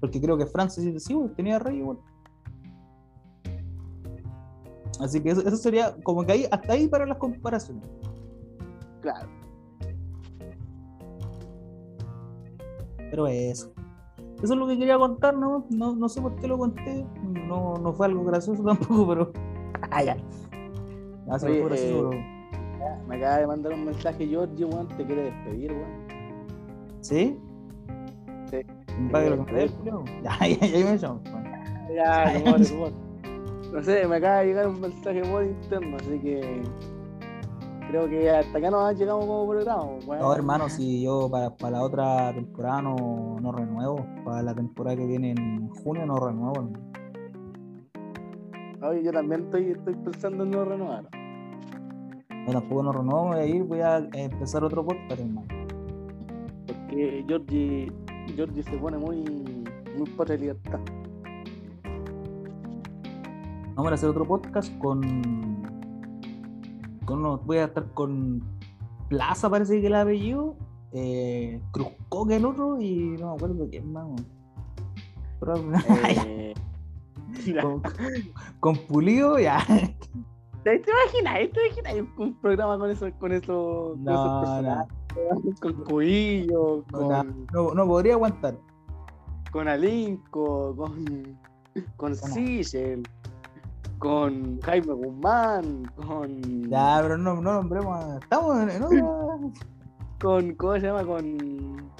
Porque 0.00 0.20
creo 0.20 0.36
que 0.36 0.46
Francia 0.46 0.82
sí, 0.82 0.98
sí, 1.00 1.16
tenía 1.36 1.58
rey 1.58 1.78
igual. 1.78 1.98
Así 5.00 5.20
que 5.20 5.30
eso, 5.30 5.40
eso 5.40 5.56
sería 5.56 5.96
como 6.02 6.24
que 6.24 6.32
ahí, 6.32 6.46
hasta 6.50 6.72
ahí 6.72 6.88
para 6.88 7.06
las 7.06 7.18
comparaciones. 7.18 7.88
claro. 9.00 9.28
Pero 13.10 13.26
eso. 13.28 13.72
Eso 14.42 14.52
es 14.54 14.58
lo 14.58 14.66
que 14.66 14.76
quería 14.76 14.98
contar, 14.98 15.36
¿no? 15.36 15.66
No, 15.70 15.94
no 15.94 16.08
sé 16.08 16.20
por 16.20 16.34
qué 16.36 16.48
lo 16.48 16.58
conté. 16.58 17.06
No, 17.46 17.74
no 17.76 17.92
fue 17.92 18.06
algo 18.06 18.24
gracioso 18.24 18.62
tampoco, 18.64 19.06
pero. 19.08 19.32
Ah, 19.90 20.02
ya. 20.02 20.16
Ya, 21.26 21.38
se 21.38 21.46
me 21.46 21.52
Oye, 21.52 21.60
fue 21.60 21.68
gracioso, 21.70 22.12
eh, 22.12 22.24
pero- 22.78 23.06
Me 23.06 23.16
acaba 23.16 23.38
de 23.38 23.46
mandar 23.46 23.72
un 23.72 23.84
mensaje, 23.84 24.26
Giorgio, 24.26 24.68
weón, 24.68 24.88
te 24.88 25.04
quiere 25.06 25.22
despedir, 25.22 25.72
weón. 25.72 26.04
¿Sí? 27.00 27.38
Pague 29.10 29.30
lo 29.30 29.44
Julio. 29.44 30.04
Ya, 30.22 30.46
ya, 30.46 30.66
ya 30.66 30.84
me 30.84 30.96
llamo. 30.96 31.20
Bueno. 31.30 31.50
Ya, 31.94 32.32
rumor. 32.34 32.92
No 33.72 33.82
sé, 33.82 34.06
me 34.06 34.16
acaba 34.16 34.38
de 34.38 34.46
llegar 34.46 34.68
un 34.68 34.80
mensaje 34.80 35.22
muy 35.24 35.46
interno, 35.46 35.96
así 35.96 36.18
que. 36.20 36.62
creo 37.88 38.08
que 38.08 38.30
hasta 38.30 38.58
acá 38.58 38.70
nos 38.70 38.98
llegamos 38.98 39.26
como 39.26 39.48
programa. 39.48 39.84
weón. 40.06 40.20
No, 40.20 40.34
hermano, 40.34 40.68
si 40.68 41.02
yo 41.02 41.28
para, 41.30 41.50
para 41.50 41.78
la 41.78 41.82
otra 41.82 42.32
temporada 42.34 42.82
no, 42.82 43.38
no 43.40 43.52
renuevo. 43.52 44.06
Para 44.24 44.42
la 44.42 44.54
temporada 44.54 44.96
que 44.96 45.06
viene 45.06 45.32
en 45.32 45.68
junio 45.70 46.06
no 46.06 46.18
renuevo. 46.18 46.54
hermano. 46.56 46.94
Oye, 48.82 49.02
yo 49.02 49.12
también 49.12 49.44
estoy, 49.44 49.70
estoy 49.70 49.94
pensando 49.94 50.44
en 50.44 50.50
no 50.50 50.64
renovar. 50.64 51.08
No, 52.46 52.52
tampoco 52.52 52.82
no 52.82 52.92
renuevo, 52.92 53.28
me 53.30 53.36
voy 53.36 53.44
a 53.44 53.46
ir, 53.46 53.62
voy 53.64 53.80
a 53.80 53.96
empezar 54.12 54.62
otro 54.62 54.84
podcast, 54.84 55.18
hermano. 55.18 55.48
Porque 56.66 57.24
Georgie, 57.26 57.90
Georgie 58.34 58.62
se 58.62 58.76
pone 58.78 58.96
muy, 58.98 59.16
muy 59.96 60.08
patria 60.16 60.36
libertad. 60.38 60.80
Vamos 63.74 63.90
a 63.90 63.94
hacer 63.94 64.08
otro 64.08 64.24
podcast 64.24 64.76
con. 64.78 65.00
con 67.04 67.18
uno- 67.20 67.38
voy 67.44 67.58
a 67.58 67.64
estar 67.64 67.84
con 67.92 68.42
Plaza, 69.08 69.50
parece 69.50 69.80
que 69.80 69.86
el 69.88 69.94
apellido. 69.94 70.56
Eh, 70.92 71.60
Cruzco, 71.72 72.26
que 72.26 72.36
el 72.36 72.44
otro, 72.44 72.80
y 72.80 73.16
no 73.18 73.30
me 73.30 73.34
acuerdo 73.34 73.68
quién 73.68 73.92
más. 73.92 74.06
Pero- 75.40 75.54
Eh, 76.26 76.54
con, 77.62 77.82
con 78.60 78.76
Pulido, 78.86 79.38
ya. 79.40 79.58
¿Te, 80.62 80.76
imaginas? 80.76 81.50
¿Te 81.52 81.66
imaginas 81.66 82.08
un 82.16 82.34
programa 82.40 82.78
con 82.78 82.90
eso, 82.90 83.06
con 83.18 83.32
eso, 83.32 83.96
con 83.96 83.98
esos 83.98 83.98
No, 83.98 84.34
no, 84.34 84.40
personajes? 84.40 84.94
Con 85.60 85.72
Cuillo, 85.84 86.84
No, 86.92 86.98
con, 86.98 87.46
no, 87.52 87.74
no 87.74 87.86
podría 87.86 88.14
aguantar. 88.14 88.56
con 89.52 89.68
Alinco, 89.68 90.74
con, 90.76 91.38
con 91.96 92.14
Sigel, 92.16 93.02
con 93.98 94.60
Jaime 94.62 94.92
Guzmán, 94.92 95.84
con, 95.94 96.42
Ya, 96.68 96.98
pero 97.02 97.16
no, 97.16 97.40
no 97.40 97.52
nombremos. 97.54 98.04
a- 98.04 98.18
Estamos 98.18 98.68
en, 98.68 98.82
otra. 98.82 99.00
con 100.20 100.54
¿cómo 100.54 100.74
se 100.74 100.80
llama? 100.80 101.04
Con 101.04 101.92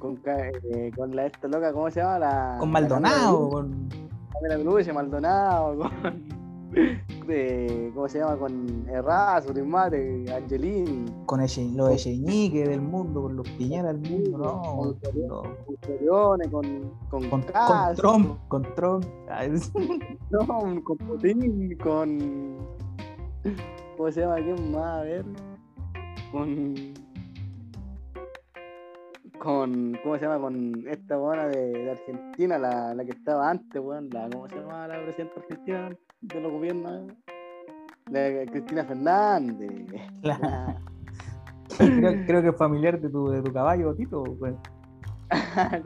con, 0.00 0.18
eh, 0.26 0.90
con 0.96 1.14
la 1.14 1.26
esta 1.26 1.46
loca, 1.46 1.72
¿cómo 1.72 1.90
se 1.90 2.00
llama? 2.00 2.18
La, 2.18 2.56
Con 2.58 2.68
la 2.68 2.72
Maldonado. 2.80 3.50
Camila 3.50 4.56
Con, 4.56 4.94
Maldonado, 4.94 5.78
con 6.02 6.39
eh, 6.74 7.90
¿cómo 7.94 8.08
se 8.08 8.18
llama? 8.18 8.36
Con 8.36 8.88
Errázuriz, 8.88 9.64
Mate, 9.64 10.24
Angelini. 10.32 11.04
con 11.26 11.40
Eche- 11.40 11.72
los 11.74 11.90
Echeñique 11.90 12.68
del 12.68 12.80
mundo, 12.80 13.22
con 13.22 13.36
los 13.36 13.48
Piñera 13.50 13.92
del 13.92 13.98
mundo, 14.10 14.38
no. 14.38 14.62
Con 14.62 14.98
no. 15.26 15.42
con 15.42 16.38
con, 16.50 16.90
con, 17.08 17.30
Con, 17.30 17.42
Trump, 17.96 18.38
con 18.48 18.62
Trump. 18.74 19.04
Con 20.84 20.96
Putin, 20.98 21.76
con. 21.78 22.58
¿Cómo 23.96 24.10
se 24.12 24.20
llama? 24.20 24.36
¿Quién 24.36 24.72
más? 24.72 25.00
A 25.00 25.02
ver. 25.02 25.24
Con. 26.30 26.74
Con. 29.38 29.98
¿Cómo 30.02 30.16
se 30.18 30.24
llama? 30.24 30.38
Con 30.40 30.86
esta 30.88 31.16
buena 31.16 31.46
de, 31.46 31.72
de 31.72 31.90
Argentina, 31.90 32.58
la, 32.58 32.94
la 32.94 33.04
que 33.04 33.12
estaba 33.12 33.50
antes, 33.50 33.80
weón. 33.82 34.08
La, 34.10 34.28
¿Cómo 34.30 34.48
se 34.48 34.56
llama 34.56 34.86
la 34.88 35.02
presidenta 35.02 35.40
argentina 35.40 35.96
de 36.20 36.40
los 36.40 36.52
gobiernos? 36.52 37.12
La 38.10 38.44
Cristina 38.50 38.84
Fernández. 38.84 39.70
La- 40.22 40.76
creo, 41.78 42.26
creo 42.26 42.42
que 42.42 42.48
es 42.48 42.56
familiar 42.56 43.00
de 43.00 43.08
tu, 43.08 43.28
de 43.30 43.42
tu 43.42 43.52
caballo, 43.52 43.94
Tito. 43.94 44.24
pues. 44.38 44.54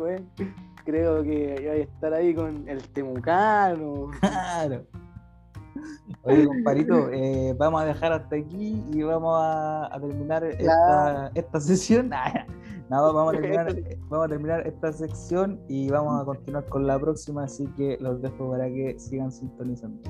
Creo 0.85 1.22
que 1.22 1.59
iba 1.62 1.72
a 1.72 1.76
estar 1.76 2.12
ahí 2.12 2.35
con 2.35 2.68
el 2.68 2.82
Temucano. 2.91 4.11
Claro. 4.20 4.85
Oye, 6.22 6.47
comparito, 6.47 7.11
eh, 7.11 7.55
vamos 7.59 7.82
a 7.82 7.87
dejar 7.87 8.12
hasta 8.12 8.37
aquí 8.37 8.82
y 8.93 9.03
vamos 9.03 9.35
a, 9.43 9.95
a 9.95 9.99
terminar 10.01 10.45
esta, 10.45 11.30
esta 11.35 11.61
sesión. 11.61 12.11
Vamos 13.01 13.34
a, 13.34 13.36
terminar, 13.40 13.74
vamos 14.09 14.26
a 14.26 14.28
terminar 14.28 14.66
esta 14.66 14.92
sección 14.92 15.61
y 15.68 15.90
vamos 15.90 16.20
a 16.20 16.24
continuar 16.24 16.66
con 16.66 16.86
la 16.86 16.99
próxima, 16.99 17.45
así 17.45 17.66
que 17.76 17.99
los 18.01 18.22
dejo 18.22 18.51
para 18.51 18.66
que 18.68 18.97
sigan 18.99 19.32
sintonizando. 19.32 20.01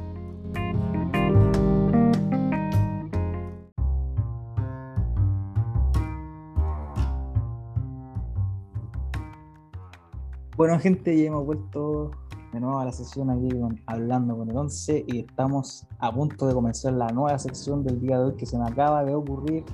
Bueno, 10.57 10.79
gente, 10.79 11.17
ya 11.19 11.27
hemos 11.29 11.45
vuelto 11.45 12.13
de 12.53 12.61
nuevo 12.61 12.79
a 12.79 12.85
la 12.85 12.93
sesión 12.93 13.31
aquí 13.31 13.49
con- 13.59 13.81
hablando 13.87 14.37
con 14.37 14.49
el 14.49 14.57
11 14.57 15.05
y 15.09 15.21
estamos 15.21 15.87
a 15.99 16.13
punto 16.15 16.47
de 16.47 16.55
comenzar 16.55 16.93
la 16.93 17.09
nueva 17.09 17.37
sección 17.39 17.83
del 17.83 18.01
día 18.01 18.19
de 18.19 18.27
hoy 18.27 18.35
que 18.37 18.47
se 18.47 18.57
me 18.57 18.65
acaba 18.65 19.05
de 19.05 19.15
ocurrir. 19.15 19.65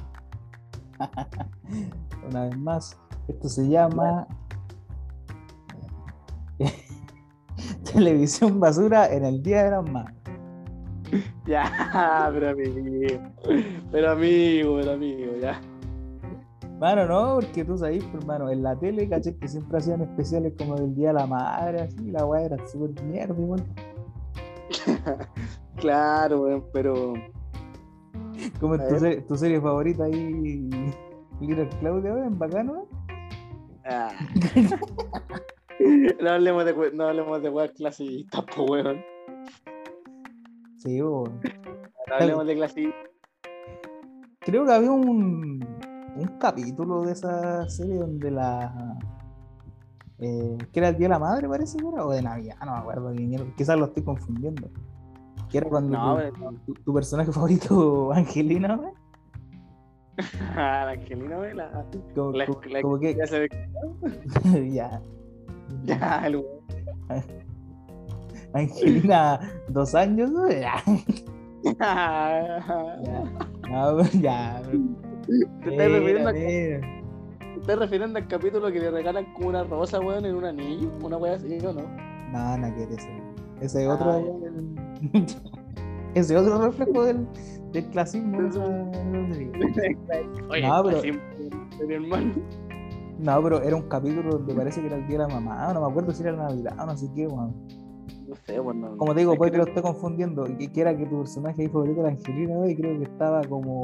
Una 2.28 2.44
vez 2.44 2.59
más, 2.59 2.98
esto 3.28 3.48
se 3.48 3.68
llama 3.68 4.26
Televisión 7.92 8.61
Basura 8.61 9.12
en 9.12 9.24
el 9.24 9.42
Día 9.42 9.64
de 9.64 9.70
las 9.70 9.90
Madres. 9.90 10.14
Ya, 11.44 12.30
pero 12.32 12.51
amigo. 12.51 13.20
Pero 13.90 14.12
amigo, 14.12 14.76
pero 14.78 14.92
amigo, 14.92 15.32
ya. 15.40 15.61
Mano, 16.78 17.07
no, 17.07 17.34
porque 17.40 17.64
tú 17.64 17.76
sabes, 17.76 18.05
hermano, 18.14 18.48
en 18.48 18.62
la 18.62 18.78
tele, 18.78 19.09
caché 19.09 19.36
que 19.36 19.48
siempre 19.48 19.78
hacían 19.78 20.01
especiales 20.03 20.55
como 20.57 20.76
del 20.76 20.94
Día 20.94 21.09
de 21.09 21.14
la 21.14 21.26
Madre, 21.26 21.82
así, 21.82 22.11
la 22.12 22.24
weá 22.24 22.42
era 22.42 22.68
súper 22.68 23.03
mierda, 23.05 23.34
igual. 23.34 23.64
Claro, 25.76 26.42
weón, 26.42 26.64
pero. 26.72 27.14
Como 28.58 28.74
es 28.74 28.88
tu, 28.88 28.98
serie, 28.98 29.20
tu 29.22 29.36
serie 29.36 29.60
favorita 29.60 30.04
ahí, 30.04 30.68
Little 31.40 31.68
Claudia, 31.80 32.14
weón, 32.14 32.38
bacano, 32.38 32.86
ah. 33.84 34.10
no 36.22 36.30
hablemos 36.30 36.64
de 36.64 36.92
no 36.92 37.08
hablemos 37.08 37.42
de 37.42 37.50
weas 37.50 37.72
clasistas, 37.72 38.44
po 38.54 38.64
weón. 38.64 38.98
Sí, 40.78 41.02
weón. 41.02 41.40
No 42.08 42.14
hablemos 42.14 42.46
de 42.46 42.54
clasistas. 42.54 43.10
Creo 44.40 44.64
que 44.64 44.72
había 44.72 44.90
un, 44.90 45.60
un 46.16 46.26
capítulo 46.38 47.02
de 47.02 47.12
esa 47.12 47.68
serie 47.68 47.96
donde 47.96 48.30
la. 48.30 48.96
eh, 50.18 50.56
que 50.72 50.80
era 50.80 50.88
el 50.88 50.96
Día 50.96 51.08
de 51.08 51.14
la 51.14 51.18
Madre, 51.18 51.48
parece 51.48 51.78
que 51.78 51.86
era, 51.86 52.06
o 52.06 52.10
de 52.10 52.22
Navidad, 52.22 52.56
no 52.64 52.72
me 52.72 52.78
acuerdo, 52.78 53.12
quizás 53.56 53.78
lo 53.78 53.86
estoy 53.86 54.02
confundiendo. 54.02 54.70
Que 55.51 55.59
era 55.59 55.68
cuando 55.68 55.96
No, 55.96 56.14
tu, 56.16 56.16
pero- 56.20 56.53
tu- 56.66 56.74
tu 56.74 56.94
personaje 56.94 57.32
favorito, 57.32 58.12
Angelina, 58.12 58.76
¿no? 58.76 58.92
Ah, 60.55 60.82
la 60.86 60.90
Angelina, 60.92 61.38
weón, 61.38 61.57
la. 61.57 61.84
como, 62.14 62.32
La, 62.32 62.46
como- 62.46 62.61
la- 62.66 62.82
como 62.82 62.98
que. 62.98 63.14
ya 63.14 63.26
se 63.26 63.40
ve. 63.40 63.48
ya. 64.72 65.01
Ya, 65.84 66.26
el. 66.26 66.44
Angelina, 68.53 69.40
dos 69.68 69.94
años, 69.94 70.30
¿no? 70.30 70.48
ya. 70.51 70.74
Ya. 71.62 71.72
Ya. 73.05 73.24
No, 73.70 74.03
ya. 74.20 74.62
Te 75.62 75.70
estás 75.70 75.92
refiriendo 75.92 76.28
a- 76.28 76.32
Mira, 76.32 76.80
¿Te 77.38 77.61
estás 77.61 77.78
refiriendo 77.78 78.18
al 78.18 78.26
capítulo 78.26 78.72
que 78.72 78.80
le 78.80 78.90
regalan 78.90 79.32
como 79.34 79.48
una 79.48 79.62
rosa, 79.64 80.01
weón, 80.01 80.24
en 80.24 80.34
un 80.34 80.44
anillo? 80.44 80.90
Una 81.03 81.16
wea 81.18 81.34
así, 81.34 81.59
¿o 81.64 81.72
no? 81.72 81.82
No, 82.32 82.59
no 82.59 82.74
quiere 82.74 82.94
ese. 82.94 83.22
Ese 83.61 83.86
Ah, 83.86 83.94
otro. 83.94 84.34
Ese 86.14 86.36
otro 86.36 86.59
reflejo 86.62 87.05
del, 87.05 87.26
del 87.72 87.84
clasismo. 87.90 88.38
Oye, 90.48 90.66
No, 90.66 90.82
pero- 90.84 91.03
hermano. 91.88 92.34
No, 93.18 93.42
pero 93.42 93.62
era 93.62 93.76
un 93.76 93.82
capítulo 93.88 94.30
donde 94.38 94.55
parece 94.55 94.80
que 94.80 94.86
era 94.86 94.96
el 94.96 95.07
día 95.07 95.18
de 95.18 95.28
la 95.28 95.34
mamá. 95.40 95.72
No 95.74 95.80
me 95.82 95.86
acuerdo 95.90 96.11
si 96.12 96.22
era 96.22 96.32
la 96.32 96.44
Navidad 96.44 96.74
o 96.80 96.86
no 96.86 96.96
sé 96.96 97.07
qué, 97.14 97.26
weón. 97.26 97.55
No 98.26 98.34
sé, 98.46 98.61
pues 98.62 98.76
no. 98.76 98.96
Como 98.96 99.12
te 99.12 99.20
digo, 99.20 99.34
puede 99.36 99.51
que 99.51 99.59
que 99.59 99.62
lo 99.64 99.68
esté 99.68 99.82
confundiendo. 99.82 100.44
Que, 100.44 100.72
que 100.72 100.80
era 100.80 100.96
que 100.96 101.05
tu 101.05 101.18
personaje 101.18 101.62
ahí 101.62 101.68
favorito 101.68 102.01
era 102.01 102.09
Angelina, 102.11 102.66
y 102.68 102.76
creo 102.76 102.96
que 102.98 103.05
estaba 103.05 103.42
como. 103.42 103.80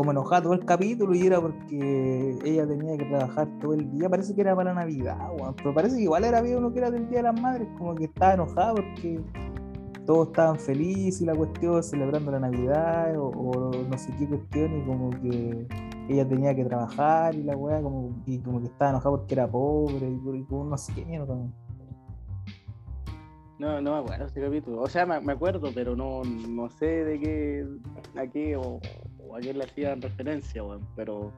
Como 0.00 0.12
enojada 0.12 0.44
todo 0.44 0.54
el 0.54 0.64
capítulo 0.64 1.14
y 1.14 1.26
era 1.26 1.42
porque 1.42 2.38
ella 2.42 2.66
tenía 2.66 2.96
que 2.96 3.04
trabajar 3.04 3.46
todo 3.60 3.74
el 3.74 3.90
día. 3.90 4.08
Parece 4.08 4.34
que 4.34 4.40
era 4.40 4.56
para 4.56 4.72
Navidad, 4.72 5.18
weón. 5.38 5.54
Pero 5.56 5.74
parece 5.74 5.96
que 5.96 6.04
igual 6.04 6.24
era 6.24 6.40
bien 6.40 6.56
uno 6.56 6.72
que 6.72 6.78
era 6.78 6.90
del 6.90 7.06
Día 7.10 7.18
de 7.18 7.24
las 7.24 7.38
Madres, 7.38 7.68
como 7.76 7.94
que 7.94 8.04
estaba 8.04 8.32
enojada 8.32 8.76
porque 8.76 9.20
todos 10.06 10.28
estaban 10.28 10.58
felices 10.58 11.20
y 11.20 11.26
la 11.26 11.34
cuestión, 11.34 11.82
celebrando 11.82 12.30
la 12.30 12.40
Navidad 12.40 13.14
o, 13.18 13.72
no 13.90 13.98
sé 13.98 14.10
qué 14.18 14.26
cuestión, 14.26 14.74
y 14.74 14.86
como 14.86 15.10
que 15.10 15.66
ella 16.08 16.26
tenía 16.26 16.54
que 16.54 16.64
trabajar 16.64 17.34
y 17.34 17.42
la 17.42 17.54
weá, 17.54 17.82
como, 17.82 18.22
y 18.24 18.38
como 18.38 18.58
que 18.60 18.68
estaba 18.68 18.92
enojada 18.92 19.18
porque 19.18 19.34
era 19.34 19.50
pobre 19.50 20.08
y, 20.08 20.38
y 20.38 20.44
como 20.44 20.64
no 20.64 20.78
sé 20.78 20.94
qué 20.94 21.04
mierda. 21.04 21.36
No, 23.58 23.78
no 23.82 23.92
me 23.92 23.98
acuerdo 23.98 24.24
ese 24.24 24.40
capítulo. 24.40 24.80
O 24.80 24.88
sea, 24.88 25.04
me, 25.04 25.20
me 25.20 25.34
acuerdo, 25.34 25.68
pero 25.74 25.94
no, 25.94 26.22
no 26.24 26.70
sé 26.70 26.86
de 27.04 27.20
qué, 27.20 27.68
a 28.18 28.26
qué 28.26 28.56
o, 28.56 28.80
a 29.36 29.40
qué 29.40 29.54
le 29.54 29.64
hacían 29.64 30.00
referencia, 30.02 30.62
weón. 30.62 30.86
Pero 30.96 31.32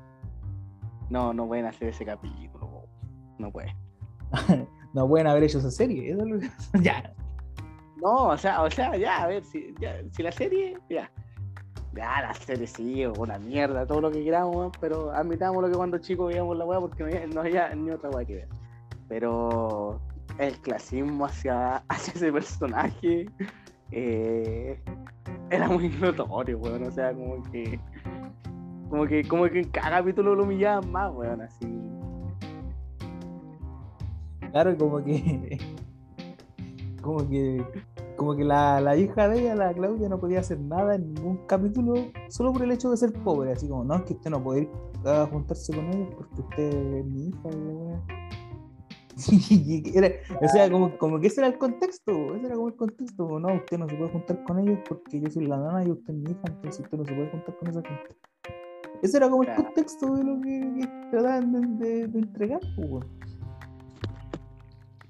no, 1.11 1.33
no 1.33 1.47
pueden 1.47 1.67
hacer 1.67 1.89
ese 1.89 2.05
capítulo. 2.05 2.87
No 3.39 3.51
pueden. 3.51 3.77
no 4.95 5.09
pueden 5.09 5.27
haber 5.27 5.45
hecho 5.45 5.59
esa 5.59 5.71
serie. 5.71 6.13
Eso 6.13 6.23
es 6.23 6.29
lo 6.29 6.39
que- 6.41 6.51
ya. 6.83 7.15
No, 7.97 8.29
o 8.29 8.37
sea, 8.37 8.63
o 8.63 8.71
sea, 8.71 8.97
ya, 8.97 9.23
a 9.23 9.27
ver, 9.29 9.45
si, 9.45 9.75
ya, 9.81 9.97
si 10.11 10.23
la 10.23 10.33
serie, 10.33 10.77
ya. 10.91 11.11
Ya, 11.95 12.23
la 12.23 12.35
serie 12.35 12.67
sí, 12.67 13.05
una 13.07 13.39
mierda, 13.39 13.87
todo 13.87 14.01
lo 14.01 14.11
que 14.11 14.25
queramos, 14.25 14.57
weón, 14.57 14.73
pero 14.81 15.13
admitamos 15.13 15.63
lo 15.63 15.71
que 15.71 15.77
cuando 15.77 15.99
chicos 15.99 16.29
veíamos 16.29 16.57
la 16.57 16.65
weá 16.65 16.81
porque 16.81 17.05
no 17.05 17.09
había, 17.11 17.27
no 17.27 17.41
había 17.43 17.75
ni 17.75 17.91
otra 17.91 18.11
weá 18.11 18.25
que 18.25 18.35
ver. 18.37 18.49
Pero 19.09 20.01
el 20.39 20.59
clasismo 20.61 21.27
hacia, 21.27 21.77
hacia 21.89 22.15
ese 22.15 22.33
personaje 22.33 23.27
eh, 23.93 24.81
era 25.51 25.69
muy 25.69 25.89
notorio, 25.89 26.59
weón. 26.59 26.85
O 26.85 26.91
sea, 26.91 27.13
como 27.15 27.43
que. 27.51 27.79
Como 28.89 29.07
que, 29.07 29.25
como 29.27 29.45
que 29.45 29.61
en 29.61 29.71
cada 29.71 29.99
capítulo 29.99 30.35
lo 30.35 30.45
humillaban 30.45 30.91
más, 30.91 31.13
weón, 31.15 31.43
así. 31.43 31.67
Claro, 34.51 34.77
como 34.77 35.03
que. 35.05 35.59
Como 37.03 37.29
que. 37.29 37.65
Como 38.17 38.37
que 38.37 38.45
la, 38.45 38.81
la 38.81 38.97
hija 38.97 39.27
de 39.27 39.41
ella, 39.41 39.57
la 39.57 39.73
Claudia, 39.73 40.09
no 40.09 40.21
podía 40.21 40.39
hacer 40.39 40.61
nada 40.61 40.95
en 40.95 41.15
ningún 41.15 41.39
capítulo 41.49 41.95
solo 42.29 42.53
por 42.53 42.63
el 42.63 42.71
hecho 42.71 42.91
de 42.91 42.97
ser 42.97 43.13
pobre. 43.13 43.51
Así 43.51 43.69
como, 43.69 43.83
no, 43.83 43.97
es 43.97 44.03
que 44.03 44.13
usted 44.13 44.31
no 44.31 44.41
puede 44.41 44.61
ir 44.63 44.71
a 45.05 45.27
juntarse 45.27 45.75
con 45.75 45.87
ellos 45.87 46.15
porque 46.17 46.41
usted 46.41 46.95
es 46.99 47.05
mi 47.07 47.29
hija, 47.29 47.49
weón. 47.49 48.22
O 50.41 50.49
sea, 50.49 50.71
como, 50.71 50.97
como 50.99 51.21
que 51.21 51.27
ese 51.29 51.41
era 51.41 51.49
el 51.49 51.59
contexto, 51.59 52.35
ese 52.35 52.47
era 52.47 52.55
como 52.57 52.69
el 52.69 52.77
contexto, 52.77 53.39
no, 53.39 53.55
usted 53.55 53.79
no 53.79 53.89
se 53.89 53.97
puede 53.97 54.11
juntar 54.11 54.43
con 54.45 54.59
ellos 54.59 54.79
porque 54.89 55.21
yo 55.21 55.31
soy 55.31 55.47
la 55.47 55.59
nana 55.59 55.85
y 55.85 55.91
usted 55.91 56.15
es 56.15 56.21
mi 56.21 56.31
hija, 56.31 56.41
entonces 56.47 56.81
usted 56.85 56.99
no 56.99 57.05
se 57.05 57.15
puede 57.15 57.31
juntar 57.31 57.57
con 57.59 57.69
esa 57.69 57.83
gente. 57.83 58.17
Ese 59.03 59.17
era 59.17 59.29
como 59.29 59.43
el 59.43 59.55
contexto 59.55 60.15
de 60.15 60.25
lo 60.25 60.41
que, 60.41 60.61
que 60.81 60.87
trataban 61.11 61.53
de, 61.79 61.87
de- 61.87 62.07
de 62.09 62.19
entregar, 62.19 62.61
pues. 62.77 63.05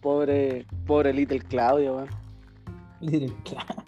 Pobre, 0.00 0.66
pobre 0.86 1.12
Little 1.12 1.40
Claudia, 1.40 1.92
weón. 1.92 2.08
Literal, 3.00 3.36
claro. 3.44 3.84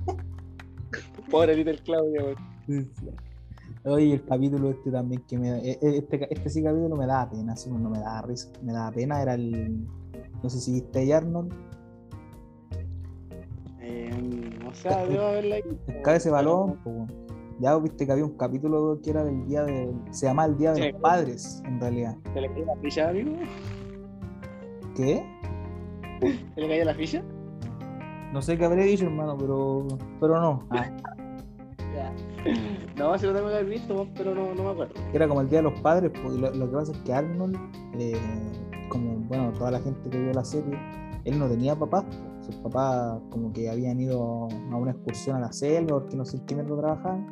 Pobre 1.30 1.56
Little 1.56 1.78
Claudia, 1.78 2.22
weón. 2.22 2.90
Oye, 3.86 4.14
el 4.14 4.24
capítulo 4.24 4.70
este 4.70 4.90
también 4.90 5.22
que 5.26 5.38
me 5.38 5.50
da, 5.50 5.58
e- 5.58 5.78
e- 5.82 5.98
este, 5.98 6.32
este 6.32 6.48
sí 6.48 6.62
capítulo 6.62 6.96
me 6.96 7.06
daba 7.06 7.30
pena, 7.30 7.54
no 7.68 7.90
me 7.90 7.98
daba 7.98 8.22
risa, 8.22 8.48
me 8.62 8.72
daba 8.72 8.90
pena, 8.92 9.20
era 9.20 9.34
el, 9.34 9.86
no 10.42 10.50
sé 10.50 10.60
si 10.60 10.72
viste 10.72 10.98
ahí 10.98 11.12
Arnold, 11.12 11.52
Eh, 13.80 14.10
o 14.66 14.74
sea, 14.74 15.04
debo 15.06 15.24
haberla 15.26 15.56
pescaba 15.86 16.16
ese 16.16 16.30
balón, 16.30 16.78
ya 17.60 17.76
viste 17.78 18.06
que 18.06 18.12
había 18.12 18.24
un 18.24 18.36
capítulo 18.36 18.98
que 19.02 19.10
era 19.10 19.22
del 19.24 19.46
día 19.46 19.62
de, 19.64 19.92
se 20.10 20.26
llamaba 20.26 20.48
el 20.48 20.56
día 20.58 20.72
de 20.72 20.92
los 20.92 21.00
padres, 21.00 21.62
en 21.66 21.80
realidad. 21.80 22.16
¿Se 22.32 22.40
le 22.40 22.48
cayó 22.48 22.64
la 22.66 22.76
ficha, 22.76 23.08
amigo? 23.10 23.32
¿Qué? 24.96 25.24
¿Se 26.54 26.60
le 26.60 26.68
cayó 26.68 26.84
la 26.84 26.94
ficha? 26.94 27.22
No 28.32 28.42
sé 28.42 28.58
qué 28.58 28.64
habré 28.64 28.84
dicho, 28.84 29.04
hermano, 29.04 29.36
pero, 29.38 29.86
pero 30.20 30.40
no. 30.40 30.66
Ah, 30.70 30.90
No, 32.96 33.16
si 33.18 33.26
lo 33.26 33.32
tengo 33.34 33.48
que 33.48 33.54
haber 33.54 33.66
visto, 33.66 34.06
pero 34.16 34.34
no, 34.34 34.54
no 34.54 34.64
me 34.64 34.70
acuerdo. 34.70 34.94
era 35.12 35.26
como 35.28 35.40
el 35.40 35.48
Día 35.48 35.58
de 35.60 35.64
los 35.64 35.80
Padres, 35.80 36.10
pues, 36.22 36.34
y 36.36 36.40
lo, 36.40 36.50
lo 36.52 36.66
que 36.70 36.76
pasa 36.76 36.92
es 36.92 36.98
que 36.98 37.12
Arnold, 37.12 37.56
eh, 37.98 38.16
como 38.89 39.16
bueno, 39.28 39.53
toda 39.53 39.70
la 39.70 39.80
gente 39.80 40.09
que 40.11 40.18
vio 40.18 40.32
la 40.32 40.45
serie, 40.45 40.78
él 41.24 41.39
no 41.39 41.49
tenía 41.49 41.74
papás, 41.74 42.05
sus 42.41 42.57
papás 42.57 43.20
como 43.30 43.53
que 43.53 43.70
habían 43.70 44.01
ido 44.01 44.49
a 44.70 44.76
una 44.76 44.91
excursión 44.91 45.37
a 45.37 45.41
la 45.41 45.53
selva 45.53 46.01
porque 46.01 46.16
no 46.16 46.24
sé 46.24 46.41
qué 46.47 46.55
mierda 46.55 46.76
trabajaban 46.76 47.26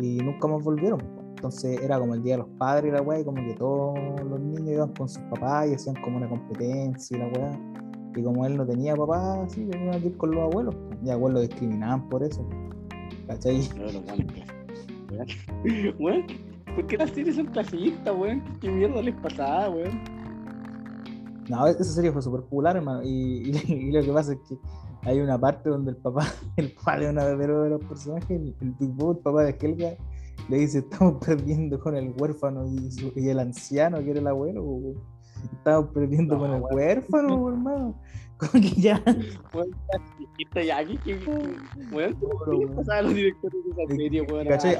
y 0.00 0.18
nunca 0.18 0.48
más 0.48 0.62
volvieron. 0.62 1.00
Entonces 1.36 1.80
era 1.82 1.98
como 1.98 2.14
el 2.14 2.22
Día 2.22 2.34
de 2.34 2.38
los 2.38 2.48
Padres 2.58 2.92
y 2.92 2.96
la 2.96 3.02
weá, 3.02 3.20
y 3.20 3.24
como 3.24 3.42
que 3.46 3.54
todos 3.54 3.98
los 4.24 4.40
niños 4.40 4.68
iban 4.68 4.92
con 4.94 5.08
sus 5.08 5.22
papás 5.24 5.68
y 5.68 5.74
hacían 5.74 5.96
como 6.02 6.16
una 6.16 6.28
competencia 6.28 7.16
y 7.16 7.20
la 7.20 7.28
weá. 7.28 7.60
Y 8.16 8.22
como 8.22 8.46
él 8.46 8.56
no 8.56 8.66
tenía 8.66 8.96
papás, 8.96 9.40
así, 9.44 9.66
tenía 9.66 10.00
que 10.00 10.06
ir 10.06 10.16
con 10.16 10.30
los 10.30 10.44
abuelos. 10.44 10.74
Y 11.04 11.10
abuelos 11.10 11.42
discriminaban 11.42 12.08
por 12.08 12.22
eso. 12.22 12.48
¿Cachai? 13.26 13.68
No, 13.76 13.84
los 13.84 14.04
buenos 14.06 14.32
clasistas, 14.32 15.10
weón. 15.10 15.94
Weón, 15.98 16.26
¿por 16.74 16.86
qué 16.86 16.96
las 16.96 17.10
series 17.10 17.36
son 17.36 17.46
clasistas, 17.46 18.16
weón? 18.16 18.42
¿Qué 18.60 18.70
mierda 18.70 19.02
les 19.02 19.14
pasaba, 19.16 19.68
weón? 19.68 20.15
No, 21.48 21.66
esa 21.66 21.84
serie 21.84 22.10
fue 22.12 22.22
súper 22.22 22.40
popular, 22.42 22.76
hermano. 22.76 23.02
Y, 23.04 23.50
y- 23.68 23.72
y 23.72 23.92
lo 23.92 24.02
que 24.02 24.12
pasa 24.12 24.32
es 24.32 24.38
que 24.48 24.56
hay 25.02 25.20
una 25.20 25.38
parte 25.38 25.68
donde 25.70 25.90
el 25.92 25.96
papá, 25.96 26.26
el 26.56 26.72
padre 26.84 27.06
de 27.06 27.10
uno 27.12 27.24
de 27.24 27.46
los- 27.46 27.68
los 27.70 27.84
personajes, 27.84 28.30
el, 28.30 28.54
el 28.60 28.74
el 28.80 29.16
papá 29.18 29.44
de 29.44 29.56
Helga, 29.60 29.96
le 30.48 30.56
dice: 30.58 30.78
Estamos 30.78 31.24
perdiendo 31.24 31.78
con 31.80 31.96
el 31.96 32.12
huérfano 32.18 32.66
y, 32.66 32.90
su- 32.90 33.12
y 33.16 33.28
el 33.28 33.38
anciano, 33.38 33.98
que 33.98 34.10
era 34.10 34.20
el 34.20 34.26
abuelo. 34.26 34.64
Estamos 35.52 35.90
perdiendo 35.92 36.34
No, 36.34 36.40
con 36.40 36.50
el 36.54 36.62
weón. 36.62 36.74
huérfano, 36.74 37.38
po, 37.38 37.48
hermano. 37.50 37.94
Como 38.38 38.52
que 38.52 38.80
ya. 38.80 39.02
Weón, 39.54 39.68
clasista 39.88 40.62
ya, 40.62 40.84
¿qué, 40.84 40.98
qué, 41.04 41.18
qué- 41.20 41.30
weón? 41.94 42.14
¿Qué 42.14 42.26
Pobre, 42.26 42.58
les 42.58 42.66
weón. 42.66 42.76
pasaba 42.76 42.98
a 42.98 43.02
los. 43.02 43.12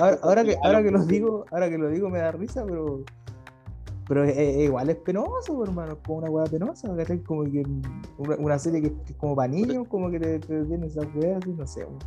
Ah, 0.00 0.18
Ahora, 0.22 0.44
que, 0.44 0.52
claro, 0.52 0.66
ahora 0.66 0.82
que 0.82 0.90
lo 0.90 0.98
weón. 0.98 1.08
digo, 1.08 1.44
ahora 1.52 1.70
que 1.70 1.78
lo 1.78 1.88
digo 1.90 2.08
me 2.10 2.18
da 2.18 2.32
risa, 2.32 2.64
pero. 2.66 3.04
Pero 4.08 4.24
igual 4.30 4.88
es 4.90 4.96
penoso, 4.96 5.54
po, 5.54 5.64
hermano, 5.64 5.92
es 5.94 5.98
como 6.06 6.18
una 6.18 6.30
weá 6.30 6.44
penosa, 6.44 6.94
¿cachai? 6.96 7.18
Como 7.24 7.42
que 7.44 7.64
una, 8.18 8.36
una 8.36 8.58
serie 8.58 8.80
que, 8.82 8.92
que 8.92 9.12
es 9.12 9.18
como 9.18 9.34
para 9.34 9.48
niños, 9.48 9.88
como 9.88 10.10
que 10.10 10.20
te, 10.20 10.38
te 10.38 10.64
tiene 10.64 10.86
esas 10.86 11.06
weas 11.16 11.38
así, 11.42 11.52
no 11.52 11.66
sé, 11.66 11.84
weón. 11.84 11.98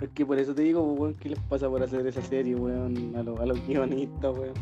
Es 0.00 0.08
que 0.10 0.26
por 0.26 0.38
eso 0.38 0.54
te 0.54 0.62
digo, 0.62 0.82
pues, 0.86 1.00
weón, 1.00 1.14
¿qué 1.14 1.28
les 1.30 1.38
pasa 1.40 1.68
por 1.68 1.82
hacer 1.82 2.06
esa 2.06 2.22
serie, 2.22 2.54
weón? 2.56 3.14
A, 3.16 3.22
los- 3.22 3.38
a 3.38 3.46
los 3.46 3.66
guionistas, 3.66 4.36
weón. 4.36 4.54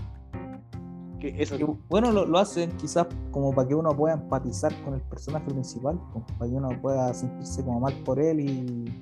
Que 1.20 1.40
eso, 1.40 1.56
Que, 1.56 1.64
bueno, 1.88 2.10
lo, 2.10 2.26
lo 2.26 2.38
hacen 2.38 2.72
quizás 2.72 3.06
como 3.30 3.54
para 3.54 3.68
que 3.68 3.74
uno 3.76 3.96
pueda 3.96 4.14
empatizar 4.14 4.72
con 4.82 4.94
el 4.94 5.00
personaje 5.02 5.46
principal, 5.48 5.96
pues, 6.12 6.24
para 6.38 6.50
que 6.50 6.56
uno 6.56 6.68
pueda 6.82 7.14
sentirse 7.14 7.62
como 7.64 7.78
mal 7.78 7.94
por 8.04 8.18
él 8.18 8.40
y, 8.40 8.92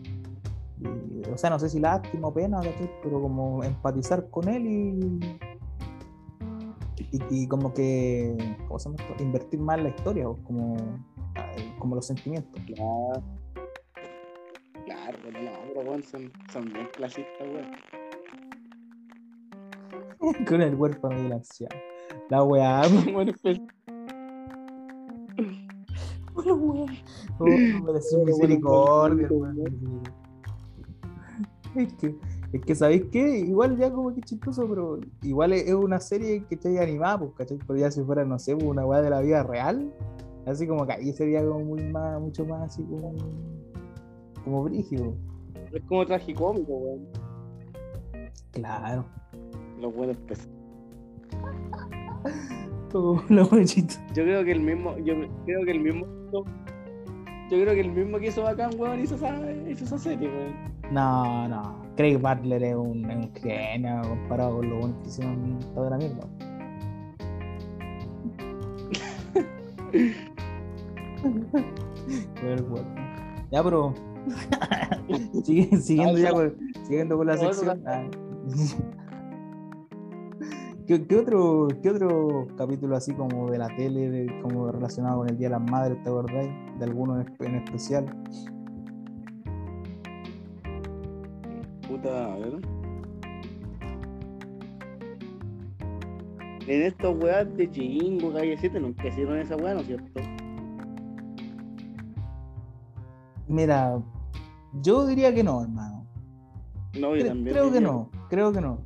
y, 0.83 1.23
o 1.33 1.39
sea, 1.39 1.49
no 1.49 1.59
sé 1.59 1.71
si 1.71 1.81
lástima 1.81 2.29
o 2.29 2.35
pena, 2.35 2.59
¿cachai? 2.59 2.91
pero 3.03 3.21
como 3.23 3.65
empatizar 3.65 4.29
con 4.29 4.49
él 4.49 4.67
y, 4.67 5.39
y, 7.13 7.19
y 7.31 7.49
como 7.49 7.73
que, 7.73 8.37
¿cómo 8.67 8.79
se 8.79 8.89
llama 8.89 9.03
esto? 9.03 9.23
Invertir 9.23 9.61
más 9.61 9.79
en 9.79 9.85
la 9.85 9.91
historia, 9.91 10.29
o 10.29 10.37
como, 10.45 10.77
como 11.79 11.97
los 11.97 12.07
sentimientos. 12.07 12.61
Claro. 12.67 13.23
Claro, 14.85 15.19
pero 15.23 15.43
no, 15.43 15.51
pero 15.69 15.89
weón, 15.89 16.03
son, 16.03 16.33
son 16.53 16.65
bien 16.73 16.89
clasistas, 16.95 17.49
weón. 17.49 17.71
con 20.49 20.63
el 20.63 20.75
huérfano 20.75 21.23
y 21.23 21.27
el 21.27 21.33
anciano. 21.33 21.77
La 22.29 22.43
weá, 22.43 22.83
Bueno, 23.13 23.33
pues, 23.43 23.61
la 26.45 26.55
weá. 26.55 26.87
Oh, 27.39 27.47
no 27.47 28.25
misericordia. 28.25 29.29
Es 31.77 31.93
que, 31.95 32.17
es 32.53 32.61
que 32.63 32.75
¿sabéis 32.75 33.05
qué? 33.13 33.39
Igual 33.39 33.79
ya 33.79 33.93
como 33.93 34.13
que 34.13 34.21
chistoso, 34.23 34.67
pero 34.69 34.99
igual 35.23 35.53
es 35.53 35.69
es 35.69 35.75
una 35.75 36.01
serie 36.01 36.45
que 36.49 36.57
está 36.57 36.69
animada, 36.83 37.19
pues, 37.19 37.33
¿cachai? 37.37 37.59
Pero 37.67 37.79
ya 37.79 37.91
si 37.91 38.03
fuera, 38.03 38.25
no 38.25 38.39
sé, 38.39 38.57
pues, 38.57 38.67
una 38.67 38.85
weá 38.85 39.01
de 39.01 39.11
la 39.11 39.21
vida 39.21 39.43
real, 39.45 39.93
así 40.47 40.67
como 40.67 40.87
que 40.87 40.95
ahí 40.95 41.13
sería 41.13 41.45
como 41.47 41.61
muy 41.61 41.83
más, 41.85 42.21
mucho 42.21 42.45
más 42.45 42.63
así 42.63 42.83
como, 42.83 43.15
como 44.45 44.65
brígido. 44.65 45.15
es 45.73 45.83
como 45.85 46.05
tragicómico, 46.05 46.73
weón. 46.73 47.07
Claro. 48.53 49.05
Los 49.81 49.95
buenos 49.95 50.17
pues. 50.27 50.49
Como 52.91 53.23
weá 53.29 53.65
chistosa. 53.65 54.05
Yo 54.15 54.25
creo 54.25 54.45
que 54.45 54.51
el 54.51 54.61
mismo, 54.61 54.99
yo 54.99 55.15
creo 55.45 55.65
que 55.65 55.71
el 55.71 55.81
mismo, 55.81 56.05
yo 56.33 56.43
creo 57.49 57.75
que 57.75 57.81
el 57.81 57.93
mismo 57.93 58.19
que 58.19 58.27
hizo 58.27 58.43
bacán, 58.43 58.71
weón, 58.77 58.99
hizo 58.99 59.15
esa, 59.15 59.39
hizo 59.69 59.85
esa 59.85 59.99
serie, 59.99 60.29
weón. 60.29 60.55
No, 60.93 61.49
no. 61.49 61.90
Craig 62.01 62.17
Butler 62.17 62.63
es 62.63 62.75
un, 62.77 63.11
es 63.11 63.17
un 63.27 63.35
genio 63.35 64.01
comparado 64.09 64.57
con 64.57 64.71
lo 64.71 64.79
bueno 64.79 64.99
que 65.03 65.09
hicieron 65.09 65.59
toda 65.75 65.91
la 65.91 65.99
mierda. 65.99 66.27
Ya, 73.51 73.63
pero. 73.65 73.93
Sigue- 75.45 75.77
siguiendo 75.77 76.19
ya 76.19 76.33
con, 76.33 76.57
siguiendo 76.85 77.17
con 77.19 77.27
la 77.27 77.35
No, 77.37 77.43
eso 77.43 77.53
sección. 77.53 77.83
Ah. 77.87 78.03
¿Qué, 80.87 81.07
qué 81.07 81.17
otro, 81.17 81.69
¿Qué 81.83 81.91
otro 81.91 82.47
capítulo 82.57 82.97
así 82.97 83.13
como 83.13 83.51
de 83.51 83.59
la 83.59 83.69
tele, 83.77 84.09
de- 84.11 84.41
como 84.43 84.73
relacionado 84.73 85.19
con 85.19 85.29
el 85.29 85.37
Día 85.37 85.49
de 85.49 85.57
las 85.59 85.71
Madres, 85.71 86.03
te 86.03 86.09
acordáis? 86.09 86.49
De 86.79 86.85
alguno 86.85 87.21
en 87.41 87.55
especial. 87.57 88.07
Puta, 92.01 92.33
a 92.33 92.37
ver. 92.39 92.61
En 96.67 96.83
estos 96.83 97.23
weas 97.23 97.57
de 97.57 97.71
Chingo, 97.71 98.33
Calle 98.33 98.57
7, 98.59 98.81
nunca 98.81 99.09
hicieron 99.09 99.39
esa 99.39 99.57
wea, 99.57 99.75
¿no 99.75 99.81
es 99.81 99.87
cierto? 99.87 100.21
Mira, 103.49 103.99
yo 104.83 105.07
diría 105.07 105.35
que 105.35 105.43
no, 105.43 105.63
hermano. 105.63 106.07
No, 106.99 107.17
yo 107.17 107.25
Cre- 107.25 107.29
también. 107.29 107.55
creo 107.57 107.73
que 107.73 107.81
no, 107.81 108.11
creo 108.29 108.53
que 108.53 108.61
no. 108.61 108.79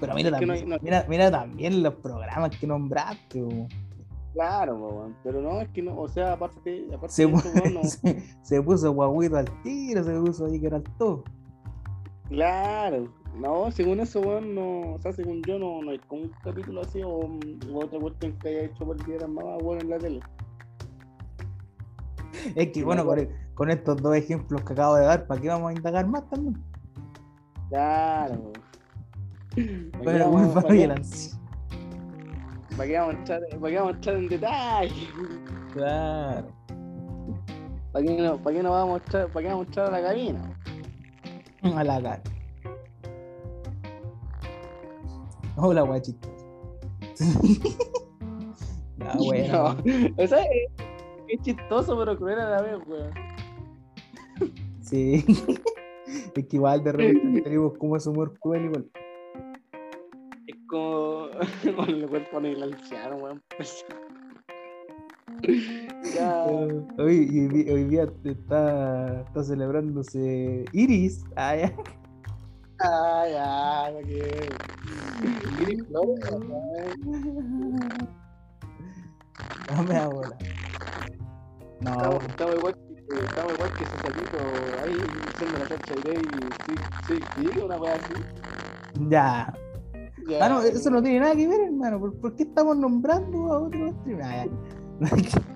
Pero 0.00 0.14
mira 0.14 0.30
no 0.30 0.36
también, 0.38 0.58
hay- 0.58 0.66
no- 0.68 0.76
mira, 0.82 1.06
mira 1.08 1.30
también 1.30 1.82
los 1.82 1.94
programas 1.94 2.56
que 2.58 2.66
nombraste. 2.66 3.42
bo. 3.42 3.68
Claro, 4.32 4.76
weón, 4.76 5.16
pero 5.22 5.42
no, 5.42 5.60
es 5.60 5.68
que 5.70 5.82
no, 5.82 5.98
o 5.98 6.08
sea, 6.08 6.32
aparte, 6.32 6.86
aparte 6.88 7.14
Se, 7.14 7.26
de 7.26 7.34
eso, 7.34 7.48
weón, 7.54 7.74
no. 7.74 7.82
se, 7.84 8.22
se 8.42 8.62
puso 8.62 8.92
guaguito 8.92 9.36
al 9.36 9.62
tiro, 9.62 10.02
se 10.02 10.18
puso 10.18 10.46
ahí 10.46 10.58
que 10.58 10.66
era 10.66 10.78
el 10.78 10.84
todo. 10.98 11.24
Claro, 12.28 13.12
no, 13.38 13.70
según 13.70 14.00
eso, 14.00 14.20
weón, 14.20 14.54
no, 14.54 14.94
o 14.94 14.98
sea, 14.98 15.12
según 15.12 15.42
yo, 15.42 15.58
no, 15.58 15.82
no 15.82 15.90
hay 15.90 15.98
como 15.98 16.22
un 16.22 16.32
capítulo 16.42 16.80
así 16.80 17.02
o, 17.02 17.10
o 17.10 17.38
otra 17.74 17.98
cuestión 17.98 18.32
que 18.38 18.48
haya 18.48 18.64
hecho 18.64 18.86
por 18.86 18.96
el 18.96 19.04
día 19.04 19.14
de 19.16 19.20
las 19.20 19.30
mamás, 19.30 19.62
bueno, 19.62 19.82
en 19.82 19.90
la 19.90 19.98
tele. 19.98 20.20
Es 22.54 22.68
que, 22.72 22.82
bueno, 22.82 23.04
con, 23.04 23.28
con 23.54 23.70
estos 23.70 23.96
dos 23.98 24.16
ejemplos 24.16 24.62
que 24.62 24.72
acabo 24.72 24.96
de 24.96 25.04
dar, 25.04 25.26
¿para 25.26 25.40
qué 25.40 25.48
vamos 25.48 25.70
a 25.70 25.74
indagar 25.74 26.06
más 26.06 26.28
también? 26.28 26.62
Claro. 27.68 28.52
¿Para 30.04 30.26
Bueno, 30.26 30.54
para 30.54 30.62
para 30.62 30.74
el 30.74 31.04
para 32.76 32.88
qué 32.88 32.98
vamos 32.98 33.14
a 33.14 33.18
entrar- 33.18 33.42
para 33.60 33.70
qué 33.70 33.76
vamos 33.78 33.92
a 33.92 33.96
entrar 33.96 34.16
en 34.16 34.28
detalle? 34.28 35.08
Claro. 35.72 36.48
¿Para 37.92 38.04
qué 38.06 38.16
no, 38.22 38.36
para 38.38 38.56
qué 38.56 38.62
no 38.62 38.70
vamos 38.70 39.00
a 39.00 39.04
entrar, 39.04 39.26
para 39.28 39.42
qué 39.42 39.48
vamos 39.48 39.64
a 39.64 39.68
entrar 39.68 39.86
a 39.86 39.90
la 39.90 40.02
cabina? 40.08 40.58
A 41.76 41.84
la 41.84 42.02
cara. 42.02 42.22
Hola, 45.56 45.82
guachito. 45.82 46.28
Ah, 49.04 49.14
bueno. 49.18 49.74
No, 49.74 50.22
o 50.22 50.26
sea, 50.28 50.42
es, 50.44 50.70
es 51.28 51.40
chistoso, 51.42 51.98
pero 51.98 52.16
cruel 52.16 52.38
a 52.38 52.50
la 52.50 52.62
vez, 52.62 52.78
weón. 52.86 53.10
Sí. 54.80 55.24
Es 56.36 56.46
que 56.46 56.56
igual 56.56 56.84
de 56.84 56.92
repente 56.92 57.40
tenemos 57.42 57.76
como 57.78 57.96
ese 57.96 58.10
humor 58.10 58.38
cruel 58.38 58.66
igual. 58.66 58.86
Como 60.72 61.28
con 61.76 61.90
el 61.90 62.08
cuerpo 62.08 62.38
en 62.38 62.46
el 62.46 62.62
anciano, 62.62 63.16
weón. 63.16 63.42
Pues. 63.58 63.84
ya. 66.16 66.44
Hoy, 66.44 66.88
hoy 66.98 67.70
hoy 67.70 67.84
día 67.84 68.04
está, 68.24 69.20
está 69.20 69.44
celebrándose 69.44 70.64
Iris. 70.72 71.24
Ah, 71.36 71.56
ya. 71.56 71.74
Ah, 72.80 73.24
ya, 73.28 74.00
que. 74.06 74.56
Iris 75.60 75.84
Flores. 75.88 76.30
No 79.76 79.82
me 79.82 79.94
da 79.94 80.08
bola. 80.08 80.38
No, 81.80 81.90
Estamos, 81.92 82.24
estamos 82.28 82.54
igual 82.56 82.74
que, 82.74 83.24
estamos 83.26 83.52
igual 83.52 83.72
que 83.74 83.84
ese 83.84 83.98
salito 83.98 84.38
ahí 84.82 84.96
haciendo 85.28 85.58
la 85.58 85.66
cancha 85.66 85.94
de 85.96 86.12
y 86.14 86.54
soy, 86.64 86.76
soy 87.06 87.20
gay, 87.36 87.58
una 87.62 87.76
weá 87.76 87.96
así. 87.96 88.14
ya. 89.10 89.61
Ya. 90.28 90.44
Ah, 90.44 90.48
no, 90.48 90.62
eso 90.62 90.90
no 90.90 91.02
tiene 91.02 91.20
nada 91.20 91.34
que 91.34 91.48
ver, 91.48 91.60
hermano. 91.62 91.98
¿Por, 92.00 92.14
por 92.20 92.36
qué 92.36 92.44
estamos 92.44 92.76
nombrando 92.76 93.52
a 93.52 93.58
otro 93.60 93.92
streamer? 94.00 94.24
Ah. 94.24 94.46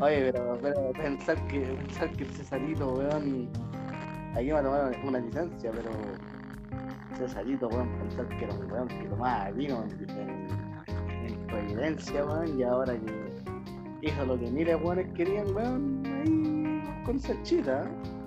Oye, 0.00 0.32
pero, 0.32 0.58
pero 0.60 0.92
pensar 0.92 1.46
que 1.46 1.60
pensar 1.60 2.10
que 2.12 2.24
el 2.24 2.30
Cesarito, 2.30 2.94
weón, 2.94 3.48
aquí 4.34 4.46
me 4.46 4.52
va 4.52 4.60
a 4.60 4.62
tomar 4.62 4.96
una 5.04 5.18
licencia, 5.20 5.70
pero 5.72 5.90
Cesarito, 7.16 7.68
weón, 7.68 7.88
pensar 7.98 8.28
que 8.28 8.44
era 8.44 8.54
un 8.54 8.70
weón 8.70 8.88
que 8.88 9.08
tomaba 9.08 9.50
vino 9.52 9.84
en, 9.84 10.10
en, 10.10 10.48
en 11.26 11.46
Providencia, 11.46 12.24
weón, 12.24 12.58
y 12.58 12.62
ahora 12.62 12.94
que 12.98 14.06
hizo 14.06 14.24
lo 14.26 14.38
que 14.38 14.50
miles 14.50 14.76
weones 14.82 15.12
querían, 15.14 15.54
weón, 15.54 16.02
ahí 16.06 17.02
con 17.04 17.18
salchita. 17.18 17.84
¿eh? 17.84 18.19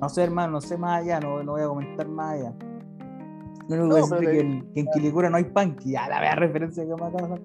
No 0.00 0.08
sé, 0.08 0.22
hermano, 0.24 0.52
no 0.52 0.60
sé 0.60 0.78
más 0.78 1.02
allá, 1.02 1.20
no, 1.20 1.42
no 1.42 1.52
voy 1.52 1.62
a 1.62 1.68
comentar 1.68 2.08
más 2.08 2.34
allá. 2.34 2.54
Lo 3.68 3.84
único 3.84 3.98
No, 3.98 4.18
que 4.18 4.24
es 4.24 4.30
que, 4.30 4.40
en, 4.40 4.72
que 4.72 4.80
en 4.80 4.86
Quilicura 4.92 5.30
no 5.30 5.36
hay 5.36 5.44
pan, 5.44 5.76
que 5.76 5.90
ya 5.90 6.08
la 6.08 6.20
vea 6.20 6.34
referencia 6.34 6.84
que 6.84 6.94
me 6.94 7.06
hacer. 7.06 7.40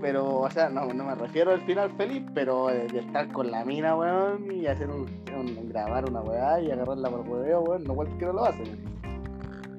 Pero, 0.00 0.40
o 0.40 0.50
sea, 0.50 0.68
no, 0.68 0.86
no 0.92 1.04
me 1.04 1.14
refiero 1.14 1.50
al 1.52 1.60
final 1.62 1.90
feliz, 1.96 2.22
pero 2.34 2.68
de, 2.68 2.86
de 2.88 3.00
estar 3.00 3.30
con 3.32 3.50
la 3.50 3.64
mina, 3.64 3.96
weón, 3.96 4.50
y 4.52 4.66
hacer 4.66 4.88
un, 4.90 5.06
un- 5.36 5.68
grabar 5.68 6.08
una 6.08 6.20
weá 6.20 6.60
y 6.60 6.70
agarrarla 6.70 7.10
por 7.10 7.20
hueveo, 7.28 7.60
weón, 7.62 7.84
no 7.84 7.94
cualquiera 7.94 8.32
lo 8.32 8.44
hace. 8.44 8.62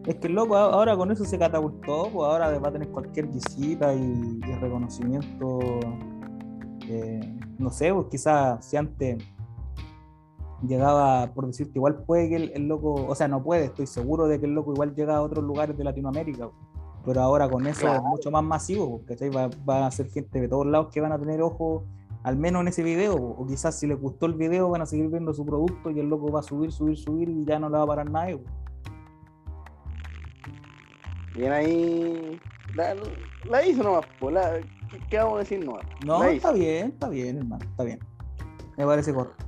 Es 0.05 0.15
que 0.15 0.27
el 0.27 0.33
loco 0.33 0.55
ahora 0.55 0.95
con 0.95 1.11
eso 1.11 1.25
se 1.25 1.37
catapultó, 1.39 2.09
pues 2.13 2.27
ahora 2.29 2.57
va 2.59 2.69
a 2.69 2.71
tener 2.71 2.89
cualquier 2.89 3.27
visita 3.27 3.93
y, 3.93 4.39
y 4.45 4.55
reconocimiento. 4.61 5.59
eh, 6.87 7.37
no 7.57 7.69
sé, 7.71 7.93
pues 7.93 8.07
quizás 8.11 8.63
si 8.65 8.77
antes 8.77 9.17
llegaba, 10.61 11.33
por 11.33 11.47
decirte, 11.47 11.73
igual 11.75 12.03
puede 12.03 12.29
que 12.29 12.35
el, 12.35 12.51
el 12.53 12.67
loco, 12.67 12.93
o 12.93 13.15
sea, 13.15 13.27
no 13.27 13.43
puede, 13.43 13.65
estoy 13.65 13.87
seguro 13.87 14.27
de 14.27 14.39
que 14.39 14.45
el 14.45 14.53
loco 14.53 14.73
igual 14.73 14.95
llega 14.95 15.17
a 15.17 15.21
otros 15.21 15.43
lugares 15.43 15.77
de 15.77 15.83
Latinoamérica, 15.83 16.49
pero 17.03 17.21
ahora 17.21 17.49
con 17.49 17.67
eso 17.67 17.81
Claro. 17.81 17.97
es 17.97 18.03
mucho 18.03 18.31
más 18.31 18.43
masivo, 18.43 18.97
porque 18.99 19.13
¿cachai? 19.13 19.29
Va, 19.29 19.49
va 19.67 19.85
a 19.87 19.91
ser 19.91 20.09
gente 20.09 20.39
de 20.39 20.47
todos 20.47 20.65
lados 20.65 20.87
que 20.91 21.01
van 21.01 21.11
a 21.11 21.19
tener 21.19 21.41
ojo, 21.41 21.85
al 22.23 22.37
menos 22.37 22.61
en 22.61 22.69
ese 22.69 22.81
video, 22.83 23.15
o 23.15 23.45
quizás 23.45 23.77
si 23.79 23.85
les 23.85 23.99
gustó 23.99 24.25
el 24.25 24.33
video 24.33 24.69
van 24.69 24.81
a 24.81 24.85
seguir 24.85 25.07
viendo 25.09 25.33
su 25.33 25.45
producto 25.45 25.91
y 25.91 25.99
el 25.99 26.07
loco 26.09 26.31
va 26.31 26.39
a 26.39 26.43
subir, 26.43 26.71
subir, 26.71 26.97
subir 26.97 27.29
y 27.29 27.45
ya 27.45 27.59
no 27.59 27.69
le 27.69 27.77
va 27.77 27.83
a 27.83 27.87
parar 27.87 28.09
nadie. 28.09 28.41
Bien 31.35 31.51
ahí. 31.51 32.39
La, 32.75 32.95
la 33.49 33.65
hizo 33.65 33.83
nomás, 33.83 34.05
po, 34.19 34.31
la, 34.31 34.59
¿qué, 35.09 35.17
vamos 35.17 35.35
a 35.35 35.39
decir 35.39 35.63
nomás? 35.65 35.85
No, 36.05 36.23
está 36.23 36.51
bien, 36.51 36.87
está 36.87 37.09
bien, 37.09 37.37
hermano, 37.37 37.63
está 37.63 37.83
bien. 37.83 37.99
Me 38.77 38.85
parece 38.85 39.13
correcto. 39.13 39.45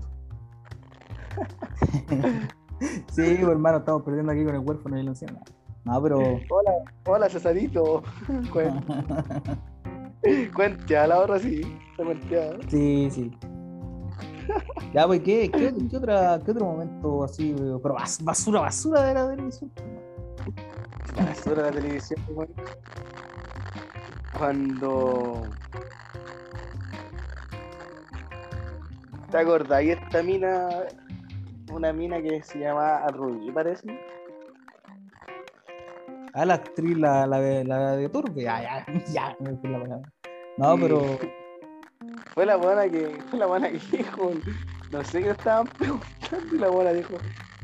sí, 3.11 3.21
hermano, 3.41 3.77
estamos 3.79 4.03
perdiendo 4.03 4.31
aquí 4.31 4.43
con 4.45 4.55
el 4.55 4.61
huérfano 4.61 4.97
y 4.97 5.01
el 5.01 5.07
anciano. 5.09 5.39
No, 5.83 6.01
pero. 6.01 6.17
Hola, 6.19 6.71
hola 7.05 7.29
Cesarito. 7.29 8.03
Cuen- 8.51 8.83
Cuente, 10.55 10.97
a 10.97 11.07
la 11.07 11.19
hora 11.19 11.39
sí. 11.39 11.61
Se 11.95 12.03
cuentea. 12.03 12.51
sí, 12.67 13.09
sí. 13.11 13.37
Ya, 14.93 15.05
pues, 15.05 15.21
¿qué, 15.21 15.49
qué, 15.51 15.73
qué 15.89 15.97
otra, 15.97 16.39
qué 16.43 16.51
otro 16.51 16.65
momento 16.65 17.23
así? 17.23 17.53
Pero 17.57 17.95
bas- 17.95 18.23
basura, 18.23 18.61
basura 18.61 19.03
de 19.03 19.13
la 19.13 19.29
televisión. 19.29 19.71
La 21.17 21.25
basura 21.25 21.63
de 21.63 21.71
la 21.71 21.81
televisión. 21.81 22.19
Cuando. 24.37 25.43
¿Te 29.31 29.37
acordás? 29.37 29.83
Y 29.83 29.91
esta 29.91 30.23
mina. 30.23 30.69
Una 31.71 31.91
mina 31.93 32.21
que 32.21 32.41
se 32.43 32.59
llama 32.59 33.05
Rubí, 33.11 33.51
parece. 33.51 33.87
Ah, 36.33 36.45
la 36.45 36.55
actriz, 36.55 36.97
la, 36.97 37.25
la, 37.27 37.39
de- 37.39 37.65
la 37.65 37.95
de 37.95 38.09
Turbe. 38.09 38.43
Ya, 38.43 38.61
ya, 38.61 38.85
ya, 39.11 39.37
me 39.39 39.53
palabra. 39.55 39.99
No, 40.57 40.77
pero. 40.79 41.19
Fue 42.33 42.45
la 42.45 42.55
buena 42.55 42.89
que. 42.89 43.19
Fue 43.29 43.39
la 43.39 43.45
buena 43.47 43.69
que 43.69 43.79
dijo. 43.97 44.31
No 44.91 45.03
sé 45.03 45.23
qué 45.23 45.31
estaban 45.31 45.67
preguntando 45.77 46.55
y 46.55 46.59
la 46.59 46.69
buena 46.69 46.93
dijo. 46.93 47.17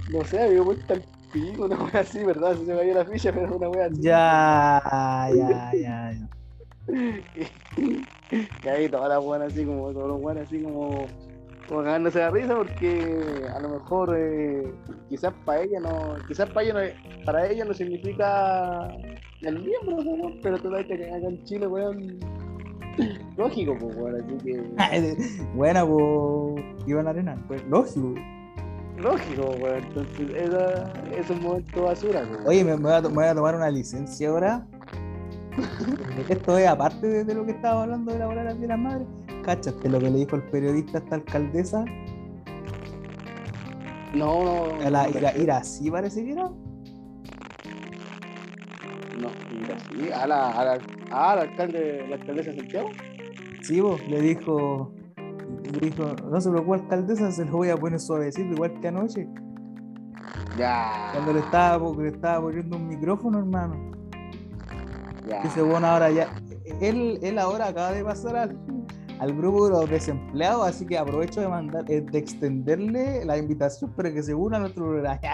No 0.09 0.23
sé, 0.25 0.41
había 0.41 0.63
puesto 0.63 0.93
el 0.95 1.03
pico, 1.31 1.65
una 1.65 1.77
wea 1.77 2.01
así, 2.01 2.23
¿verdad? 2.23 2.55
Se 2.57 2.63
me 2.63 2.75
cayó 2.75 2.93
la 2.93 3.05
ficha, 3.05 3.31
pero 3.31 3.55
una 3.55 3.69
wea 3.69 3.85
así. 3.85 4.01
Ya, 4.01 4.81
ya, 5.33 5.71
ya, 5.73 6.13
ya. 6.13 6.29
Y 8.63 8.67
ahí 8.67 8.89
todas 8.89 9.09
las 9.09 9.23
buenas 9.23 9.53
así 9.53 9.63
como, 9.63 9.91
todos 9.93 10.07
los 10.07 10.19
buenos 10.19 10.47
así 10.47 10.59
como, 10.63 11.05
como 11.68 11.84
cagándose 11.84 12.20
de 12.20 12.30
risa 12.30 12.55
porque 12.55 13.45
a 13.53 13.59
lo 13.59 13.70
mejor 13.70 14.16
eh, 14.18 14.74
quizás 15.09 15.34
para 15.45 15.61
ella 15.61 15.80
no, 15.80 16.16
quizás 16.28 16.49
para 16.49 16.66
ella 16.66 16.74
no, 16.74 17.26
para 17.26 17.47
ella 17.47 17.66
no 17.66 17.74
significa 17.74 18.88
el 19.41 19.59
miembro, 19.59 20.34
pero 20.41 20.57
tú 20.57 20.70
sabes 20.70 20.88
que 20.88 20.93
acá 20.93 21.28
en 21.28 21.43
Chile, 21.43 21.68
weón, 21.68 22.20
lógico, 23.38 23.78
pues, 23.80 23.95
weón, 23.95 24.22
así 24.22 24.38
que, 24.43 25.43
Buena, 25.55 25.86
pues. 25.86 26.64
Iván 26.88 27.07
Arena. 27.07 27.36
Pues, 27.47 27.64
lógico. 27.66 28.14
lógico, 28.97 29.55
weón, 29.61 29.84
entonces 29.84 30.30
esa, 30.36 30.93
es 31.18 31.30
un 31.30 31.41
momento 31.41 31.84
basura, 31.84 32.22
pues, 32.22 32.32
weón. 32.32 32.47
Oye, 32.47 32.64
me, 32.64 32.78
me 32.78 32.84
voy 32.84 32.93
a, 32.93 33.01
me 33.01 33.09
voy 33.09 33.26
a 33.26 33.36
tomar 33.36 33.55
una 33.55 33.70
licencia 33.70 34.30
ahora. 34.30 34.66
Esto 36.30 36.57
es 36.57 36.68
aparte 36.68 37.07
de, 37.07 37.24
de 37.24 37.36
lo 37.36 37.45
que 37.45 37.51
estábamos 37.51 37.84
hablando 37.84 38.11
de 38.14 38.20
la 38.20 38.28
hora 38.28 38.53
de 38.53 38.68
las 38.68 38.80
madres. 38.80 39.07
Cáchate 39.43 39.89
lo 39.89 39.99
que 39.99 40.09
le 40.09 40.19
dijo 40.19 40.35
el 40.35 40.43
periodista 40.43 40.97
a 40.99 41.01
esta 41.01 41.15
alcaldesa. 41.15 41.85
no, 44.13 44.43
no, 44.43 44.85
A 44.85 44.89
la 44.89 45.07
no, 45.07 45.17
Ira, 45.17 45.37
Irací 45.37 45.89
parece 45.91 46.23
que 46.23 46.31
era. 46.31 46.49
no, 49.19 49.29
mira, 49.51 49.77
sí, 49.79 50.11
a 50.11 50.27
la, 50.27 50.51
a 50.51 50.65
la, 50.65 50.79
ah, 51.11 51.31
al 51.33 51.39
alcalde, 51.39 52.05
la 52.07 52.15
alcaldesa 52.15 52.51
de 52.51 52.57
Santiago. 52.57 52.89
Sí, 53.61 53.79
vos, 53.81 54.01
le 54.07 54.21
dijo. 54.21 54.93
Le 55.63 55.79
dijo, 55.89 56.15
no 56.29 56.39
se 56.41 56.49
preocupe, 56.51 56.75
alcaldesa, 56.81 57.31
se 57.31 57.45
lo 57.45 57.51
voy 57.53 57.69
a 57.69 57.77
poner 57.77 57.99
suavecito, 57.99 58.53
igual 58.53 58.79
que 58.79 58.87
anoche. 58.89 59.27
Ya. 60.57 61.09
Cuando 61.13 61.33
le 61.33 61.39
estaba, 61.39 61.91
le 62.01 62.09
estaba 62.09 62.41
poniendo 62.41 62.77
un 62.77 62.87
micrófono, 62.87 63.39
hermano. 63.39 63.91
ya. 65.27 65.41
Ese 65.41 65.61
bueno 65.63 65.87
ahora 65.87 66.11
ya. 66.11 66.27
Él, 66.81 67.17
él 67.23 67.39
ahora 67.39 67.67
acaba 67.69 67.91
de 67.91 68.03
pasar 68.03 68.35
al, 68.35 68.57
al 69.24 69.34
grupo 69.36 69.65
de 69.65 69.71
los 69.71 69.89
desempleados, 69.89 70.67
así 70.67 70.86
que 70.86 70.97
aprovecho 70.97 71.39
de 71.41 71.47
mandar, 71.47 71.89
eh, 71.89 72.01
de 72.01 72.17
extenderle 72.19 73.24
la 73.26 73.38
invitación 73.38 73.91
para 73.91 74.13
que 74.13 74.21
se 74.21 74.34
una 74.34 74.57
a 74.57 74.59
nuestro 74.61 74.86
programa. 74.86 75.19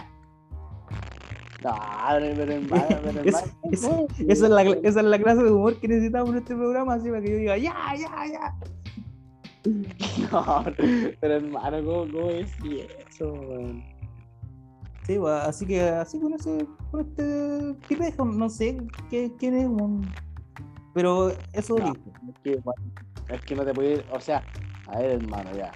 No, 1.62 1.76
pero, 2.20 2.36
pero 2.38 2.52
hermano, 2.54 2.86
pero 3.04 3.20
Es- 3.22 3.36
hermano, 3.36 3.48
es- 3.72 3.82
no, 3.82 4.08
esa, 4.30 4.46
es 4.46 4.50
la, 4.50 4.64
cla- 4.64 4.80
esa 4.82 5.00
es 5.02 5.06
la 5.06 5.20
clase 5.20 5.44
de 5.44 5.52
humor 5.52 5.78
que 5.78 5.88
necesitamos 5.90 6.30
en 6.30 6.38
este 6.38 6.56
programa, 6.56 6.94
así 6.94 7.10
para 7.10 7.22
que 7.22 7.32
yo 7.32 7.38
diga, 7.38 7.58
ya, 7.58 7.76
ya, 7.98 8.26
ya. 8.32 8.56
No, 10.32 10.64
pero 11.20 11.34
hermano, 11.36 11.84
¿cómo, 11.84 12.12
cómo 12.14 12.30
es 12.30 12.50
eso, 13.10 13.34
weón? 13.34 13.84
Sí, 15.06 15.18
pues, 15.20 15.34
así 15.34 15.66
que 15.66 15.82
así 15.82 16.18
con 16.22 16.34
ese, 16.34 16.66
con 16.92 17.02
este 17.02 17.74
pirejo, 17.90 18.24
no 18.24 18.50
sé 18.50 18.78
qué, 19.10 19.26
es 19.42 19.66
un. 19.66 20.08
Pero 20.94 21.32
eso 21.52 21.78
No. 21.78 21.86
dijo. 21.92 21.96
Es 22.30 22.40
que, 22.42 22.56
bueno, 22.64 22.82
es 23.30 23.42
que 23.42 23.56
no 23.56 23.64
te 23.64 23.74
puedes, 23.74 24.04
o 24.12 24.20
sea, 24.20 24.44
a 24.88 25.00
ver, 25.00 25.12
hermano, 25.22 25.52
ya. 25.56 25.72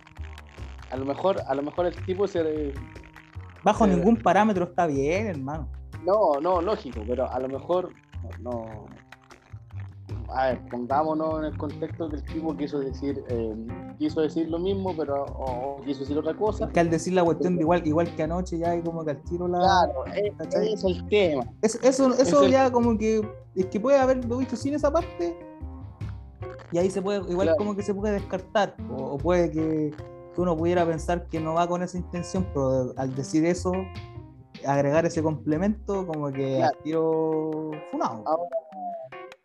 A 0.91 0.97
lo 0.97 1.05
mejor, 1.05 1.37
a 1.47 1.55
lo 1.55 1.63
mejor 1.63 1.85
el 1.87 1.95
tipo 2.05 2.27
se 2.27 2.73
Bajo 3.63 3.87
ningún 3.87 4.17
parámetro 4.17 4.65
está 4.65 4.85
bien, 4.87 5.27
hermano. 5.27 5.67
No, 6.05 6.39
no, 6.41 6.61
lógico, 6.61 7.01
pero 7.07 7.29
a 7.31 7.39
lo 7.39 7.47
mejor 7.47 7.89
no. 8.41 8.85
A 10.29 10.47
ver, 10.47 10.61
pongámonos 10.69 11.39
en 11.39 11.45
el 11.45 11.57
contexto 11.57 12.09
que 12.09 12.15
el 12.17 12.23
tipo 12.23 12.57
quiso 12.57 12.79
decir, 12.79 13.23
eh, 13.29 13.55
quiso 13.99 14.21
decir 14.21 14.49
lo 14.49 14.57
mismo, 14.57 14.95
pero 14.97 15.23
o, 15.25 15.77
o 15.77 15.81
quiso 15.83 16.01
decir 16.01 16.17
otra 16.17 16.33
cosa. 16.33 16.67
Que 16.69 16.79
al 16.79 16.89
decir 16.89 17.13
la 17.13 17.23
cuestión 17.23 17.55
de 17.55 17.61
igual, 17.61 17.85
igual 17.85 18.13
que 18.15 18.23
anoche, 18.23 18.57
ya 18.57 18.71
hay 18.71 18.81
como 18.81 19.05
que 19.05 19.11
al 19.11 19.21
tiro 19.23 19.47
la. 19.47 19.59
Claro, 19.59 19.93
¿cachai? 20.37 20.73
ese 20.73 20.87
es 20.89 20.97
el 20.97 21.07
tema. 21.09 21.43
Es- 21.61 21.79
eso 21.83 22.13
eso 22.17 22.47
ya 22.47 22.71
como 22.71 22.97
que. 22.97 23.21
Es 23.55 23.67
que 23.67 23.79
puede 23.79 23.99
haberlo 23.99 24.37
visto 24.37 24.55
sin 24.55 24.73
esa 24.73 24.91
parte. 24.91 25.37
Y 26.73 26.77
ahí 26.79 26.89
se 26.89 27.01
puede, 27.01 27.19
igual 27.31 27.47
Claro. 27.49 27.57
como 27.57 27.75
que 27.75 27.83
se 27.83 27.93
puede 27.93 28.15
descartar. 28.15 28.75
O, 28.89 29.13
o 29.13 29.17
puede 29.17 29.51
que, 29.51 29.91
que 30.33 30.41
uno 30.41 30.57
pudiera 30.57 30.85
pensar 30.85 31.27
que 31.29 31.39
no 31.39 31.53
va 31.53 31.67
con 31.67 31.83
esa 31.83 31.97
intención, 31.97 32.47
pero 32.53 32.93
al 32.97 33.13
decir 33.15 33.45
eso, 33.45 33.71
agregar 34.65 35.05
ese 35.05 35.21
complemento, 35.21 36.05
como 36.07 36.31
que 36.31 36.55
Claro. 36.57 36.77
tiro 36.83 37.71
funado. 37.91 38.23
Ahora, 38.25 38.49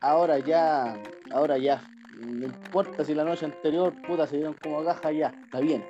ahora 0.01 0.39
ya, 0.39 1.03
ahora 1.33 1.59
ya, 1.59 1.83
no 2.21 2.47
importa 2.47 3.05
si 3.05 3.15
la 3.15 3.25
noche 3.25 3.45
anterior, 3.45 3.93
puta, 4.07 4.27
se 4.27 4.37
dieron 4.37 4.57
como 4.63 4.83
caja, 4.85 5.13
ya, 5.13 5.33
está 5.45 5.61
bien. 5.61 5.85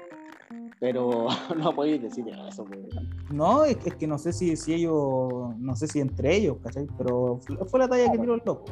Pero 0.81 1.27
no 1.57 1.75
podéis 1.75 2.03
decir 2.03 2.25
eso, 2.49 2.65
pues. 2.65 2.81
No, 3.31 3.65
es, 3.65 3.77
es 3.85 3.95
que 3.97 4.07
no 4.07 4.17
sé 4.19 4.33
si, 4.33 4.57
si 4.57 4.75
ellos, 4.75 5.55
no 5.59 5.77
sé 5.77 5.87
si 5.87 6.01
entre 6.01 6.35
ellos, 6.35 6.57
¿cachai? 6.63 6.87
Pero 6.97 7.39
fue, 7.47 7.57
fue 7.67 7.79
la 7.81 7.89
talla 7.89 8.11
que 8.11 8.19
tiró 8.19 8.35
el 8.35 8.43
loco. 8.45 8.65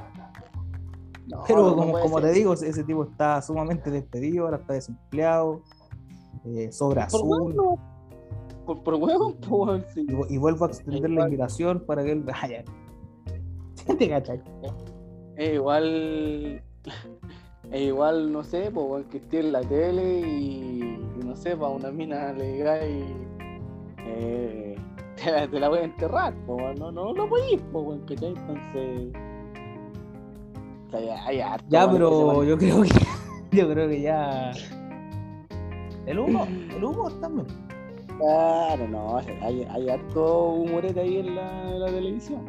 No, 1.27 1.43
Pero 1.47 1.71
no 1.71 1.77
como, 1.77 1.99
como 2.01 2.21
te 2.21 2.31
digo, 2.33 2.53
ese 2.55 2.85
tipo 2.85 3.03
está 3.05 3.43
sumamente 3.43 3.91
despedido, 3.91 4.45
ahora 4.45 4.59
está 4.59 4.75
desempleado, 4.75 5.63
eh, 6.45 6.71
sobra 6.71 7.09
Por 7.09 7.21
azul. 7.21 7.53
huevo, 7.55 7.79
por, 8.65 8.83
por 8.85 8.95
huevo, 8.95 9.35
weón, 9.49 9.85
sí. 9.93 10.07
Y, 10.09 10.13
vu- 10.13 10.27
y 10.29 10.39
vuelvo 10.39 10.65
a 10.67 10.69
extender 10.69 11.11
la 11.11 11.25
invitación 11.25 11.81
para 11.87 12.05
que 12.05 12.13
él 12.13 12.23
vaya. 12.23 12.65
¿Te 13.99 14.09
cachai? 14.09 14.41
Es 15.37 15.55
igual, 15.55 16.63
es 17.73 17.81
igual, 17.81 18.33
no 18.33 18.45
sé, 18.45 18.71
pues, 18.73 18.87
weón, 18.89 19.05
que 19.05 19.17
esté 19.19 19.41
en 19.41 19.53
la 19.53 19.61
tele 19.63 20.21
y, 20.21 20.81
y 21.21 21.25
no 21.25 21.35
sé, 21.37 21.57
para 21.57 21.71
una 21.71 21.91
mina 21.91 22.33
le 22.33 22.53
diga 22.53 22.87
y 22.87 23.05
eh, 23.99 24.77
te, 25.17 25.31
la, 25.33 25.49
te 25.49 25.59
la 25.61 25.69
voy 25.69 25.81
a 25.81 25.85
enterrar, 25.85 26.35
pues, 26.47 26.63
weón, 26.63 26.75
no, 26.79 26.93
no, 26.93 27.13
no 27.13 27.29
podís, 27.29 27.61
weón, 27.73 28.01
¿cachai? 28.07 28.29
Entonces, 28.37 29.13
ya, 31.01 31.25
hay 31.27 31.41
harto, 31.41 31.67
Ya, 31.69 31.87
weón, 31.87 31.91
que 31.91 31.93
se 31.93 31.99
pero 31.99 32.45
yo 32.45 32.59
creo 32.59 32.83
que 32.83 32.91
yo 33.57 33.71
creo 33.71 33.89
que 33.89 34.01
ya. 34.01 34.51
El 36.07 36.19
humo, 36.19 36.47
el 36.47 36.85
humo 36.85 37.11
también. 37.21 37.47
Claro, 38.19 38.89
no, 38.89 39.19
hay, 39.19 39.67
hay 39.69 39.89
harto 39.91 40.49
humorete 40.51 41.01
ahí 41.01 41.19
en 41.19 41.35
la, 41.35 41.71
en 41.71 41.81
la 41.81 41.87
televisión. 41.87 42.41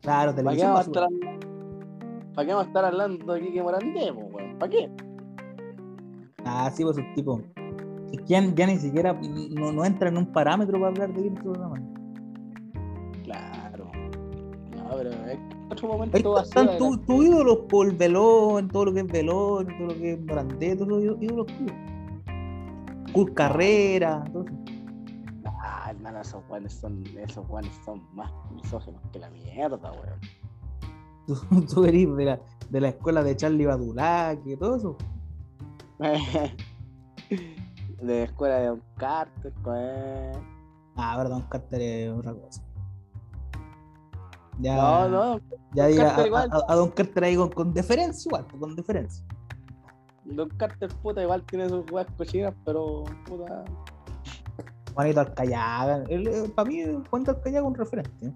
Claro, 0.00 0.32
¿Para 0.34 0.56
qué, 0.56 0.62
televisión 0.62 0.72
vamos 0.72 0.86
a 0.86 0.90
basura. 0.90 1.06
estar, 1.06 2.34
¿Para 2.34 2.46
qué 2.46 2.52
vamos 2.52 2.64
a 2.64 2.68
estar 2.68 2.84
hablando 2.84 3.32
de 3.32 3.40
Kike 3.40 3.62
Morandé, 3.62 4.10
weón? 4.10 4.58
¿Para 4.58 4.70
qué? 4.70 4.90
Ah, 6.44 6.70
sí, 6.74 6.82
pues 6.84 6.98
el 6.98 7.14
tipo. 7.14 7.40
Es 8.12 8.20
que 8.20 8.26
ya, 8.26 8.44
ya 8.54 8.66
ni 8.66 8.76
siquiera 8.78 9.12
no, 9.12 9.72
no 9.72 9.84
entra 9.84 10.08
en 10.08 10.16
un 10.18 10.26
parámetro 10.32 10.78
para 10.78 10.88
hablar 10.88 11.12
de 11.12 11.26
ir 11.26 11.34
programa. 11.34 11.80
Claro. 13.24 13.90
No, 14.76 14.96
pero 14.96 15.10
es 15.10 15.38
que 15.38 15.53
otro 15.74 15.92
Ahí 15.92 15.98
momento 15.98 16.32
va 16.32 16.40
a 16.40 16.42
están 16.42 16.78
tus 16.78 17.04
tu 17.04 17.22
ídolos 17.22 17.58
por 17.68 17.86
el 17.86 17.96
velón, 17.96 18.68
todo 18.68 18.86
lo 18.86 18.94
que 18.94 19.00
es 19.00 19.06
velón, 19.06 19.66
todo 19.66 19.86
lo 19.88 19.94
que 19.94 20.12
es 20.12 20.24
Brandé, 20.24 20.76
todos 20.76 20.88
los 20.88 21.22
ídolos 21.22 21.46
tuyos. 21.46 23.30
Carrera, 23.34 24.24
todo 24.32 24.44
eso. 24.44 24.54
Ah, 25.46 25.90
hermano, 25.90 26.20
esos 26.20 26.46
guanes 26.48 26.72
son, 26.72 27.04
esos 27.18 27.46
guanes 27.46 27.72
son 27.84 28.02
más 28.14 28.30
misóginos 28.52 29.00
que 29.12 29.18
la 29.18 29.30
mierda, 29.30 29.92
weón. 29.92 30.20
Tú, 31.26 31.62
tú 31.62 31.84
eres 31.86 32.16
de 32.16 32.24
la, 32.26 32.40
de 32.68 32.80
la 32.82 32.88
escuela 32.88 33.22
de 33.22 33.34
Charlie 33.34 33.64
Badulaque, 33.64 34.58
todo 34.58 34.76
eso. 34.76 34.96
de 38.02 38.18
la 38.18 38.24
escuela 38.24 38.56
de 38.58 38.66
Don 38.66 38.82
Carter, 38.96 39.52
pues. 39.62 40.36
Ah, 40.96 41.14
perdón, 41.16 41.46
Carter 41.48 41.80
es 41.80 42.12
otra 42.12 42.34
cosa. 42.34 42.62
Ya, 44.60 44.76
No, 44.76 45.08
no, 45.08 45.40
ya 45.72 45.84
Don 45.84 45.92
diga, 45.92 46.04
Carter 46.06 46.24
a, 46.24 46.26
igual. 46.26 46.48
a- 46.52 46.72
a 46.72 46.74
Don 46.76 46.90
Carter 46.90 47.24
ahí 47.24 47.36
con, 47.36 47.48
con 47.50 47.74
deferencia, 47.74 48.28
igual, 48.28 48.46
pues, 48.46 48.60
con 48.60 48.76
deferencia. 48.76 49.24
Don 50.24 50.48
Carter, 50.50 50.88
puta, 51.02 51.22
igual 51.22 51.42
tiene 51.44 51.68
sus 51.68 51.90
weas 51.90 52.06
cochinas, 52.16 52.54
pero, 52.64 53.04
puta. 53.26 53.64
Juanito 54.94 55.20
Alcayaga, 55.20 56.04
eh, 56.08 56.50
para 56.54 56.68
mí, 56.68 56.82
Juanito 57.10 57.32
Alcayaga 57.32 57.58
es 57.60 57.64
un 57.66 57.74
referente. 57.74 58.26
¿eh? 58.26 58.32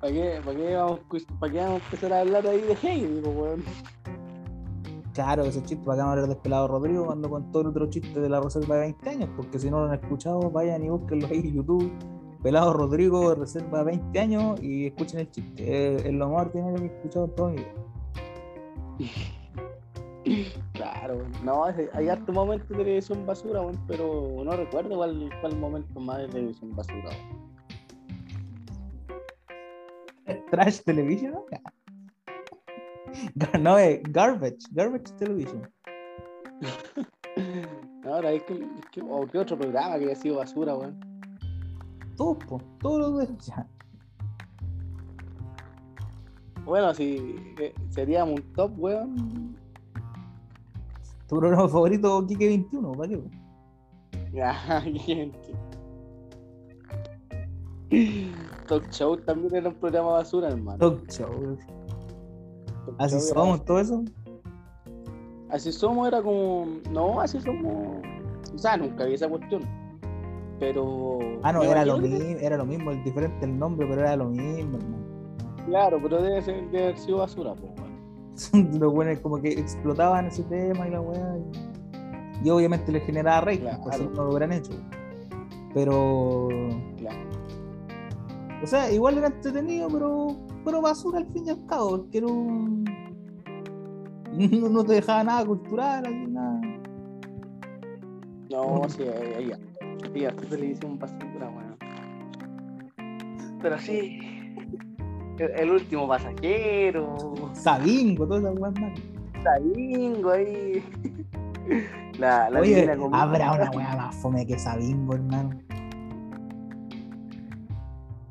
¿Para 0.00 0.12
qué, 0.12 0.40
para 0.44 0.56
qué, 0.56 0.74
vamos, 0.76 0.98
a 0.98 1.02
escu- 1.02 1.38
para 1.38 1.52
qué 1.52 1.58
vamos 1.58 1.80
a 1.80 1.84
empezar 1.84 2.12
a 2.12 2.20
hablar 2.20 2.46
ahí 2.46 2.60
de 2.60 2.74
Heidi, 2.82 3.20
pues, 3.22 3.36
weón? 3.36 3.64
Claro, 5.12 5.42
ese 5.44 5.62
chiste, 5.62 5.84
para 5.84 5.96
que 5.96 6.00
vamos 6.02 6.08
a 6.08 6.12
hablar 6.12 6.28
de 6.28 6.36
Pelado 6.36 6.68
Rodrigo 6.68 7.06
cuando 7.06 7.28
contó 7.28 7.60
el 7.62 7.66
otro 7.68 7.86
chiste 7.90 8.20
de 8.20 8.28
la 8.28 8.40
reserva 8.40 8.76
de 8.76 8.80
20 8.82 9.10
años, 9.10 9.30
porque 9.36 9.58
si 9.58 9.70
no 9.70 9.80
lo 9.80 9.86
han 9.92 9.94
escuchado, 9.94 10.50
vayan 10.50 10.84
y 10.84 10.88
búsquenlo 10.88 11.26
ahí 11.26 11.38
en 11.40 11.52
YouTube. 11.54 11.92
Pelado 12.42 12.72
Rodrigo, 12.72 13.34
reserva 13.34 13.78
de 13.80 13.84
20 13.84 14.18
años, 14.20 14.62
y 14.62 14.86
escuchen 14.86 15.20
el 15.20 15.30
chiste. 15.30 15.96
Es, 15.96 16.04
es 16.04 16.12
lo 16.12 16.28
más 16.30 16.46
ordinario 16.46 16.76
que 16.76 16.84
he 16.84 16.96
escuchado 16.96 17.24
en 17.26 17.34
toda 17.34 17.50
mi 17.50 17.56
vida. 17.56 17.74
Claro, 20.74 21.22
no, 21.44 21.64
hay 21.64 22.08
harto 22.08 22.32
momento 22.32 22.66
de 22.68 22.76
televisión 22.76 23.26
basura, 23.26 23.62
pero 23.88 24.30
no 24.44 24.52
recuerdo 24.52 24.94
cuál, 24.96 25.28
cuál 25.40 25.56
momento 25.56 25.98
más 25.98 26.18
de 26.18 26.28
televisión 26.28 26.76
basura. 26.76 27.10
Trash 30.50 30.80
Television, 30.82 31.32
¿no? 33.60 33.78
Es 33.78 34.02
Garbage, 34.04 34.58
Garbage 34.72 35.12
Television. 35.18 35.68
Ahora, 38.04 38.32
es 38.32 38.42
que, 38.44 38.54
es 38.54 38.86
que- 38.92 39.02
o 39.02 39.26
qué 39.26 39.38
otro 39.38 39.58
programa 39.58 39.98
que 39.98 40.04
haya 40.06 40.16
sido 40.16 40.36
basura, 40.36 40.74
weón. 40.76 41.00
Todos, 42.20 42.36
po, 42.44 42.60
todos 42.80 43.00
los 43.00 43.18
de 43.18 43.34
ya. 43.46 43.66
Bueno, 46.66 46.92
si 46.92 47.34
eh, 47.58 47.74
seríamos 47.88 48.34
un 48.40 48.52
top, 48.52 48.72
weón. 48.76 49.56
Tu 51.26 51.38
programa 51.38 51.66
favorito, 51.66 52.26
Kike 52.26 52.46
21, 52.46 52.92
¿para 52.92 53.08
qué? 53.08 53.22
Ya, 54.34 54.52
gente. 54.82 55.54
Talk 58.68 58.90
Show 58.90 59.16
también 59.22 59.54
era 59.54 59.70
un 59.70 59.74
programa 59.76 60.10
basura, 60.10 60.48
hermano. 60.48 60.76
Talk 60.76 61.08
show. 61.10 61.56
Talk 62.84 62.96
Así 62.98 63.16
Show 63.16 63.24
era- 63.30 63.34
somos, 63.34 63.64
todo 63.64 63.80
eso. 63.80 64.04
Así 65.48 65.72
somos 65.72 66.06
era 66.06 66.20
como. 66.22 66.66
No, 66.90 67.18
así 67.22 67.40
somos. 67.40 68.02
O 68.54 68.58
sea, 68.58 68.76
nunca 68.76 69.06
vi 69.06 69.14
esa 69.14 69.26
cuestión. 69.26 69.62
Pero. 70.60 71.18
Ah, 71.42 71.52
no, 71.52 71.62
era 71.62 71.84
lo, 71.86 71.96
que- 71.96 72.02
mismo, 72.08 72.24
era 72.40 72.56
lo 72.58 72.66
mismo, 72.66 72.90
el 72.92 73.02
diferente 73.02 73.46
el 73.46 73.58
nombre, 73.58 73.86
pero 73.88 74.02
era 74.02 74.14
lo 74.16 74.26
mismo, 74.28 74.76
hermano. 74.76 74.98
Claro, 75.66 75.98
pero 76.02 76.22
debe, 76.22 76.42
ser, 76.42 76.70
debe 76.70 76.84
haber 76.84 76.98
sido 76.98 77.18
basura, 77.18 77.54
pues, 77.54 77.72
weón. 78.52 78.78
Los 78.80 78.92
buenos 78.92 79.18
como 79.20 79.40
que 79.40 79.48
explotaban 79.52 80.26
ese 80.26 80.42
tema 80.44 80.86
y 80.86 80.90
la 80.90 81.00
weá. 81.00 81.36
Y, 82.42 82.46
y 82.46 82.50
obviamente 82.50 82.92
les 82.92 83.02
generaba 83.04 83.40
rating, 83.42 83.60
Claro. 83.62 83.80
pues 83.82 84.00
no 84.00 84.24
lo 84.24 84.30
hubieran 84.30 84.52
hecho. 84.52 84.72
Pero. 85.74 86.48
Claro. 86.98 87.18
O 88.62 88.66
sea, 88.66 88.92
igual 88.92 89.16
era 89.16 89.28
entretenido, 89.28 89.88
pero, 89.88 90.36
pero 90.64 90.82
basura 90.82 91.18
al 91.18 91.26
fin 91.28 91.46
y 91.46 91.50
al 91.50 91.64
cabo, 91.66 91.98
porque 91.98 92.18
era 92.18 92.26
un. 92.26 92.84
No, 94.32 94.68
no 94.68 94.84
te 94.84 94.92
dejaba 94.94 95.24
nada 95.24 95.44
cultural, 95.44 96.06
así, 96.06 96.26
nada. 96.28 96.60
No, 98.50 98.82
sí, 98.88 99.02
ahí, 99.02 99.32
ahí, 99.50 99.52
ahí, 100.14 100.24
harta 100.24 100.42
televisión 100.48 100.98
basura, 100.98 101.48
weón. 101.50 101.76
Pero 103.62 103.78
sí. 103.78 104.18
El, 105.38 105.50
el 105.58 105.70
último 105.70 106.06
pasajero. 106.08 107.16
Sabingo, 107.54 108.26
todas 108.26 108.42
esas 108.44 108.58
weas 108.58 108.78
más. 108.80 108.92
Sabingo 109.42 110.30
ahí. 110.30 110.84
La, 112.18 112.50
la 112.50 112.60
Oye, 112.60 112.90
habrá 113.12 113.52
una 113.52 113.70
weá 113.70 113.96
más 113.96 114.16
fome 114.16 114.46
que 114.46 114.58
Sabingo, 114.58 115.14
hermano. 115.14 115.58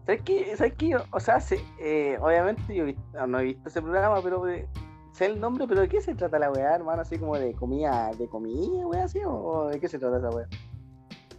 ¿Sabes 0.05 0.21
qué? 0.23 0.55
¿Sabes 0.55 0.73
qué? 0.77 0.95
O 1.11 1.19
sea, 1.19 1.39
se- 1.39 1.59
eh, 1.79 2.17
obviamente 2.21 2.73
yo 2.75 2.85
visto- 2.85 3.27
no 3.27 3.39
he 3.39 3.43
visto 3.45 3.69
ese 3.69 3.81
programa, 3.81 4.19
pero 4.23 4.47
eh, 4.47 4.67
sé 5.11 5.27
el 5.27 5.39
nombre, 5.39 5.67
pero 5.67 5.81
¿de 5.81 5.87
qué 5.89 6.01
se 6.01 6.15
trata 6.15 6.39
la 6.39 6.51
weá, 6.51 6.75
hermano? 6.75 7.01
Así 7.03 7.17
como 7.19 7.37
de 7.37 7.53
comida, 7.53 8.09
de 8.17 8.27
comida, 8.27 8.87
weá, 8.87 9.03
así, 9.03 9.19
o 9.25 9.67
de 9.67 9.79
qué 9.79 9.87
se 9.87 9.99
trata 9.99 10.17
esa 10.17 10.29
weá? 10.29 10.47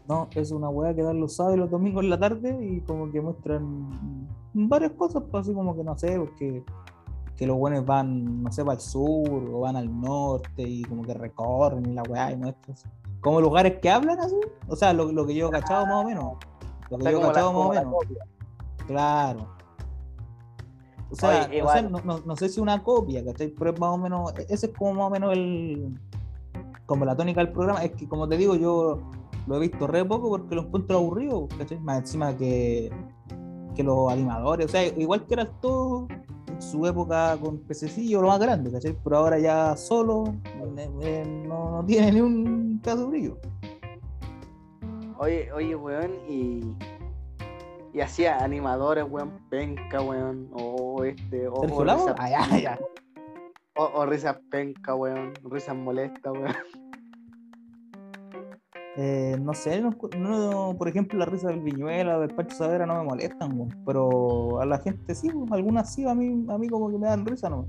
No, 0.09 0.29
es 0.35 0.51
una 0.51 0.69
weá 0.69 0.95
que 0.95 1.03
dan 1.03 1.21
los 1.21 1.37
sábados 1.37 1.57
y 1.57 1.61
los 1.61 1.71
domingos 1.71 2.03
en 2.05 2.11
la 2.11 2.19
tarde 2.19 2.59
y 2.67 2.81
como 2.81 3.11
que 3.13 3.21
muestran 3.21 4.29
varias 4.53 4.93
cosas, 4.93 5.23
pues 5.31 5.43
así 5.47 5.55
como 5.55 5.77
que 5.77 5.85
no 5.85 5.97
sé, 5.97 6.19
porque 6.19 6.65
que 7.37 7.47
los 7.47 7.57
buenos 7.57 7.87
van, 7.87 8.43
no 8.43 8.51
sé, 8.53 8.63
para 8.65 8.75
el 8.75 8.81
sur 8.81 9.29
o 9.53 9.61
van 9.61 9.77
al 9.77 10.01
norte 10.01 10.63
y 10.63 10.83
como 10.83 11.03
que 11.03 11.15
recorren 11.15 11.87
y 11.87 11.93
la 11.95 12.03
weá 12.03 12.33
y 12.33 12.37
muestran. 12.37 12.77
Como 13.21 13.41
lugares 13.41 13.79
que 13.81 13.89
hablan 13.91 14.19
así, 14.19 14.35
o 14.69 14.75
sea, 14.77 14.93
lo, 14.93 15.13
lo 15.13 15.27
que 15.27 15.35
yo 15.35 15.49
he 15.49 15.51
cachado 15.51 15.87
más 15.87 16.05
o 16.05 16.09
menos. 16.09 16.33
Lo 16.91 16.99
que 16.99 17.03
O 17.03 17.03
sea, 17.03 17.13
yo 17.13 17.19
he 17.19 17.21
la- 17.23 17.29
cachado 17.29 17.53
más 17.53 17.67
o 17.67 17.69
menos. 17.71 17.95
copia. 17.95 18.25
Claro. 18.87 19.47
O 21.11 21.15
sea, 21.15 21.47
Oye, 21.47 21.59
igual- 21.59 21.85
sé, 21.85 21.91
no, 21.91 22.01
no- 22.05 22.21
no 22.25 22.37
sé 22.37 22.49
si 22.49 22.61
una 22.61 22.83
copia, 22.83 23.25
¿cachai? 23.25 23.49
Pero 23.49 23.71
es 23.73 23.81
más 23.81 23.91
o 23.91 23.99
menos, 23.99 24.33
ese 24.49 24.67
es 24.67 24.73
como 24.77 24.95
más 24.95 25.07
o 25.07 25.11
menos 25.11 25.33
el, 25.33 25.99
como 26.87 27.05
la 27.05 27.17
tónica 27.17 27.41
del 27.43 27.53
programa. 27.53 27.83
Es 27.85 27.93
que 27.93 28.09
como 28.09 28.29
te 28.29 28.37
digo, 28.37 28.55
yo 28.55 29.01
lo 29.51 29.57
he 29.57 29.61
visto 29.67 29.89
re 29.89 30.05
poco 30.05 30.29
porque 30.31 30.55
lo 30.55 30.63
encuentro 30.63 30.99
aburrido, 30.99 31.49
¿cachai? 31.59 31.81
Más 31.81 31.99
encima 31.99 32.37
que, 32.37 32.89
que 33.75 33.83
los 33.83 34.13
animadores, 34.13 34.67
o 34.67 34.69
sea, 34.69 34.87
igual 34.87 35.27
que 35.27 35.35
eran 35.35 35.51
todos 35.61 36.09
en 36.47 36.63
su 36.63 36.87
época 36.87 37.37
con 37.43 37.59
pececillo 37.59 38.23
lo 38.23 38.29
más 38.29 38.39
grande, 38.39 38.71
¿cachai? 38.71 38.97
Pero 39.03 39.17
ahora 39.17 39.41
ya 39.41 39.77
solo 39.77 40.33
eh, 40.77 40.91
eh, 41.03 41.25
no, 41.49 41.73
no 41.73 41.85
tiene 41.85 42.13
ni 42.13 42.21
un 42.21 42.79
caso 42.79 43.09
brillo. 43.09 43.39
Oye, 45.19 45.53
oye, 45.53 45.75
weón, 45.75 46.13
y. 46.29 46.61
Y 47.93 48.01
hacía 48.03 48.39
animadores, 48.39 49.05
weón, 49.11 49.33
penca, 49.51 50.01
weón, 50.01 50.49
o 50.53 51.03
este, 51.03 51.49
o, 51.49 51.55
o, 51.55 51.83
risas, 51.83 52.15
ah, 52.19 52.31
ya, 52.31 52.59
ya. 52.61 52.79
o, 53.75 53.83
o 53.83 54.07
risas 54.07 54.39
penca, 54.49 54.95
weón, 54.95 55.33
risas 55.43 55.75
molestas, 55.75 56.33
weón. 56.33 56.55
Eh, 58.97 59.37
no 59.41 59.55
sé, 59.55 59.81
no, 59.81 59.91
no- 60.19 60.75
por 60.77 60.89
ejemplo, 60.89 61.19
la 61.19 61.25
risa 61.25 61.49
del 61.49 61.61
Viñuela, 61.61 62.19
del 62.19 62.35
Pancho 62.35 62.57
Savera 62.57 62.87
no 62.87 62.97
me 62.97 63.05
molestan, 63.05 63.69
pero 63.87 64.61
a 64.61 64.67
la 64.67 64.79
gente 64.79 65.15
sí, 65.15 65.29
weón, 65.31 65.53
algunas 65.53 65.95
sí, 65.95 66.07
a 66.09 66.15
mí, 66.15 66.45
a 66.53 66.59
mí 66.59 66.69
como 66.69 66.91
que 66.91 66.99
me 66.99 67.07
dan 67.07 67.25
risa, 67.25 67.49
¿no? 67.49 67.67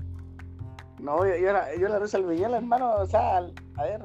No, 1.00 1.24
yo, 1.26 1.34
yo, 1.36 1.52
la, 1.52 1.74
yo 1.76 1.88
la 1.88 1.98
risa 2.00 2.16
al 2.18 2.26
Viñuela, 2.26 2.56
hermano, 2.58 2.92
o 2.96 3.06
sea, 3.06 3.36
a 3.38 3.82
ver, 3.82 4.00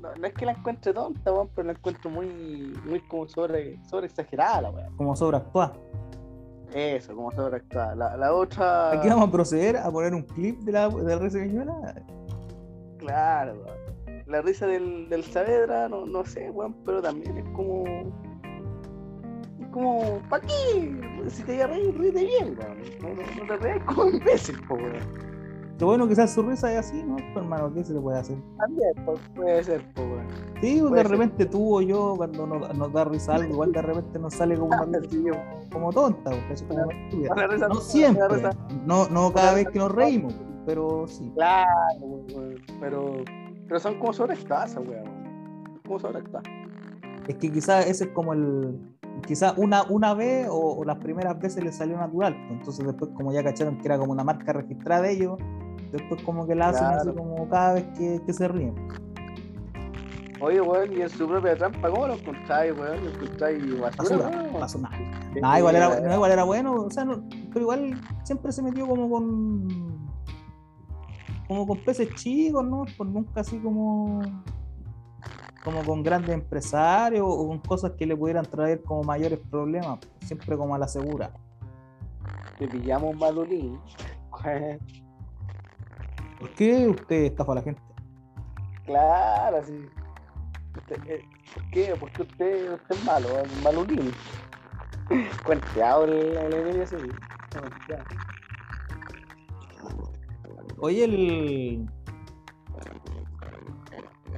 no, 0.00 0.08
no 0.18 0.26
es 0.26 0.34
que 0.34 0.44
la 0.44 0.52
encuentre 0.52 0.92
tonta, 0.92 1.30
pero 1.54 1.66
la 1.66 1.72
encuentro 1.74 2.10
muy, 2.10 2.74
muy 2.86 2.98
como 3.08 3.28
sobre, 3.28 3.78
sobre 3.88 4.06
exagerada, 4.06 4.62
la 4.62 4.70
weón. 4.70 4.96
Como 4.96 5.14
sobreactuar. 5.14 5.72
Eso, 6.74 7.14
como 7.14 7.30
sobreactuada. 7.32 7.94
La, 7.94 8.16
la 8.16 8.32
otra. 8.34 8.92
Aquí 8.92 9.08
vamos 9.08 9.28
a 9.28 9.30
proceder 9.30 9.76
a 9.76 9.90
poner 9.92 10.12
un 10.14 10.22
clip 10.22 10.58
de 10.60 10.72
la, 10.72 10.88
de 10.88 11.02
la 11.04 11.18
risa 11.22 11.38
del 11.38 11.48
Viñuela. 11.48 11.94
Claro, 12.98 13.52
weón. 13.54 13.81
La 14.32 14.40
risa 14.42 14.66
del, 14.66 15.08
del 15.10 15.22
Saavedra, 15.24 15.88
no, 15.90 16.06
no 16.06 16.24
sé, 16.24 16.50
weón, 16.50 16.74
pero 16.86 17.02
también 17.02 17.36
es 17.36 17.44
como. 17.54 17.84
Es 19.60 19.68
como, 19.70 20.18
¿para 20.30 20.44
qué? 20.46 21.00
Si 21.28 21.42
te 21.42 21.52
voy 21.52 21.60
a 21.60 21.66
reír, 21.66 21.98
ríete 21.98 22.24
bien, 22.24 22.56
weón. 22.58 22.78
No, 23.02 23.08
no, 23.22 23.22
no 23.38 23.46
te 23.46 23.56
reas 23.58 23.84
como 23.84 24.08
imbécil, 24.08 24.56
po, 24.66 24.74
weón. 24.74 25.32
Qué 25.78 25.84
bueno 25.84 26.06
que 26.08 26.14
sea 26.14 26.26
su 26.28 26.42
risa 26.42 26.72
es 26.72 26.78
así, 26.78 27.02
¿no? 27.02 27.16
Pero, 27.16 27.40
hermano, 27.40 27.74
¿qué 27.74 27.82
se 27.84 27.92
le 27.92 28.00
puede 28.00 28.18
hacer? 28.20 28.36
También, 28.58 28.92
puede 29.34 29.64
ser, 29.64 29.92
po, 29.94 30.02
weón. 30.02 30.26
Sí, 30.62 30.78
pues, 30.78 30.90
Puede 30.90 31.02
de 31.02 31.08
ser. 31.08 31.18
repente 31.18 31.46
tú 31.46 31.76
o 31.76 31.82
yo, 31.82 32.14
cuando 32.16 32.46
nos, 32.46 32.74
nos 32.78 32.92
da 32.92 33.04
risa 33.04 33.34
algo, 33.34 33.52
igual 33.52 33.72
de 33.72 33.82
repente 33.82 34.18
nos 34.18 34.32
sale 34.34 34.56
como 34.56 34.72
una 34.82 35.00
como 35.72 35.92
tonta, 35.92 36.30
pues, 36.48 36.62
como. 36.62 36.84
Una 37.30 37.46
risa- 37.48 37.68
No 37.68 37.74
siempre, 37.74 38.28
risa- 38.28 38.56
no, 38.86 39.08
no 39.08 39.30
cada 39.32 39.54
vez 39.54 39.68
que 39.68 39.78
nos 39.78 39.92
reímos, 39.92 40.34
pero 40.64 41.06
sí. 41.06 41.30
Claro, 41.34 41.68
weón. 42.34 42.54
Pero, 42.80 43.16
pero 43.68 43.80
son 43.80 43.98
como 43.98 44.12
sobreactuadas, 44.12 44.76
weón. 44.76 45.74
Como 45.86 45.98
sobreactuadas. 45.98 46.48
Es 47.28 47.36
que 47.36 47.50
quizás 47.52 47.86
ese 47.86 48.04
es 48.04 48.10
como 48.10 48.32
el. 48.32 48.78
Quizás 49.26 49.54
una, 49.56 49.82
una 49.84 50.14
vez 50.14 50.48
o, 50.50 50.78
o 50.78 50.84
las 50.84 50.96
primeras 50.98 51.38
veces 51.40 51.62
les 51.62 51.76
salió 51.76 51.96
natural. 51.96 52.34
pues, 52.34 52.58
Entonces, 52.58 52.86
después, 52.86 53.10
como 53.14 53.32
ya 53.32 53.42
cacharon 53.44 53.78
que 53.78 53.86
era 53.86 53.98
como 53.98 54.12
una 54.12 54.24
marca 54.24 54.52
registrada 54.52 55.02
de 55.02 55.12
ellos, 55.12 55.38
después, 55.92 56.20
como 56.22 56.46
que 56.46 56.54
la 56.54 56.70
hacen 56.70 56.86
así 56.86 57.10
como 57.12 57.48
cada 57.48 57.74
vez 57.74 57.84
que, 57.96 58.20
que 58.26 58.32
se 58.32 58.48
ríen. 58.48 58.74
Oye, 60.40 60.60
weón, 60.60 60.92
y 60.92 61.02
en 61.02 61.08
su 61.08 61.28
propia 61.28 61.56
trampa, 61.56 61.88
¿cómo 61.88 62.08
lo 62.08 62.14
encontráis, 62.14 62.72
weón? 62.76 63.04
¿Lo 63.04 63.10
encontráis 63.12 63.80
basura? 63.80 64.16
Basura, 64.28 64.58
basura. 64.58 64.90
Nada, 65.40 65.58
igual 65.60 65.76
era, 65.76 66.00
no, 66.00 66.14
igual 66.14 66.32
era 66.32 66.42
bueno, 66.44 66.72
o 66.82 66.90
sea, 66.90 67.04
no- 67.04 67.22
pero 67.52 67.60
igual 67.60 67.94
siempre 68.24 68.50
se 68.50 68.60
metió 68.62 68.86
como 68.88 69.08
con. 69.08 70.01
Como 71.52 71.66
con 71.66 71.84
peces 71.84 72.14
chicos, 72.14 72.64
¿no? 72.64 72.84
Pues 72.96 73.10
nunca 73.10 73.40
así 73.40 73.58
como. 73.58 74.22
como 75.62 75.84
con 75.84 76.02
grandes 76.02 76.34
empresarios 76.34 77.24
o 77.26 77.48
con 77.48 77.58
cosas 77.58 77.92
que 77.92 78.06
le 78.06 78.16
pudieran 78.16 78.44
traer 78.44 78.82
como 78.82 79.02
mayores 79.02 79.38
problemas, 79.50 79.98
siempre 80.20 80.56
como 80.56 80.74
a 80.74 80.78
la 80.78 80.88
segura. 80.88 81.32
Te 82.58 82.66
pillamos 82.66 83.14
malolín. 83.16 83.78
¿Por 86.38 86.54
qué 86.54 86.88
usted 86.88 87.24
estafa 87.24 87.52
a 87.52 87.54
la 87.56 87.62
gente? 87.62 87.82
claro, 88.84 89.62
sí. 89.64 89.86
Eh, 91.06 91.22
¿Por 91.54 91.70
qué? 91.70 91.94
Porque 92.00 92.22
usted, 92.22 92.72
usted 92.72 92.96
es 92.96 93.04
malo, 93.04 93.28
es 93.40 93.62
malolín. 93.62 94.12
Cuenteado 95.44 96.04
el, 96.04 96.36
el 96.36 96.80
ese. 96.80 96.96
Cuenteado. 96.96 98.31
Oye, 100.82 101.04
el. 101.04 101.86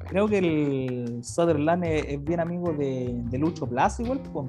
Creo 0.08 0.28
que 0.28 0.38
el 0.38 1.24
Sutherland 1.24 1.84
es, 1.84 2.04
es 2.06 2.22
bien 2.22 2.38
amigo 2.38 2.72
de, 2.72 3.18
de 3.30 3.38
Lucho 3.38 3.66
Plaza, 3.66 4.02
igual, 4.02 4.20
po. 4.20 4.46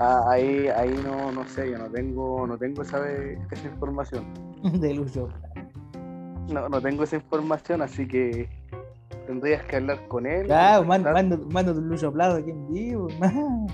Ah, 0.00 0.24
ahí, 0.28 0.66
ahí 0.68 0.92
no, 1.04 1.30
no 1.30 1.44
sé, 1.44 1.70
yo 1.70 1.78
no 1.78 1.88
tengo, 1.88 2.46
no 2.46 2.58
tengo 2.58 2.82
esa, 2.82 2.98
esa 3.08 3.68
información. 3.68 4.24
de 4.80 4.94
Lucho. 4.94 5.28
No, 6.52 6.68
no 6.68 6.80
tengo 6.80 7.04
esa 7.04 7.14
información, 7.16 7.80
así 7.82 8.06
que 8.08 8.48
tendrías 9.26 9.62
que 9.66 9.76
hablar 9.76 10.06
con 10.08 10.26
él. 10.26 10.46
Claro, 10.46 10.84
man- 10.84 11.04
contactar- 11.04 11.14
mando, 11.14 11.46
mando 11.52 11.74
tu 11.74 11.80
Lucho 11.80 12.12
Plaza 12.12 12.38
aquí 12.38 12.50
en 12.50 12.68
vivo. 12.72 13.06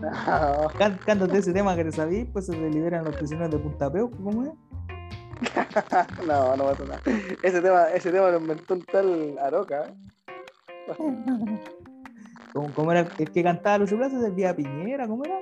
Cántate 1.06 1.38
ese 1.38 1.52
tema 1.52 1.76
que 1.76 1.84
te 1.84 1.92
sabís, 1.92 2.26
pues 2.32 2.46
se 2.46 2.56
liberan 2.70 3.04
los 3.04 3.14
prisioneros 3.16 3.52
de 3.52 3.58
Punta 3.58 3.92
Peuco, 3.92 4.16
¿cómo 4.22 4.44
es? 4.44 4.50
No, 6.26 6.56
no 6.56 6.64
pasa 6.64 6.84
nada. 6.84 7.00
Ese 7.42 7.60
tema, 7.60 7.88
ese 7.88 8.10
tema 8.12 8.30
lo 8.30 8.38
inventó 8.38 8.74
un 8.74 8.82
tal 8.84 9.38
Aroca. 9.38 9.86
¿eh? 9.86 9.94
¿Cómo, 12.52 12.92
era 12.92 13.00
el 13.18 13.30
que 13.32 13.42
cantaba 13.42 13.78
Lucho 13.78 13.96
Plaza? 13.96 14.24
¿El 14.24 14.32
Vía 14.32 14.54
Piñera? 14.54 15.08
¿Cómo 15.08 15.24
era? 15.24 15.38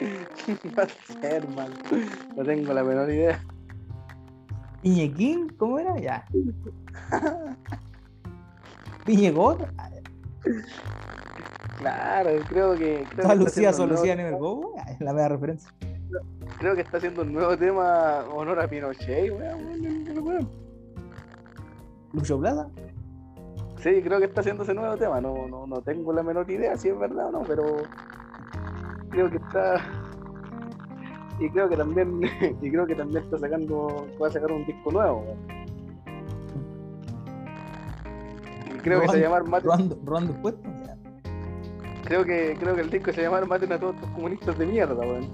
A 0.82 0.86
ser, 1.20 1.48
man. 1.48 1.70
No 2.36 2.44
tengo 2.44 2.72
la 2.72 2.84
menor 2.84 3.10
idea. 3.10 3.40
¿Piñequín? 4.82 5.48
¿Cómo 5.58 5.78
era? 5.78 5.98
Ya. 5.98 6.24
¿Piñegón? 9.04 9.58
Claro, 11.78 12.30
creo 12.48 12.74
que. 12.74 13.04
Creo 13.10 13.22
¿Toda 13.22 13.34
que, 13.34 13.40
Lucía 13.44 13.70
nuevo- 13.70 13.76
Solución 13.76 14.20
en 14.20 14.26
el 14.26 14.36
la 15.00 15.12
media 15.12 15.28
referencia. 15.28 15.70
Creo 16.58 16.74
que 16.74 16.82
está 16.82 16.98
haciendo 16.98 17.22
un 17.22 17.32
nuevo 17.32 17.56
tema 17.56 18.24
honor 18.34 18.60
a 18.60 18.68
Pinochet, 18.68 19.30
weón. 19.32 20.48
¿Lucho 22.12 22.38
Plaza? 22.38 22.68
Sí, 23.78 24.00
creo 24.02 24.18
que 24.18 24.26
está 24.26 24.40
haciendo 24.40 24.62
ese 24.62 24.74
nuevo 24.74 24.96
tema. 24.96 25.20
No, 25.20 25.46
no, 25.48 25.66
no 25.66 25.80
tengo 25.82 26.12
la 26.12 26.22
menor 26.22 26.48
idea 26.50 26.76
si 26.76 26.88
es 26.88 26.98
verdad 26.98 27.28
o 27.28 27.32
no, 27.32 27.42
pero 27.42 27.64
creo 29.10 29.30
que 29.30 29.36
está. 29.38 29.76
Y 31.40 31.48
creo 31.50 31.68
que 31.68 31.76
también, 31.76 32.20
y 32.62 32.70
creo 32.70 32.86
que 32.86 32.94
también 32.94 33.24
está 33.24 33.38
sacando, 33.38 34.06
va 34.22 34.28
a 34.28 34.30
sacar 34.30 34.52
un 34.52 34.64
disco 34.66 34.92
nuevo. 34.92 35.20
weón. 35.24 35.38
Y 38.76 38.78
creo 38.80 39.00
que 39.00 39.08
se 39.08 39.18
Robando- 39.18 39.40
llama 39.40 39.50
Mate, 39.50 39.64
¿Robando, 39.66 39.98
robando 40.04 40.32
impuestos? 40.32 40.64
Ya. 40.64 40.81
Creo 42.12 42.24
que, 42.26 42.56
creo 42.60 42.74
que 42.74 42.80
el 42.82 42.90
disco 42.90 43.10
se 43.12 43.22
llama 43.22 43.40
Maten 43.46 43.72
a 43.72 43.78
todos 43.80 43.94
estos 43.94 44.10
comunistas 44.10 44.58
de 44.58 44.66
mierda, 44.66 44.94
weón. 44.94 45.30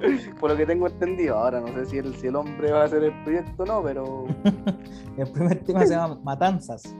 Por 0.40 0.50
lo 0.50 0.56
que 0.56 0.66
tengo 0.66 0.86
entendido. 0.86 1.36
Ahora 1.38 1.60
no 1.60 1.68
sé 1.68 1.86
si 1.86 1.98
el, 1.98 2.14
si 2.16 2.26
el 2.26 2.36
hombre 2.36 2.70
va 2.72 2.82
a 2.82 2.84
hacer 2.84 3.04
el 3.04 3.12
proyecto 3.22 3.62
o 3.62 3.66
no, 3.66 3.82
pero 3.82 4.26
El 5.16 5.30
primer 5.32 5.58
tema 5.64 5.86
se 5.86 5.94
llama 5.94 6.18
Matanzas. 6.22 6.94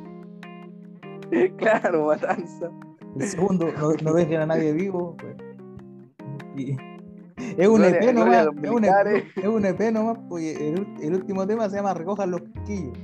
claro, 1.58 2.06
matanza. 2.06 2.70
El 3.18 3.26
segundo, 3.26 3.68
no, 3.78 3.92
no 4.02 4.12
dejen 4.14 4.40
a 4.40 4.46
nadie 4.46 4.72
vivo. 4.72 5.16
Y- 6.56 6.76
es 7.56 7.66
un 7.68 7.76
Gloria- 7.76 8.00
EP 8.00 8.14
nomás. 8.14 8.46
Es 8.62 8.70
un. 8.70 8.84
EP, 8.84 9.24
es 9.36 9.46
un 9.46 9.64
EP 9.64 9.80
nomás. 9.92 10.18
El, 10.40 10.74
ul- 10.76 11.00
el 11.02 11.14
último 11.14 11.46
tema 11.46 11.68
se 11.70 11.76
llama 11.76 11.94
Recojan 11.94 12.30
los 12.30 12.42
quillos. 12.66 12.98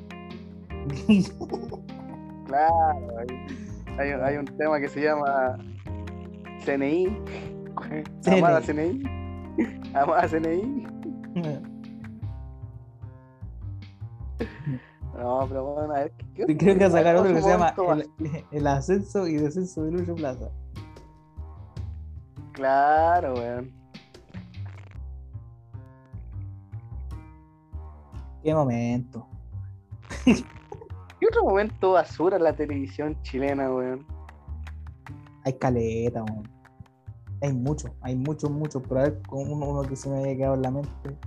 Claro, 2.47 3.09
hay, 3.99 4.11
hay, 4.11 4.37
un 4.37 4.45
tema 4.45 4.81
que 4.81 4.89
se 4.89 5.03
llama 5.03 5.57
CNI. 6.65 7.07
Amada 8.27 8.61
CNI. 8.61 9.03
Amada 9.95 10.29
CNI. 10.29 10.87
No, 15.17 15.47
pero 15.49 15.65
bueno, 15.65 15.95
a 15.95 15.99
ver. 16.01 16.13
¿qué- 16.35 16.57
Creo 16.57 16.79
que 16.79 16.91
sacar 16.91 17.17
otro 17.17 17.35
que 17.35 17.41
se 17.43 17.49
llama 17.49 17.75
el 18.51 18.67
ascenso 18.67 19.27
y 19.27 19.37
descenso 19.37 19.85
de 19.85 19.93
Lucho 19.93 20.15
Plaza. 20.15 20.51
Claro, 22.53 23.35
weón. 23.35 23.73
Qué 28.43 28.55
momento. 28.55 29.27
¿Qué 31.27 31.31
otro 31.31 31.45
momento 31.51 31.91
basura 31.91 32.39
la 32.39 32.55
televisión 32.55 33.21
chilena, 33.23 33.69
weón? 33.69 34.07
Hay 35.45 35.55
caleta, 35.55 36.23
weón. 36.23 36.49
Hay 37.43 37.53
mucho, 37.53 37.93
hay 38.01 38.15
muchos, 38.15 38.49
muchos, 38.49 38.81
pero 38.89 39.01
a 39.01 39.03
ver 39.03 39.23
con 39.23 39.51
uno, 39.51 39.83
que 39.83 39.97
se 39.97 40.09
me 40.09 40.19
haya 40.19 40.37
quedado 40.37 40.55
en 40.55 40.63
la 40.63 40.71
mente. 40.71 41.19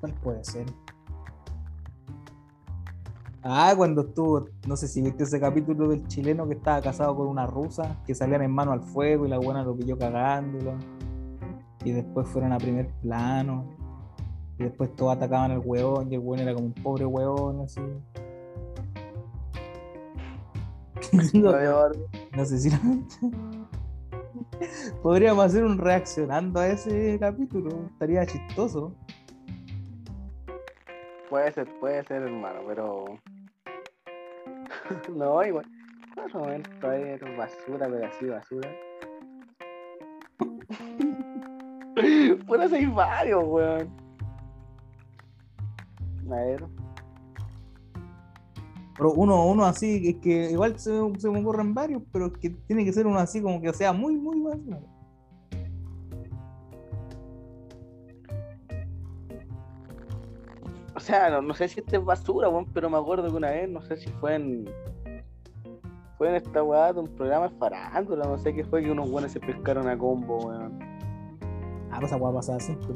¿Cuál 0.00 0.12
puede 0.14 0.42
ser? 0.42 0.66
Ah, 3.44 3.74
cuando 3.76 4.00
estuvo, 4.00 4.48
no 4.66 4.76
sé 4.76 4.88
si 4.88 5.02
viste 5.02 5.22
ese 5.22 5.38
capítulo 5.38 5.86
del 5.86 6.04
chileno 6.08 6.48
que 6.48 6.54
estaba 6.54 6.82
casado 6.82 7.14
con 7.14 7.28
una 7.28 7.46
rusa, 7.46 8.02
que 8.04 8.16
salían 8.16 8.42
en 8.42 8.50
mano 8.50 8.72
al 8.72 8.80
fuego 8.80 9.24
y 9.24 9.28
la 9.28 9.38
buena 9.38 9.62
lo 9.62 9.76
pilló 9.76 9.96
cagándolo. 9.96 10.74
Y 11.84 11.92
después 11.92 12.26
fueron 12.26 12.52
a 12.52 12.58
primer 12.58 12.88
plano. 13.02 13.83
Y 14.58 14.64
después 14.64 14.94
todos 14.94 15.16
atacaban 15.16 15.50
al 15.50 15.62
hueón 15.64 16.12
y 16.12 16.14
el 16.14 16.20
hueón 16.20 16.40
era 16.40 16.54
como 16.54 16.66
un 16.66 16.74
pobre 16.74 17.04
hueón, 17.04 17.62
así. 17.62 17.80
Barbie. 21.42 22.06
No 22.36 22.44
sé 22.44 22.58
si 22.58 22.70
lo 22.70 22.76
Podríamos 25.02 25.44
hacer 25.44 25.64
un 25.64 25.78
reaccionando 25.78 26.60
a 26.60 26.68
ese 26.68 27.18
capítulo. 27.18 27.88
Estaría 27.92 28.26
chistoso. 28.26 28.94
Puede 31.28 31.52
ser, 31.52 31.68
puede 31.80 32.04
ser, 32.04 32.22
hermano, 32.22 32.60
pero. 32.66 33.04
no, 35.14 35.44
igual. 35.44 35.66
Otro 36.16 36.40
momento 36.40 36.88
ahí 36.88 37.02
era 37.02 37.36
basura, 37.36 37.88
pero 37.88 38.06
así 38.06 38.26
basura. 38.26 38.70
Puede 42.46 42.68
ser 42.68 42.88
varios, 42.88 43.44
weón. 43.44 44.03
Pero 48.96 49.12
uno, 49.12 49.46
uno 49.46 49.64
así, 49.64 50.08
es 50.08 50.16
que 50.16 50.50
igual 50.52 50.78
se, 50.78 50.92
se 51.18 51.28
me 51.28 51.40
ocurren 51.40 51.74
varios, 51.74 52.02
pero 52.12 52.26
es 52.26 52.32
que 52.38 52.50
tiene 52.50 52.84
que 52.84 52.92
ser 52.92 53.06
uno 53.06 53.18
así 53.18 53.42
como 53.42 53.60
que 53.60 53.72
sea 53.72 53.92
muy, 53.92 54.14
muy 54.14 54.40
basura. 54.40 54.80
O 60.96 61.00
sea, 61.00 61.28
no, 61.28 61.42
no 61.42 61.54
sé 61.54 61.68
si 61.68 61.80
este 61.80 61.96
es 61.96 62.04
basura, 62.04 62.48
weón, 62.48 62.66
pero 62.72 62.88
me 62.88 62.96
acuerdo 62.96 63.28
que 63.28 63.36
una 63.36 63.50
vez, 63.50 63.68
no 63.68 63.82
sé 63.82 63.96
si 63.96 64.08
fue 64.12 64.36
en. 64.36 64.64
Fue 66.16 66.28
en 66.28 66.36
esta 66.36 66.62
weá 66.62 66.92
de 66.92 67.00
un 67.00 67.08
programa 67.08 67.48
de 67.48 67.56
farándula, 67.56 68.24
no 68.24 68.38
sé 68.38 68.54
qué 68.54 68.64
fue, 68.64 68.84
que 68.84 68.92
unos 68.92 69.10
buenos 69.10 69.32
se 69.32 69.40
pescaron 69.40 69.88
a 69.88 69.98
combo, 69.98 70.38
weón. 70.46 70.78
Ah, 71.90 71.96
pues 71.98 72.12
esa 72.12 72.16
weá 72.16 72.32
pasaba 72.32 72.60
siempre. 72.60 72.94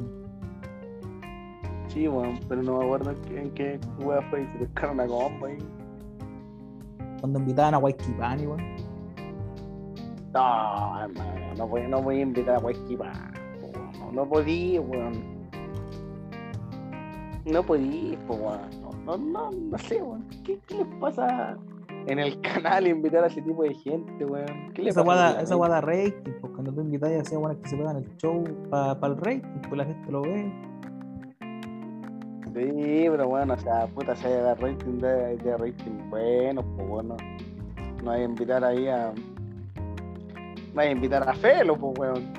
Sí, 1.98 2.06
weón, 2.06 2.38
pero 2.48 2.62
no 2.62 2.78
me 2.78 2.84
acuerdo 2.84 3.10
en 3.34 3.50
qué, 3.54 3.80
weá 3.98 4.22
fue 4.30 4.42
y 4.42 4.46
se 4.52 4.58
pescaron 4.58 5.00
a 5.00 5.06
combo 5.08 5.46
ahí. 5.46 5.58
Cuando 7.18 7.40
invitaban 7.40 7.74
a 7.74 7.78
Waikibani, 7.78 8.46
weón. 8.46 8.60
No, 10.32 11.00
hermano, 11.02 11.54
no 11.56 11.66
voy, 11.66 11.88
no 11.88 12.00
voy 12.00 12.18
a 12.18 12.20
invitar 12.20 12.54
a 12.54 12.58
Huesquipa. 12.60 13.10
No, 13.98 14.12
no 14.12 14.28
podí, 14.28 14.78
weón. 14.78 15.12
No 17.44 17.64
podí, 17.64 18.16
pues, 18.28 18.38
weón. 18.38 18.60
No, 19.04 19.16
no, 19.16 19.50
no, 19.50 19.78
sé, 19.78 20.00
weón. 20.00 20.24
¿Qué, 20.44 20.56
¿Qué 20.68 20.76
les 20.76 20.86
pasa 21.00 21.56
en 22.06 22.20
el 22.20 22.40
canal 22.42 22.86
invitar 22.86 23.24
a 23.24 23.26
ese 23.26 23.42
tipo 23.42 23.64
de 23.64 23.74
gente, 23.74 24.24
weón? 24.24 24.70
¿Qué 24.72 24.82
les 24.82 24.94
Esa 24.94 25.04
pasa? 25.04 25.16
weá 25.16 25.16
da- 25.16 25.30
weón? 25.32 25.42
esa 25.42 25.56
weá 25.56 25.68
da 25.68 25.80
rating, 25.80 26.32
pues 26.40 26.52
cuando 26.52 26.72
tú 26.72 26.80
invitas 26.80 27.10
a 27.10 27.14
esas 27.16 27.56
que 27.60 27.68
se 27.68 27.76
pegan 27.76 27.96
el 27.96 28.16
show 28.18 28.44
para 28.70 28.92
el 29.08 29.16
rating, 29.16 29.62
pues 29.68 29.78
la 29.78 29.84
gente 29.84 30.12
lo 30.12 30.22
ve. 30.22 30.52
Sí, 32.54 33.06
pero 33.10 33.28
bueno, 33.28 33.54
o 33.54 33.58
sea, 33.58 33.86
puta, 33.88 34.16
se 34.16 34.26
haya 34.26 34.54
rating 34.54 34.98
de, 34.98 35.36
de 35.36 35.56
rating 35.56 36.10
bueno, 36.10 36.62
pues 36.76 36.88
bueno. 36.88 37.16
No 38.02 38.10
hay 38.10 38.20
que 38.20 38.24
invitar 38.24 38.64
ahí 38.64 38.88
a. 38.88 39.12
No 40.74 40.80
hay 40.80 40.88
que 40.88 40.94
invitar 40.94 41.28
a 41.28 41.34
Felo, 41.34 41.76
pues 41.76 41.98
weón. 41.98 42.32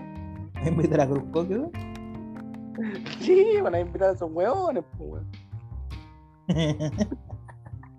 Invitar 0.65 1.01
a 1.01 1.07
Cruz 1.07 1.23
Coque, 1.31 1.57
weón. 1.57 1.71
Sí, 3.19 3.59
van 3.61 3.75
a 3.75 3.79
invitar 3.81 4.09
a 4.09 4.13
esos 4.13 4.31
weones, 4.31 4.83
pues 4.97 5.11
weón. 5.11 5.27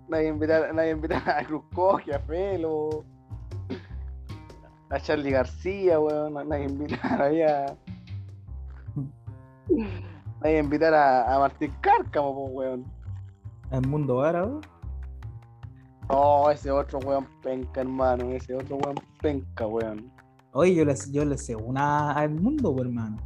No 0.09 0.17
hay 0.17 0.23
que 0.23 0.29
invitar, 0.29 0.75
no 0.75 0.81
hay 0.81 0.87
que 0.87 0.95
invitar 0.95 1.29
a 1.29 1.45
Cruz 1.45 1.63
Coque, 1.73 2.13
a 2.13 2.19
Felo, 2.19 3.05
a 4.89 4.99
Charlie 4.99 5.31
García, 5.31 5.99
weón. 6.01 6.33
No 6.33 6.53
hay 6.53 6.65
que 6.65 6.73
invitar 6.73 7.21
ahí 7.21 7.41
a. 7.43 7.77
No 10.41 10.47
hay 10.47 10.53
que 10.53 10.59
invitar 10.59 10.93
a, 10.93 11.33
a 11.35 11.39
Martín 11.39 11.73
Cárcamo, 11.81 12.33
pues 12.33 12.51
weón. 12.53 12.85
El 13.71 13.87
mundo 13.87 14.21
árabe. 14.21 14.59
Oh, 16.09 16.49
ese 16.51 16.71
otro 16.71 16.99
weón 16.99 17.27
penca, 17.41 17.81
hermano. 17.81 18.25
Ese 18.31 18.55
otro 18.55 18.77
weón 18.77 18.95
penca, 19.21 19.67
weón. 19.67 20.11
Oye, 20.53 20.75
yo 20.75 20.83
le, 20.83 20.95
yo 21.11 21.23
le 21.23 21.37
sé 21.37 21.55
una 21.55 22.11
al 22.11 22.31
mundo, 22.31 22.73
pues, 22.75 22.87
hermano. 22.87 23.17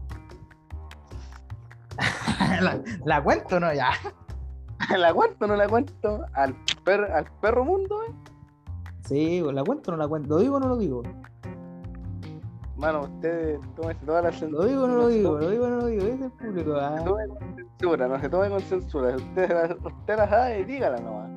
la, 2.61 2.79
la 3.05 3.23
cuento, 3.23 3.59
¿no? 3.59 3.73
Ya. 3.73 3.91
¿La 4.97 5.13
cuento 5.13 5.45
o 5.45 5.47
no 5.47 5.55
la 5.55 5.67
cuento? 5.67 6.25
¿Al, 6.33 6.53
per- 6.83 7.11
al 7.11 7.25
perro 7.41 7.63
mundo, 7.65 8.03
eh? 8.03 8.13
Sí, 9.07 9.41
la 9.41 9.63
cuento 9.63 9.91
o 9.91 9.95
no 9.95 9.97
la 10.03 10.07
cuento. 10.07 10.29
¿Lo 10.29 10.37
digo 10.39 10.57
o 10.57 10.59
no 10.59 10.67
lo 10.67 10.77
digo? 10.77 11.01
Mano, 12.77 13.01
ustedes 13.03 13.59
tómense 13.75 14.05
toda 14.05 14.21
la 14.23 14.31
Lo 14.31 14.65
digo 14.65 14.83
o 14.83 14.87
no 14.87 14.95
lo 14.95 15.07
digo, 15.07 15.37
lo 15.39 15.49
digo 15.49 15.65
o 15.65 15.69
no 15.69 15.75
lo 15.77 15.85
digo. 15.87 16.03
Es 16.05 16.21
el 16.21 16.31
público. 16.31 16.73
ah. 16.75 16.97
Se 16.99 17.05
con 17.05 17.55
censura, 17.55 18.07
no 18.07 18.19
se 18.19 18.29
tome 18.29 18.49
con 18.49 18.59
censura. 18.61 19.15
Usted, 19.15 19.77
usted 19.85 20.17
la 20.17 20.29
sabe, 20.29 20.65
dígala 20.65 20.99
nomás. 20.99 21.29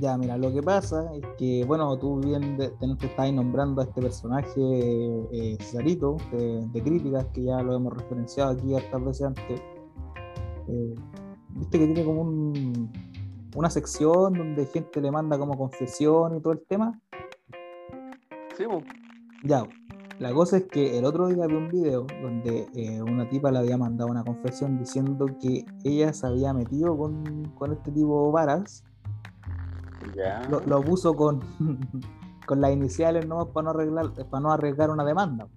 Ya, 0.00 0.16
mira, 0.16 0.38
lo 0.38 0.50
que 0.52 0.62
pasa 0.62 1.12
es 1.14 1.22
que, 1.36 1.64
bueno, 1.66 1.98
tú 1.98 2.18
bien 2.20 2.56
de- 2.56 2.70
te, 2.70 2.96
te 2.96 3.06
estás 3.06 3.30
nombrando 3.32 3.82
a 3.82 3.84
este 3.84 4.00
personaje, 4.00 4.54
eh, 4.58 5.56
Cesarito, 5.60 6.16
de, 6.32 6.66
de 6.68 6.82
críticas, 6.82 7.26
que 7.34 7.42
ya 7.44 7.60
lo 7.62 7.74
hemos 7.74 7.92
referenciado 7.92 8.52
aquí 8.52 8.74
hartas 8.74 9.04
veces 9.04 9.26
antes. 9.26 9.60
Eh, 10.68 10.94
Viste 11.54 11.78
que 11.78 11.84
tiene 11.86 12.02
como 12.04 12.22
un, 12.22 12.90
una 13.54 13.68
sección 13.68 14.32
donde 14.32 14.64
gente 14.64 15.02
le 15.02 15.10
manda 15.10 15.36
como 15.38 15.58
confesión 15.58 16.34
y 16.38 16.40
todo 16.40 16.54
el 16.54 16.62
tema. 16.66 16.98
Sí, 18.56 18.64
po. 18.64 18.80
Ya, 19.44 19.62
la 20.22 20.32
cosa 20.32 20.58
es 20.58 20.64
que 20.68 20.96
el 20.98 21.04
otro 21.04 21.26
día 21.26 21.46
vi 21.48 21.54
un 21.54 21.68
video 21.68 22.06
donde 22.22 22.68
eh, 22.74 23.02
una 23.02 23.28
tipa 23.28 23.50
le 23.50 23.58
había 23.58 23.76
mandado 23.76 24.08
una 24.08 24.22
confesión 24.22 24.78
diciendo 24.78 25.26
que 25.40 25.66
ella 25.82 26.12
se 26.12 26.26
había 26.28 26.54
metido 26.54 26.96
con, 26.96 27.52
con 27.58 27.72
este 27.72 27.90
tipo 27.90 28.30
varas 28.30 28.84
Ya. 30.16 30.42
lo, 30.48 30.60
lo 30.60 30.80
puso 30.80 31.14
con, 31.14 31.40
con 32.46 32.60
las 32.60 32.72
iniciales 32.72 33.26
nomás 33.26 33.46
para 33.48 33.64
no 33.64 33.70
arreglar, 33.70 34.12
para 34.30 34.40
no 34.40 34.52
arriesgar 34.52 34.90
una 34.90 35.04
demanda. 35.04 35.48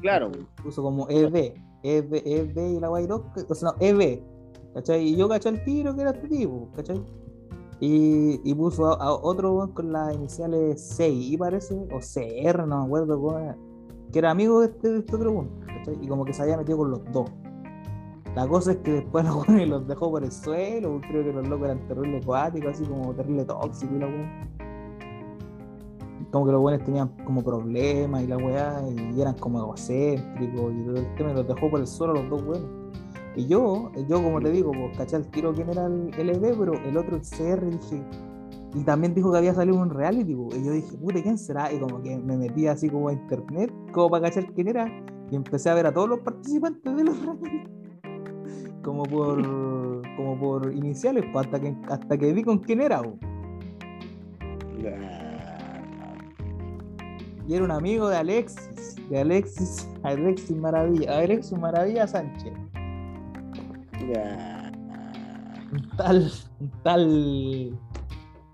Claro. 0.00 0.30
Puso 0.62 0.82
como 0.82 1.06
ED, 1.10 1.52
ED, 1.82 2.14
ED 2.14 2.56
y 2.76 2.80
la 2.80 2.88
guairó, 2.88 3.26
o 3.46 3.54
sea, 3.54 3.72
no, 3.72 3.76
EB, 3.78 4.22
¿cachai? 4.72 5.02
Y 5.06 5.16
yo 5.16 5.28
caché 5.28 5.50
el 5.50 5.62
tiro 5.64 5.94
que 5.94 6.00
era 6.00 6.12
este 6.12 6.28
tipo, 6.28 6.70
¿cachai? 6.74 7.04
Y, 7.80 8.40
y 8.44 8.54
puso 8.54 8.86
a, 8.86 9.02
a 9.02 9.12
otro 9.12 9.70
con 9.72 9.92
las 9.92 10.14
iniciales 10.14 10.96
CI, 10.96 11.36
parece, 11.38 11.74
o 11.74 11.98
CR, 11.98 12.66
no 12.66 12.80
me 12.80 12.84
acuerdo 12.84 13.20
cómo 13.20 13.38
era, 13.38 13.56
que 14.12 14.18
era 14.18 14.30
amigo 14.30 14.60
de 14.60 14.66
este, 14.66 14.88
de 14.90 14.98
este 14.98 15.16
otro 15.16 15.46
¿cachai? 15.66 15.98
Y 16.02 16.06
como 16.06 16.24
que 16.24 16.32
se 16.34 16.42
había 16.42 16.58
metido 16.58 16.78
con 16.78 16.90
los 16.90 17.00
dos. 17.12 17.30
La 18.34 18.46
cosa 18.46 18.72
es 18.72 18.78
que 18.78 18.92
después 18.92 19.24
los 19.26 19.48
weones 19.48 19.68
los 19.68 19.88
dejó 19.88 20.10
por 20.10 20.22
el 20.22 20.30
suelo, 20.30 21.00
creo 21.08 21.24
que 21.24 21.32
los 21.32 21.48
locos 21.48 21.66
eran 21.66 21.86
terrible 21.88 22.18
acuáticos, 22.18 22.74
así 22.74 22.84
como 22.84 23.14
terrible 23.14 23.44
tóxicos 23.44 23.96
y 23.96 23.98
la 23.98 24.06
weón. 24.06 24.50
Como 26.30 26.46
que 26.46 26.52
los 26.52 26.60
buenos 26.60 26.84
tenían 26.84 27.08
como 27.24 27.42
problemas 27.42 28.22
y 28.22 28.26
la 28.28 28.36
weá, 28.36 28.82
y 28.88 29.20
eran 29.20 29.34
como 29.34 29.58
egocéntricos 29.58 30.72
y 30.74 30.84
todo 30.84 30.96
el 30.96 31.14
tema, 31.16 31.32
los 31.32 31.48
dejó 31.48 31.70
por 31.70 31.80
el 31.80 31.86
suelo 31.86 32.12
los 32.14 32.28
dos 32.30 32.44
buenos. 32.44 32.79
Y 33.36 33.46
yo, 33.46 33.92
yo 34.08 34.22
como 34.22 34.40
te 34.40 34.50
digo, 34.50 34.72
pues 34.72 34.96
caché 34.98 35.16
al 35.16 35.26
tiro 35.30 35.54
quién 35.54 35.70
era 35.70 35.86
el 35.86 36.10
LB, 36.10 36.58
pero 36.58 36.72
el 36.72 36.96
otro, 36.96 37.16
el 37.16 37.22
CR, 37.22 37.64
dije, 37.70 38.02
y 38.74 38.84
también 38.84 39.14
dijo 39.14 39.32
que 39.32 39.38
había 39.38 39.54
salido 39.54 39.78
un 39.78 39.90
reality, 39.90 40.34
pues, 40.34 40.58
y 40.58 40.64
yo 40.64 40.72
dije, 40.72 40.96
puta, 40.96 41.22
¿quién 41.22 41.38
será? 41.38 41.72
Y 41.72 41.80
como 41.80 42.00
que 42.02 42.16
me 42.18 42.36
metí 42.36 42.66
así 42.66 42.88
como 42.88 43.08
a 43.08 43.12
internet, 43.12 43.72
como 43.92 44.10
para 44.10 44.28
cachar 44.28 44.52
quién 44.52 44.68
era, 44.68 44.86
y 45.30 45.36
empecé 45.36 45.70
a 45.70 45.74
ver 45.74 45.86
a 45.86 45.92
todos 45.92 46.08
los 46.08 46.20
participantes 46.20 46.96
de 46.96 47.04
los 47.04 47.20
reality. 47.24 47.64
Como 48.82 49.02
por, 49.04 49.42
como 50.16 50.38
por 50.38 50.72
iniciales, 50.72 51.24
pues, 51.32 51.46
hasta 51.46 51.60
que, 51.60 51.76
hasta 51.88 52.18
que 52.18 52.32
vi 52.32 52.42
con 52.42 52.58
quién 52.58 52.80
era, 52.80 53.02
pues. 53.02 53.16
Y 57.48 57.54
era 57.54 57.64
un 57.64 57.72
amigo 57.72 58.08
de 58.08 58.16
Alexis, 58.16 58.96
de 59.08 59.20
Alexis, 59.20 59.88
Alexis 60.04 60.56
Maravilla, 60.56 61.18
Alexis 61.18 61.58
Maravilla 61.58 62.06
Sánchez. 62.06 62.52
Un 64.18 65.90
tal, 65.96 66.32
un 66.58 66.70
tal 66.82 67.78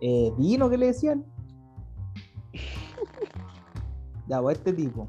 eh, 0.01 0.33
Dino 0.37 0.69
que 0.69 0.77
le 0.77 0.87
decían. 0.87 1.25
Ya, 4.29 4.43
pues 4.43 4.59
este 4.59 4.73
tipo. 4.73 5.07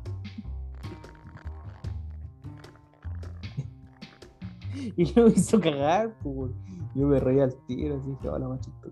y 4.95 5.11
lo 5.15 5.27
hizo 5.27 5.59
cagar, 5.59 6.13
pues. 6.21 6.51
Yo 6.93 7.07
me 7.07 7.19
reía 7.19 7.45
al 7.45 7.55
tiro, 7.65 7.97
así 7.97 8.15
que 8.21 8.29
hola 8.29 8.47
machito. 8.47 8.91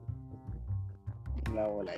La 1.53 1.68
bola 1.68 1.91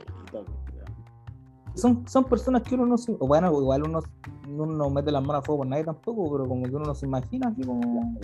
Son, 1.75 2.05
son 2.07 2.25
personas 2.25 2.63
que 2.63 2.75
uno 2.75 2.85
no 2.85 2.97
se. 2.97 3.13
o 3.13 3.27
Bueno, 3.27 3.47
igual 3.59 3.83
uno, 3.83 3.99
uno 4.47 4.65
no 4.65 4.89
mete 4.89 5.09
las 5.11 5.21
manos 5.21 5.41
a 5.41 5.45
fuego 5.45 5.59
por 5.59 5.67
nadie 5.67 5.85
tampoco, 5.85 6.29
pero 6.31 6.47
como 6.47 6.65
que 6.65 6.75
uno 6.75 6.85
no 6.85 6.95
se 6.95 7.05
imagina 7.05 7.47
así 7.47 7.63
como. 7.63 8.17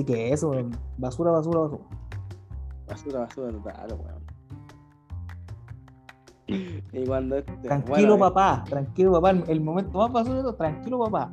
Así 0.00 0.06
que 0.06 0.32
eso, 0.32 0.50
basura, 0.96 1.30
basura, 1.30 1.60
basura. 1.60 1.82
Basura, 2.88 3.20
basura 3.20 3.52
total, 3.52 3.92
weón. 3.92 4.24
Y 6.92 7.04
cuando 7.06 7.36
este. 7.36 7.52
Tranquilo, 7.52 7.96
bueno, 8.16 8.18
papá, 8.18 8.64
tranquilo, 8.66 9.12
papá. 9.12 9.30
El 9.46 9.60
momento 9.60 10.08
más 10.08 10.24
todo, 10.24 10.54
tranquilo, 10.54 10.98
papá. 11.00 11.30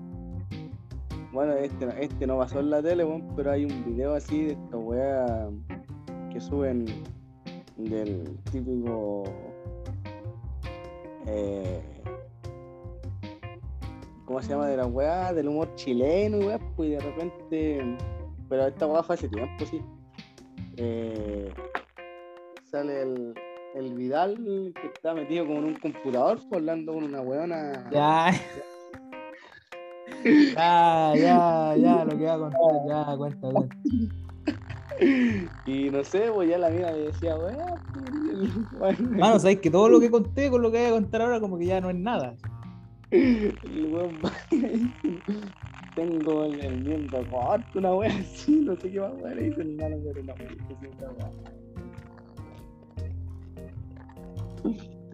Bueno, 1.31 1.53
este, 1.53 1.85
no- 1.85 1.93
este 1.93 2.27
no 2.27 2.37
pasó 2.37 2.59
en 2.59 2.69
la 2.71 2.81
tele, 2.83 3.05
weón, 3.05 3.25
pero 3.37 3.51
hay 3.51 3.63
un 3.63 3.85
video 3.85 4.15
así 4.15 4.47
de 4.47 4.51
esta 4.51 4.75
weá 4.77 5.49
que 6.29 6.41
suben 6.41 6.83
del 7.77 8.37
típico. 8.51 9.23
Eh, 11.25 11.81
¿Cómo 14.25 14.41
se 14.41 14.49
llama? 14.49 14.67
De 14.67 14.75
la 14.75 14.85
weá, 14.87 15.31
del 15.31 15.47
humor 15.47 15.73
chileno, 15.75 16.41
y 16.41 16.47
weá, 16.47 16.59
pues 16.75 16.89
y 16.89 16.91
de 16.91 16.99
repente. 16.99 17.97
Pero 18.49 18.67
esta 18.67 18.87
fue 19.03 19.15
hace 19.15 19.27
tiempo, 19.29 19.65
sí. 19.65 19.81
Eh, 20.77 21.53
sale 22.63 23.01
el, 23.01 23.33
el 23.75 23.93
Vidal 23.93 24.35
que 24.79 24.87
está 24.87 25.13
metido 25.13 25.45
como 25.45 25.59
en 25.59 25.65
un 25.65 25.75
computador, 25.75 26.37
pues, 26.49 26.61
hablando 26.61 26.93
con 26.93 27.03
una 27.03 27.21
weona. 27.21 27.89
Ya. 27.91 28.31
Ya, 30.55 31.13
ya, 31.15 31.75
ya, 31.77 32.05
lo 32.05 32.17
que 32.17 32.25
va 32.25 32.33
a 32.33 32.37
contar, 32.39 32.87
ya, 32.87 33.17
cuenta, 33.17 33.51
cuenta. 33.51 33.75
Y 35.65 35.89
no 35.89 36.03
sé, 36.03 36.31
pues 36.33 36.49
ya 36.49 36.57
la 36.57 36.69
mina 36.69 36.91
le 36.91 36.99
decía, 37.11 37.35
el- 37.35 39.09
Mano, 39.11 39.39
sabéis 39.39 39.59
que 39.59 39.69
todo 39.69 39.89
lo 39.89 39.99
que 39.99 40.09
conté 40.09 40.49
con 40.49 40.61
lo 40.61 40.71
que 40.71 40.79
voy 40.79 40.87
a 40.87 40.91
contar 40.91 41.21
ahora, 41.21 41.39
como 41.39 41.57
que 41.57 41.65
ya 41.65 41.79
no 41.81 41.89
es 41.89 41.95
nada. 41.97 42.35
el 43.11 43.87
weón 43.91 44.19
dice, 46.05 46.19
tengo 46.19 46.45
el, 46.45 46.59
el 46.59 46.83
miembro 46.83 47.19
corto, 47.29 47.79
una 47.79 47.93
wea 47.95 48.09
así, 48.09 48.61
no 48.61 48.75
sé 48.75 48.91
qué 48.91 48.99
más 48.99 49.13
wea 49.21 49.35
le 49.35 49.43
dice 49.43 49.61
el 49.61 49.79
hermano, 49.79 49.97
pero 50.03 50.23
no, 50.23 50.35
que 50.35 50.47
sí, 50.47 50.87
esa 50.97 51.11
wea. 51.11 51.31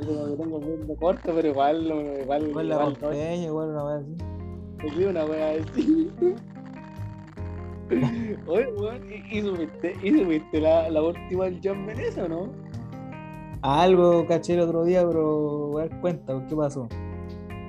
Como 0.06 0.26
que 0.26 0.36
tengo 0.44 0.60
el 0.60 0.66
miembro 0.66 0.96
corto, 0.96 1.32
pero 1.36 1.48
igual, 1.48 1.86
igual, 2.22 2.48
Igual 2.50 2.68
la 2.70 2.76
igual 2.76 2.98
no, 3.02 3.14
igual 3.14 3.70
una 3.70 3.84
vez 3.84 4.04
así. 4.04 4.16
Sí, 4.96 5.06
una 5.06 5.26
wea 5.26 5.52
así. 5.52 6.12
Oye, 8.48 8.68
weón, 8.74 9.02
¿y, 9.12 9.38
y 9.38 9.42
supiste, 9.42 9.96
y 10.02 10.20
supiste 10.20 10.62
la, 10.62 10.90
la 10.90 11.02
última 11.04 11.46
del 11.46 11.60
John 11.64 11.86
Menez 11.86 12.18
o 12.18 12.28
no? 12.28 12.50
Algo 13.62 14.26
caché 14.26 14.56
el 14.56 14.62
otro 14.62 14.84
día, 14.84 15.06
pero 15.08 15.68
voy 15.70 15.84
a 15.84 15.88
dar 15.88 16.02
cuenta, 16.02 16.46
¿qué 16.48 16.56
pasó? 16.56 16.88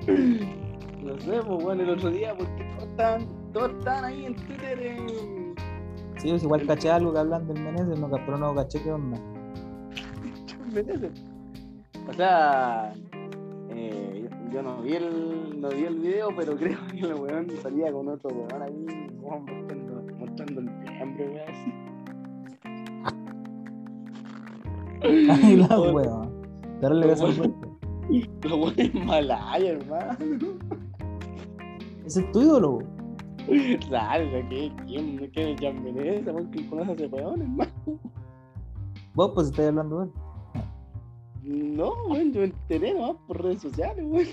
No 1.05 1.19
sé, 1.19 1.39
pues 1.47 1.63
bueno, 1.63 1.83
el 1.83 1.91
otro 1.91 2.09
día, 2.09 2.35
porque 2.35 2.65
estaban, 2.95 3.27
todos 3.51 3.71
estaban 3.71 4.05
ahí 4.05 4.25
en 4.25 4.35
Twitter 4.35 4.81
en 4.81 5.55
Sí, 6.17 6.29
pues 6.29 6.43
igual 6.43 6.65
caché 6.65 6.89
algo 6.89 7.11
que 7.11 7.19
hablan 7.19 7.45
del 7.45 7.61
Menezes, 7.61 7.99
no, 7.99 8.09
pero 8.09 8.37
no 8.37 8.55
caché 8.55 8.81
qué 8.81 8.91
onda. 8.91 9.17
John 10.47 10.73
Menez. 10.73 11.11
O 12.07 12.13
sea, 12.13 12.93
eh, 13.69 14.29
yo, 14.51 14.63
no 14.63 14.81
vi 14.81 14.93
el 14.93 15.59
no 15.59 15.69
vi 15.69 15.83
el 15.83 15.99
video, 15.99 16.29
pero 16.35 16.55
creo 16.57 16.77
que 16.89 16.99
el 16.99 17.15
weón 17.15 17.49
salía 17.61 17.91
con 17.91 18.07
otro 18.07 18.29
weón 18.29 18.61
ahí, 18.61 18.85
weón, 19.19 19.45
mostrando, 19.45 20.13
mostrando 20.17 20.61
el 20.61 20.69
hambre, 21.01 21.27
weón, 21.27 21.49
así. 21.49 21.73
Ay, 25.43 25.57
la 25.57 25.79
wea. 25.91 26.29
Darle 26.79 27.07
beso 27.07 27.25
al 27.25 27.35
cuerpo. 27.35 27.77
Los 28.43 28.53
weones 28.53 28.93
malaya, 28.93 29.71
hermano. 29.71 30.17
Ese 32.05 32.21
es 32.21 32.31
tu 32.31 32.41
ídolo. 32.41 32.79
Claro, 33.87 34.25
¿qué? 34.49 34.71
¿Quién? 34.85 35.31
¿Qué 35.31 35.53
es 35.53 35.59
John 35.61 35.83
Menez? 35.83 36.23
¿Quién 36.51 36.69
conoce 36.69 36.91
a 36.91 36.93
ese 36.93 37.07
weón, 37.07 37.41
hermano? 37.41 37.71
Vos, 39.13 39.31
pues, 39.33 39.47
estáis 39.47 39.69
hablando 39.69 39.99
de 39.99 40.05
él. 40.05 40.11
No, 41.43 41.93
weón, 42.07 42.31
yo 42.31 42.41
me 42.41 42.47
enteré 42.47 42.93
nomás 42.93 43.17
por 43.27 43.41
redes 43.41 43.61
sociales, 43.61 44.05
weón. 44.07 44.27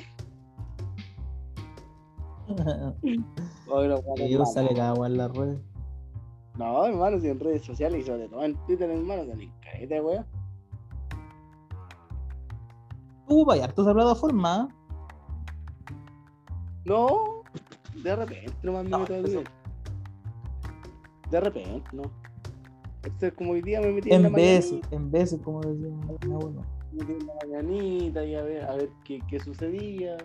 Yo 4.29 4.45
sale 4.47 4.75
cada 4.75 5.07
en 5.07 5.17
las 5.17 5.33
redes. 5.33 5.61
No, 6.59 6.85
hermano, 6.85 7.19
si 7.19 7.29
en 7.29 7.41
redes 7.41 7.63
sociales 7.63 8.03
y 8.03 8.07
sobre 8.07 8.29
todo 8.29 8.45
en 8.45 8.55
Twitter, 8.67 8.91
hermano, 8.91 9.25
salen 9.25 9.51
careta, 9.63 10.03
weón. 10.03 10.27
Tú, 13.27 13.45
vaya, 13.47 13.65
hartos 13.65 13.87
de 13.87 13.95
plataforma. 13.95 14.69
No, 16.85 17.32
de 18.03 18.17
repente 18.17 18.53
nomás 18.63 18.85
me 18.85 18.91
No, 18.91 18.99
meto 19.01 19.15
a 19.15 19.21
Twitter. 19.23 19.45
De 21.31 21.41
repente, 21.41 21.83
no. 21.93 22.03
Esto 23.05 23.27
es 23.27 23.33
como 23.35 23.53
hoy 23.53 23.63
día 23.63 23.81
me 23.81 23.91
metí 23.93 24.13
en, 24.13 24.23
la 24.23 24.29
En 24.29 24.35
veces, 24.35 24.71
mañanita, 24.73 24.97
en 24.97 25.11
veces, 25.11 25.41
como 25.43 25.61
decía 25.61 25.89
mi 26.27 26.33
abuelo. 26.35 26.63
me 26.93 27.05
metí 27.05 27.13
en 27.13 27.27
la 27.27 27.35
mañanita 27.47 28.25
y 28.25 28.35
a 28.37 28.43
ver, 28.43 28.65
a 28.65 28.75
ver 28.77 28.91
qué, 29.05 29.21
qué 29.29 29.41
sucedía, 29.41 30.17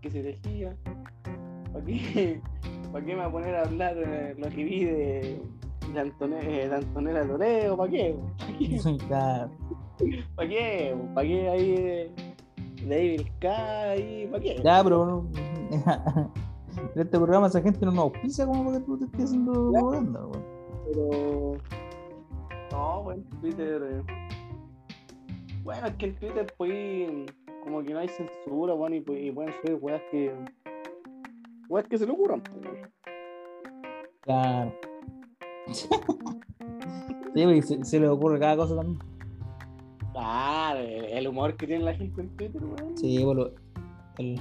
qué 0.00 0.10
se 0.10 0.22
tejía. 0.22 0.76
¿Para 1.72 1.84
qué, 1.84 2.40
¿Para 2.92 3.04
qué 3.04 3.14
me 3.14 3.20
voy 3.20 3.28
a 3.28 3.32
poner 3.32 3.54
a 3.56 3.62
hablar 3.62 3.94
de 3.96 4.34
lo 4.38 4.48
que 4.48 4.64
vi 4.64 4.84
de, 4.84 5.42
de, 5.94 6.00
Antone- 6.00 6.42
eh, 6.42 6.68
de 6.68 6.74
Antonella 6.76 7.24
Loreo? 7.24 7.76
¿Para 7.76 7.90
qué? 7.90 8.16
¿Para 8.38 8.58
qué? 8.58 8.80
¿Para 10.36 10.48
qué? 10.48 10.96
¿Para 11.14 11.26
qué 11.28 11.48
ahí 11.48 11.70
de 11.76 12.10
David 12.86 13.22
K 13.40 13.80
ahí? 13.90 14.28
¿Para 14.30 14.42
qué? 14.42 14.60
Ya, 14.62 14.82
pero 14.84 15.06
no- 15.06 15.30
en 17.00 17.06
este 17.06 17.18
programa 17.18 17.46
esa 17.46 17.62
gente 17.62 17.84
no 17.86 17.92
nos 17.92 18.04
auspicia 18.04 18.46
como 18.46 18.64
para 18.66 18.78
que 18.78 18.84
tú 18.84 18.98
te 18.98 19.04
estés 19.06 19.24
haciendo 19.24 19.70
propaganda, 19.72 20.20
weón. 20.26 20.44
Pero. 20.92 21.52
No, 22.72 23.02
bueno, 23.02 23.22
Twitter. 23.40 23.82
eh, 23.82 24.02
Bueno, 25.62 25.86
es 25.86 25.94
que 25.96 26.06
en 26.06 26.14
Twitter, 26.16 26.46
pues. 26.56 27.26
Como 27.64 27.82
que 27.82 27.92
no 27.92 27.98
hay 28.00 28.08
censura, 28.08 28.72
bueno, 28.74 28.96
y, 28.96 29.00
pues, 29.00 29.22
y 29.22 29.30
pueden 29.30 29.52
subir 29.60 29.78
weas 29.80 30.02
que. 30.10 30.34
Weas 31.68 31.86
que 31.88 31.98
se 31.98 32.06
le 32.06 32.12
ocurran, 32.12 32.42
pues, 32.42 32.64
weón. 32.64 32.90
Claro. 34.22 34.72
Sí, 37.32 37.44
güey, 37.44 37.62
se, 37.62 37.84
se 37.84 38.00
le 38.00 38.08
ocurre 38.08 38.40
cada 38.40 38.56
cosa 38.56 38.74
también. 38.74 38.98
Claro, 40.12 40.80
el, 40.80 41.04
el 41.04 41.28
humor 41.28 41.56
que 41.56 41.64
tiene 41.68 41.84
la 41.84 41.94
gente 41.94 42.22
en 42.22 42.28
Twitter, 42.36 42.60
weón. 42.64 42.98
Sí, 42.98 43.22
bueno, 43.24 43.46
el, 44.18 44.40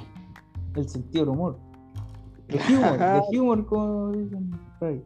el 0.76 0.90
sentido 0.90 1.26
del 1.26 1.36
humor. 1.36 1.60
El 2.49 2.76
humor, 2.77 2.97
el 3.31 3.39
humor, 3.39 3.65
como 3.65 4.11
dicen 4.11 4.51
por 4.80 4.88
ahí. 4.89 5.03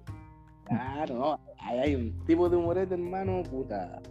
Claro, 0.65 1.15
no. 1.15 1.39
Ahí 1.59 1.79
hay 1.79 1.95
un 1.95 2.25
tipo 2.25 2.49
de 2.49 2.55
humorete, 2.57 2.93
hermano, 2.93 3.43
puta. 3.43 4.01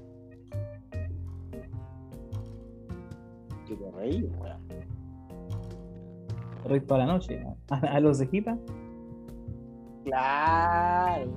Que 3.67 3.75
te 3.77 3.91
reí, 3.93 4.23
weón. 4.39 4.59
Reír 6.67 6.87
toda 6.87 7.01
la 7.01 7.07
noche. 7.07 7.45
A, 7.71 7.77
a 7.97 8.01
los 8.01 8.19
cejitas. 8.19 8.59
Claro. 10.05 11.31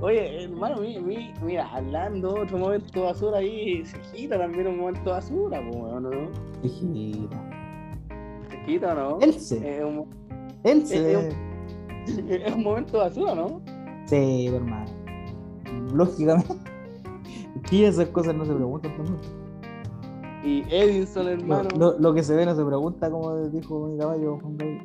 Oye, 0.00 0.44
hermano, 0.44 0.80
mi- 0.80 0.98
mi- 1.00 1.32
mira, 1.42 1.68
hablando 1.72 2.34
otro 2.42 2.58
momento 2.58 3.04
basura 3.04 3.38
ahí, 3.38 3.84
Cejita 3.84 4.38
también 4.38 4.66
un 4.66 4.78
momento 4.78 5.10
basura, 5.10 5.60
weón, 5.60 6.02
¿no? 6.04 6.10
Cejita. 6.62 7.40
Cejita, 8.50 8.94
¿no? 8.94 9.18
Elce. 9.20 9.84
Un, 9.84 10.08
Elce. 10.64 11.12
eh, 11.26 11.28
es 12.46 12.54
un 12.54 12.62
momento 12.64 12.98
basura, 12.98 13.34
¿no? 13.34 13.60
Sí, 14.06 14.48
hermano. 14.48 14.86
Lógicamente. 15.94 16.52
Es 17.56 17.70
que 17.70 17.86
esas 17.86 18.08
cosas 18.08 18.34
no 18.34 18.44
se 18.44 18.52
preguntan 18.54 18.96
también. 18.96 19.16
Y 20.44 20.62
Edinson, 20.74 21.24
Lo, 21.24 21.30
hermano. 21.32 21.68
lo- 21.78 21.98
lo 21.98 22.12
que 22.14 22.22
se 22.22 22.34
ve 22.36 22.44
no 22.44 22.54
se 22.54 22.64
pregunta, 22.64 23.10
como 23.10 23.34
dijo 23.48 23.86
mi 23.88 23.98
caballo 23.98 24.38
Juan 24.40 24.58
David. 24.58 24.80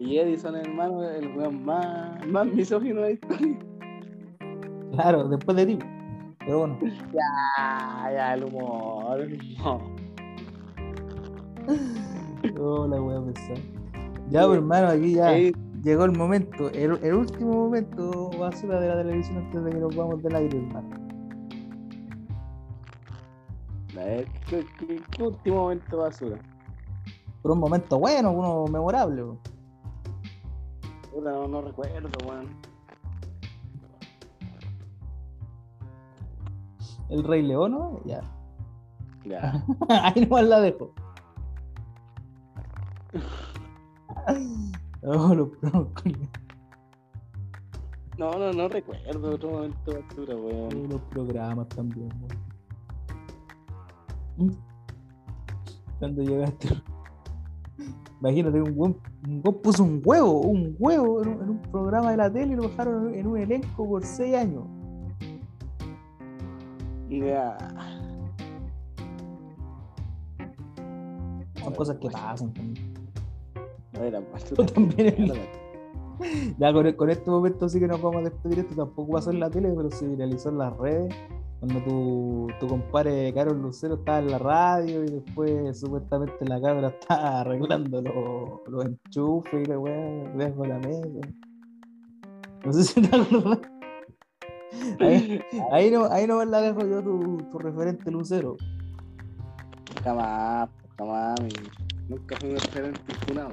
Y 0.00 0.16
Edison, 0.18 0.56
hermano, 0.56 1.04
el 1.04 1.36
weón 1.36 1.62
más, 1.64 2.26
más 2.26 2.46
misógino 2.46 3.02
de 3.02 3.06
la 3.06 3.10
historia. 3.12 3.58
Claro, 4.92 5.28
después 5.28 5.56
de 5.58 5.66
ti. 5.66 5.78
Pero 6.40 6.58
bueno, 6.60 6.78
Ya, 7.12 8.10
ya, 8.12 8.34
el 8.34 8.44
humor, 8.44 9.20
el 9.20 9.38
humor. 9.58 9.80
oh, 12.58 12.86
la 12.86 13.00
wea 13.00 13.20
pesada. 13.22 13.60
Ya, 14.30 14.46
pues, 14.46 14.58
hermano, 14.58 14.88
aquí 14.88 15.14
ya 15.14 15.32
llegó 15.82 16.04
el 16.04 16.12
momento, 16.12 16.70
el, 16.70 16.98
el, 17.02 17.14
último 17.14 17.64
momento 17.64 18.30
basura 18.38 18.80
de 18.80 18.88
la 18.88 18.96
televisión 18.96 19.38
antes 19.38 19.64
de 19.64 19.70
que 19.70 19.78
nos 19.78 19.96
vamos 19.96 20.22
del 20.22 20.36
aire, 20.36 20.58
hermano. 20.58 21.10
¿Qué, 24.48 24.66
qué, 25.10 25.22
último 25.22 25.56
momento 25.56 25.98
basura? 25.98 26.38
Pero 27.42 27.54
un 27.54 27.60
momento 27.60 27.98
bueno, 27.98 28.32
uno 28.32 28.64
memorable. 28.66 29.22
No, 31.22 31.48
no 31.48 31.62
recuerdo, 31.62 32.08
weón. 32.26 32.48
El 37.08 37.24
Rey 37.24 37.42
León, 37.42 37.72
¿no? 37.72 38.00
Ya. 38.04 38.20
Ya. 39.24 39.64
Ahí 39.88 40.22
nomás 40.22 40.44
la 40.44 40.60
dejo. 40.60 40.92
No, 45.02 45.34
lo, 45.34 45.52
no, 45.62 45.90
no, 48.38 48.52
no 48.52 48.68
recuerdo 48.68 49.34
otro 49.34 49.50
momento 49.50 49.90
de 49.90 49.96
altura, 49.96 50.36
weón. 50.36 50.88
Los 50.88 51.00
programas 51.02 51.68
también, 51.68 52.10
weón. 54.38 54.58
Cuando 55.98 56.22
llegaste. 56.22 56.68
Imagínate, 58.20 58.60
un 58.60 58.76
buen, 58.76 58.96
un 59.26 59.42
puso 59.62 59.82
un 59.82 60.02
huevo, 60.04 60.42
un 60.42 60.76
huevo 60.78 61.22
en 61.22 61.50
un, 61.50 61.62
programa 61.62 62.10
de 62.10 62.16
la 62.18 62.30
tele 62.30 62.52
y 62.52 62.56
lo 62.56 62.62
dejaron 62.64 63.14
en 63.14 63.26
un 63.26 63.38
elenco 63.38 63.88
por 63.88 64.04
seis 64.04 64.34
años. 64.36 64.64
Ya. 67.08 67.56
Son 71.62 71.74
cosas 71.74 71.96
que 71.98 72.10
pasan 72.10 72.52
también. 72.52 72.89
También. 74.74 75.32
Ya 76.58 76.72
con, 76.72 76.92
con, 76.92 77.10
este 77.10 77.30
momento 77.30 77.68
sí 77.68 77.80
que 77.80 77.86
nos 77.86 78.00
vamos 78.00 78.20
a 78.20 78.30
despedir. 78.30 78.60
Esto 78.60 78.74
tampoco 78.74 79.12
pasó 79.12 79.30
en 79.30 79.40
la 79.40 79.50
tele, 79.50 79.72
pero 79.74 79.90
se 79.90 80.06
viralizó 80.06 80.50
en 80.50 80.58
las 80.58 80.76
redes. 80.76 81.14
Cuando 81.60 81.80
tu, 81.82 82.48
tu 82.58 82.68
compadre 82.68 83.34
Carol 83.34 83.60
Lucero 83.60 83.96
estaba 83.96 84.20
en 84.20 84.30
la 84.30 84.38
radio 84.38 85.04
y 85.04 85.10
después 85.10 85.78
supuestamente 85.78 86.46
la 86.46 86.58
cámara 86.58 86.88
estaba 87.00 87.40
arreglando 87.40 88.00
los, 88.00 88.66
los 88.66 88.84
enchufes 88.86 89.62
y 89.62 89.64
la 89.66 89.78
weá 89.78 89.94
debajo 90.34 90.62
de 90.62 90.68
la 90.68 90.78
mesa. 90.78 91.28
No 92.64 92.72
sé 92.72 92.84
si 92.84 93.02
te 93.02 93.14
acuerdas. 93.14 93.58
Ahí, 95.00 95.40
ahí, 95.72 95.90
no, 95.90 96.04
ahí 96.06 96.26
no 96.26 96.44
la 96.44 96.60
dejo 96.60 96.86
yo 96.86 97.02
tu, 97.02 97.38
tu 97.50 97.58
referente 97.58 98.10
Lucero. 98.10 98.56
Jamás, 100.02 100.70
jamás, 100.96 101.40
nunca 102.08 102.36
fui 102.38 102.50
un 102.50 102.56
referente 102.56 103.14
funado. 103.26 103.52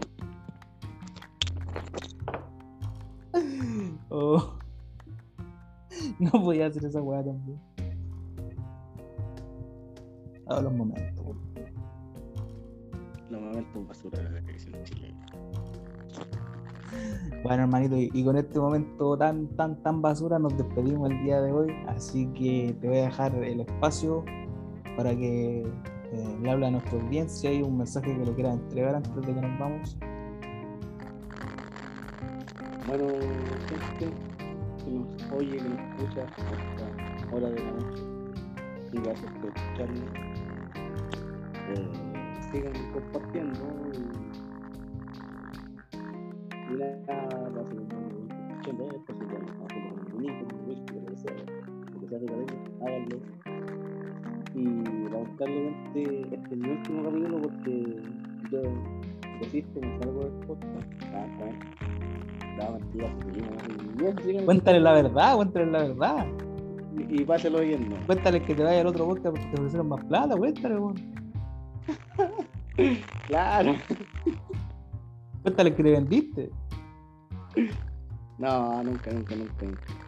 Oh. 4.10 4.54
No 6.20 6.32
podía 6.32 6.68
hacer 6.68 6.86
esa 6.86 7.02
weá 7.02 7.24
también. 7.24 7.60
A 10.48 10.62
los 10.62 10.74
momentos. 10.74 11.26
Los 13.30 13.42
momentos 13.42 13.88
basura 13.88 14.20
de 14.20 14.24
la 14.30 14.42
televisión 14.42 14.84
chilena. 14.84 15.26
Bueno, 17.44 17.64
hermanito, 17.64 17.96
y, 17.98 18.24
con 18.24 18.38
este 18.38 18.60
momento 18.60 19.18
tan, 19.18 19.48
tan, 19.56 19.82
tan 19.84 20.02
basura 20.02 20.40
nos 20.40 20.56
despedimos 20.58 21.12
el 21.12 21.24
día 21.24 21.42
de 21.42 21.52
hoy. 21.52 21.74
Así 21.88 22.28
que 22.34 22.76
te 22.80 22.88
voy 22.88 22.98
a 23.00 23.04
dejar 23.04 23.36
el 23.36 23.62
espacio 23.62 24.24
para 24.96 25.16
que 25.16 25.62
eh, 25.62 26.38
le 26.42 26.50
hable 26.50 26.68
a 26.68 26.72
nuestra 26.72 27.00
audiencia 27.00 27.52
y 27.52 27.62
un 27.62 27.78
mensaje 27.78 28.18
que 28.18 28.26
lo 28.26 28.34
quieras 28.34 28.56
entregar 28.56 28.96
antes 28.96 29.16
de 29.16 29.22
que 29.22 29.42
nos 29.42 29.60
vamos. 29.60 29.98
Bueno, 32.88 33.06
gente 33.68 34.08
que 34.80 34.90
nos 34.90 35.32
oye, 35.34 35.58
que 35.58 35.64
nos 35.68 35.78
escucha 35.78 36.24
hasta 36.24 37.36
hora 37.36 37.50
de 37.50 37.62
la 37.62 37.72
noche, 37.74 38.04
y 38.94 38.98
gracias 39.02 39.30
por 39.34 39.50
escucharnos. 39.54 40.10
Eh, 41.68 41.92
sigan 42.50 42.72
compartiendo 42.94 43.60
y, 43.92 43.96
y 46.72 46.78
nada, 46.78 47.50
va 47.50 47.62
a 47.62 47.66
seguir 47.66 47.88
escuchando 48.52 48.84
esto, 48.96 49.14
si 49.14 49.26
con 49.26 49.44
bonito, 50.14 50.42
con 50.48 50.70
whisky, 50.70 50.94
lo 50.94 51.02
que 51.08 51.18
sea, 51.18 51.36
lo 51.92 52.00
que 52.00 52.08
sea 52.08 52.20
háganlo. 52.88 53.18
Y 54.56 54.64
lamentablemente 55.12 56.02
este 56.34 56.56
es 56.56 56.62
último 56.62 57.04
capítulo 57.04 57.42
porque 57.42 57.74
yo 58.50 58.62
desisto, 59.42 59.82
me 59.82 60.00
salgo 60.00 60.22
del 60.22 60.34
podcast. 60.48 60.88
Ah, 61.14 61.28
Cuéntale 64.46 64.80
la 64.80 64.94
verdad, 64.94 65.36
cuéntale 65.36 65.66
la 65.72 65.80
verdad. 65.80 66.28
Y, 66.98 67.22
y 67.22 67.26
páselo 67.26 67.60
oyendo. 67.60 67.96
Cuéntale 68.06 68.42
que 68.42 68.56
te 68.56 68.64
vaya 68.64 68.82
al 68.82 68.88
otro 68.88 69.06
podcast 69.06 69.36
porque 69.36 69.48
te 69.48 69.56
ofrecieron 69.56 69.90
más 69.90 70.04
plata, 70.06 70.36
cuéntale, 70.36 70.76
claro. 73.28 73.76
Cuéntale 75.42 75.76
que 75.76 75.84
te 75.84 75.92
vendiste. 75.92 76.50
No, 78.38 78.84
nunca, 78.84 79.12
nunca, 79.12 79.36
nunca, 79.36 79.66
nunca. 79.66 80.07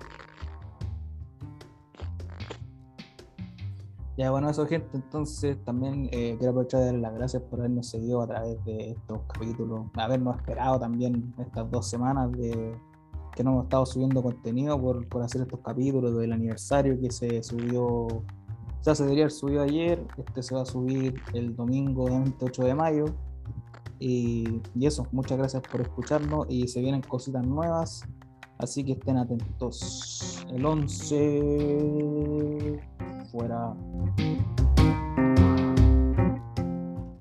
Ya, 4.20 4.32
bueno, 4.32 4.50
eso, 4.50 4.68
gente. 4.68 4.98
Entonces, 4.98 5.64
también 5.64 6.10
eh, 6.12 6.36
quiero 6.38 6.50
aprovechar 6.50 6.94
las 6.94 7.14
gracias 7.14 7.42
por 7.44 7.60
habernos 7.60 7.88
seguido 7.88 8.22
a 8.22 8.28
través 8.28 8.62
de 8.66 8.90
estos 8.90 9.22
capítulos, 9.34 9.86
habernos 9.94 10.36
esperado 10.36 10.78
también 10.78 11.34
estas 11.38 11.72
dos 11.72 11.88
semanas 11.88 12.30
de 12.34 12.76
que 13.34 13.44
no 13.46 13.52
hemos 13.52 13.64
estado 13.64 13.86
subiendo 13.86 14.22
contenido 14.22 14.78
por, 14.78 15.08
por 15.08 15.24
hacer 15.24 15.44
estos 15.44 15.62
capítulos 15.62 16.18
del 16.18 16.34
aniversario 16.34 17.00
que 17.00 17.10
se 17.12 17.42
subió, 17.42 17.86
o 17.86 18.26
sea, 18.82 18.94
se 18.94 19.04
debería 19.04 19.24
haber 19.24 19.32
subido 19.32 19.62
ayer. 19.62 20.06
Este 20.18 20.44
se 20.44 20.54
va 20.54 20.64
a 20.64 20.66
subir 20.66 21.16
el 21.34 21.56
domingo 21.56 22.04
28 22.04 22.64
de 22.66 22.76
mayo. 22.76 23.06
Y, 24.00 24.62
y 24.76 24.86
eso, 24.86 25.08
muchas 25.14 25.38
gracias 25.38 25.64
por 25.72 25.80
escucharnos 25.80 26.46
y 26.50 26.68
se 26.68 26.82
vienen 26.82 27.00
cositas 27.04 27.48
nuevas. 27.48 28.04
Así 28.58 28.84
que 28.84 28.92
estén 28.92 29.16
atentos. 29.16 30.46
El 30.52 30.66
11 30.66 32.99
fuera. 33.32 33.74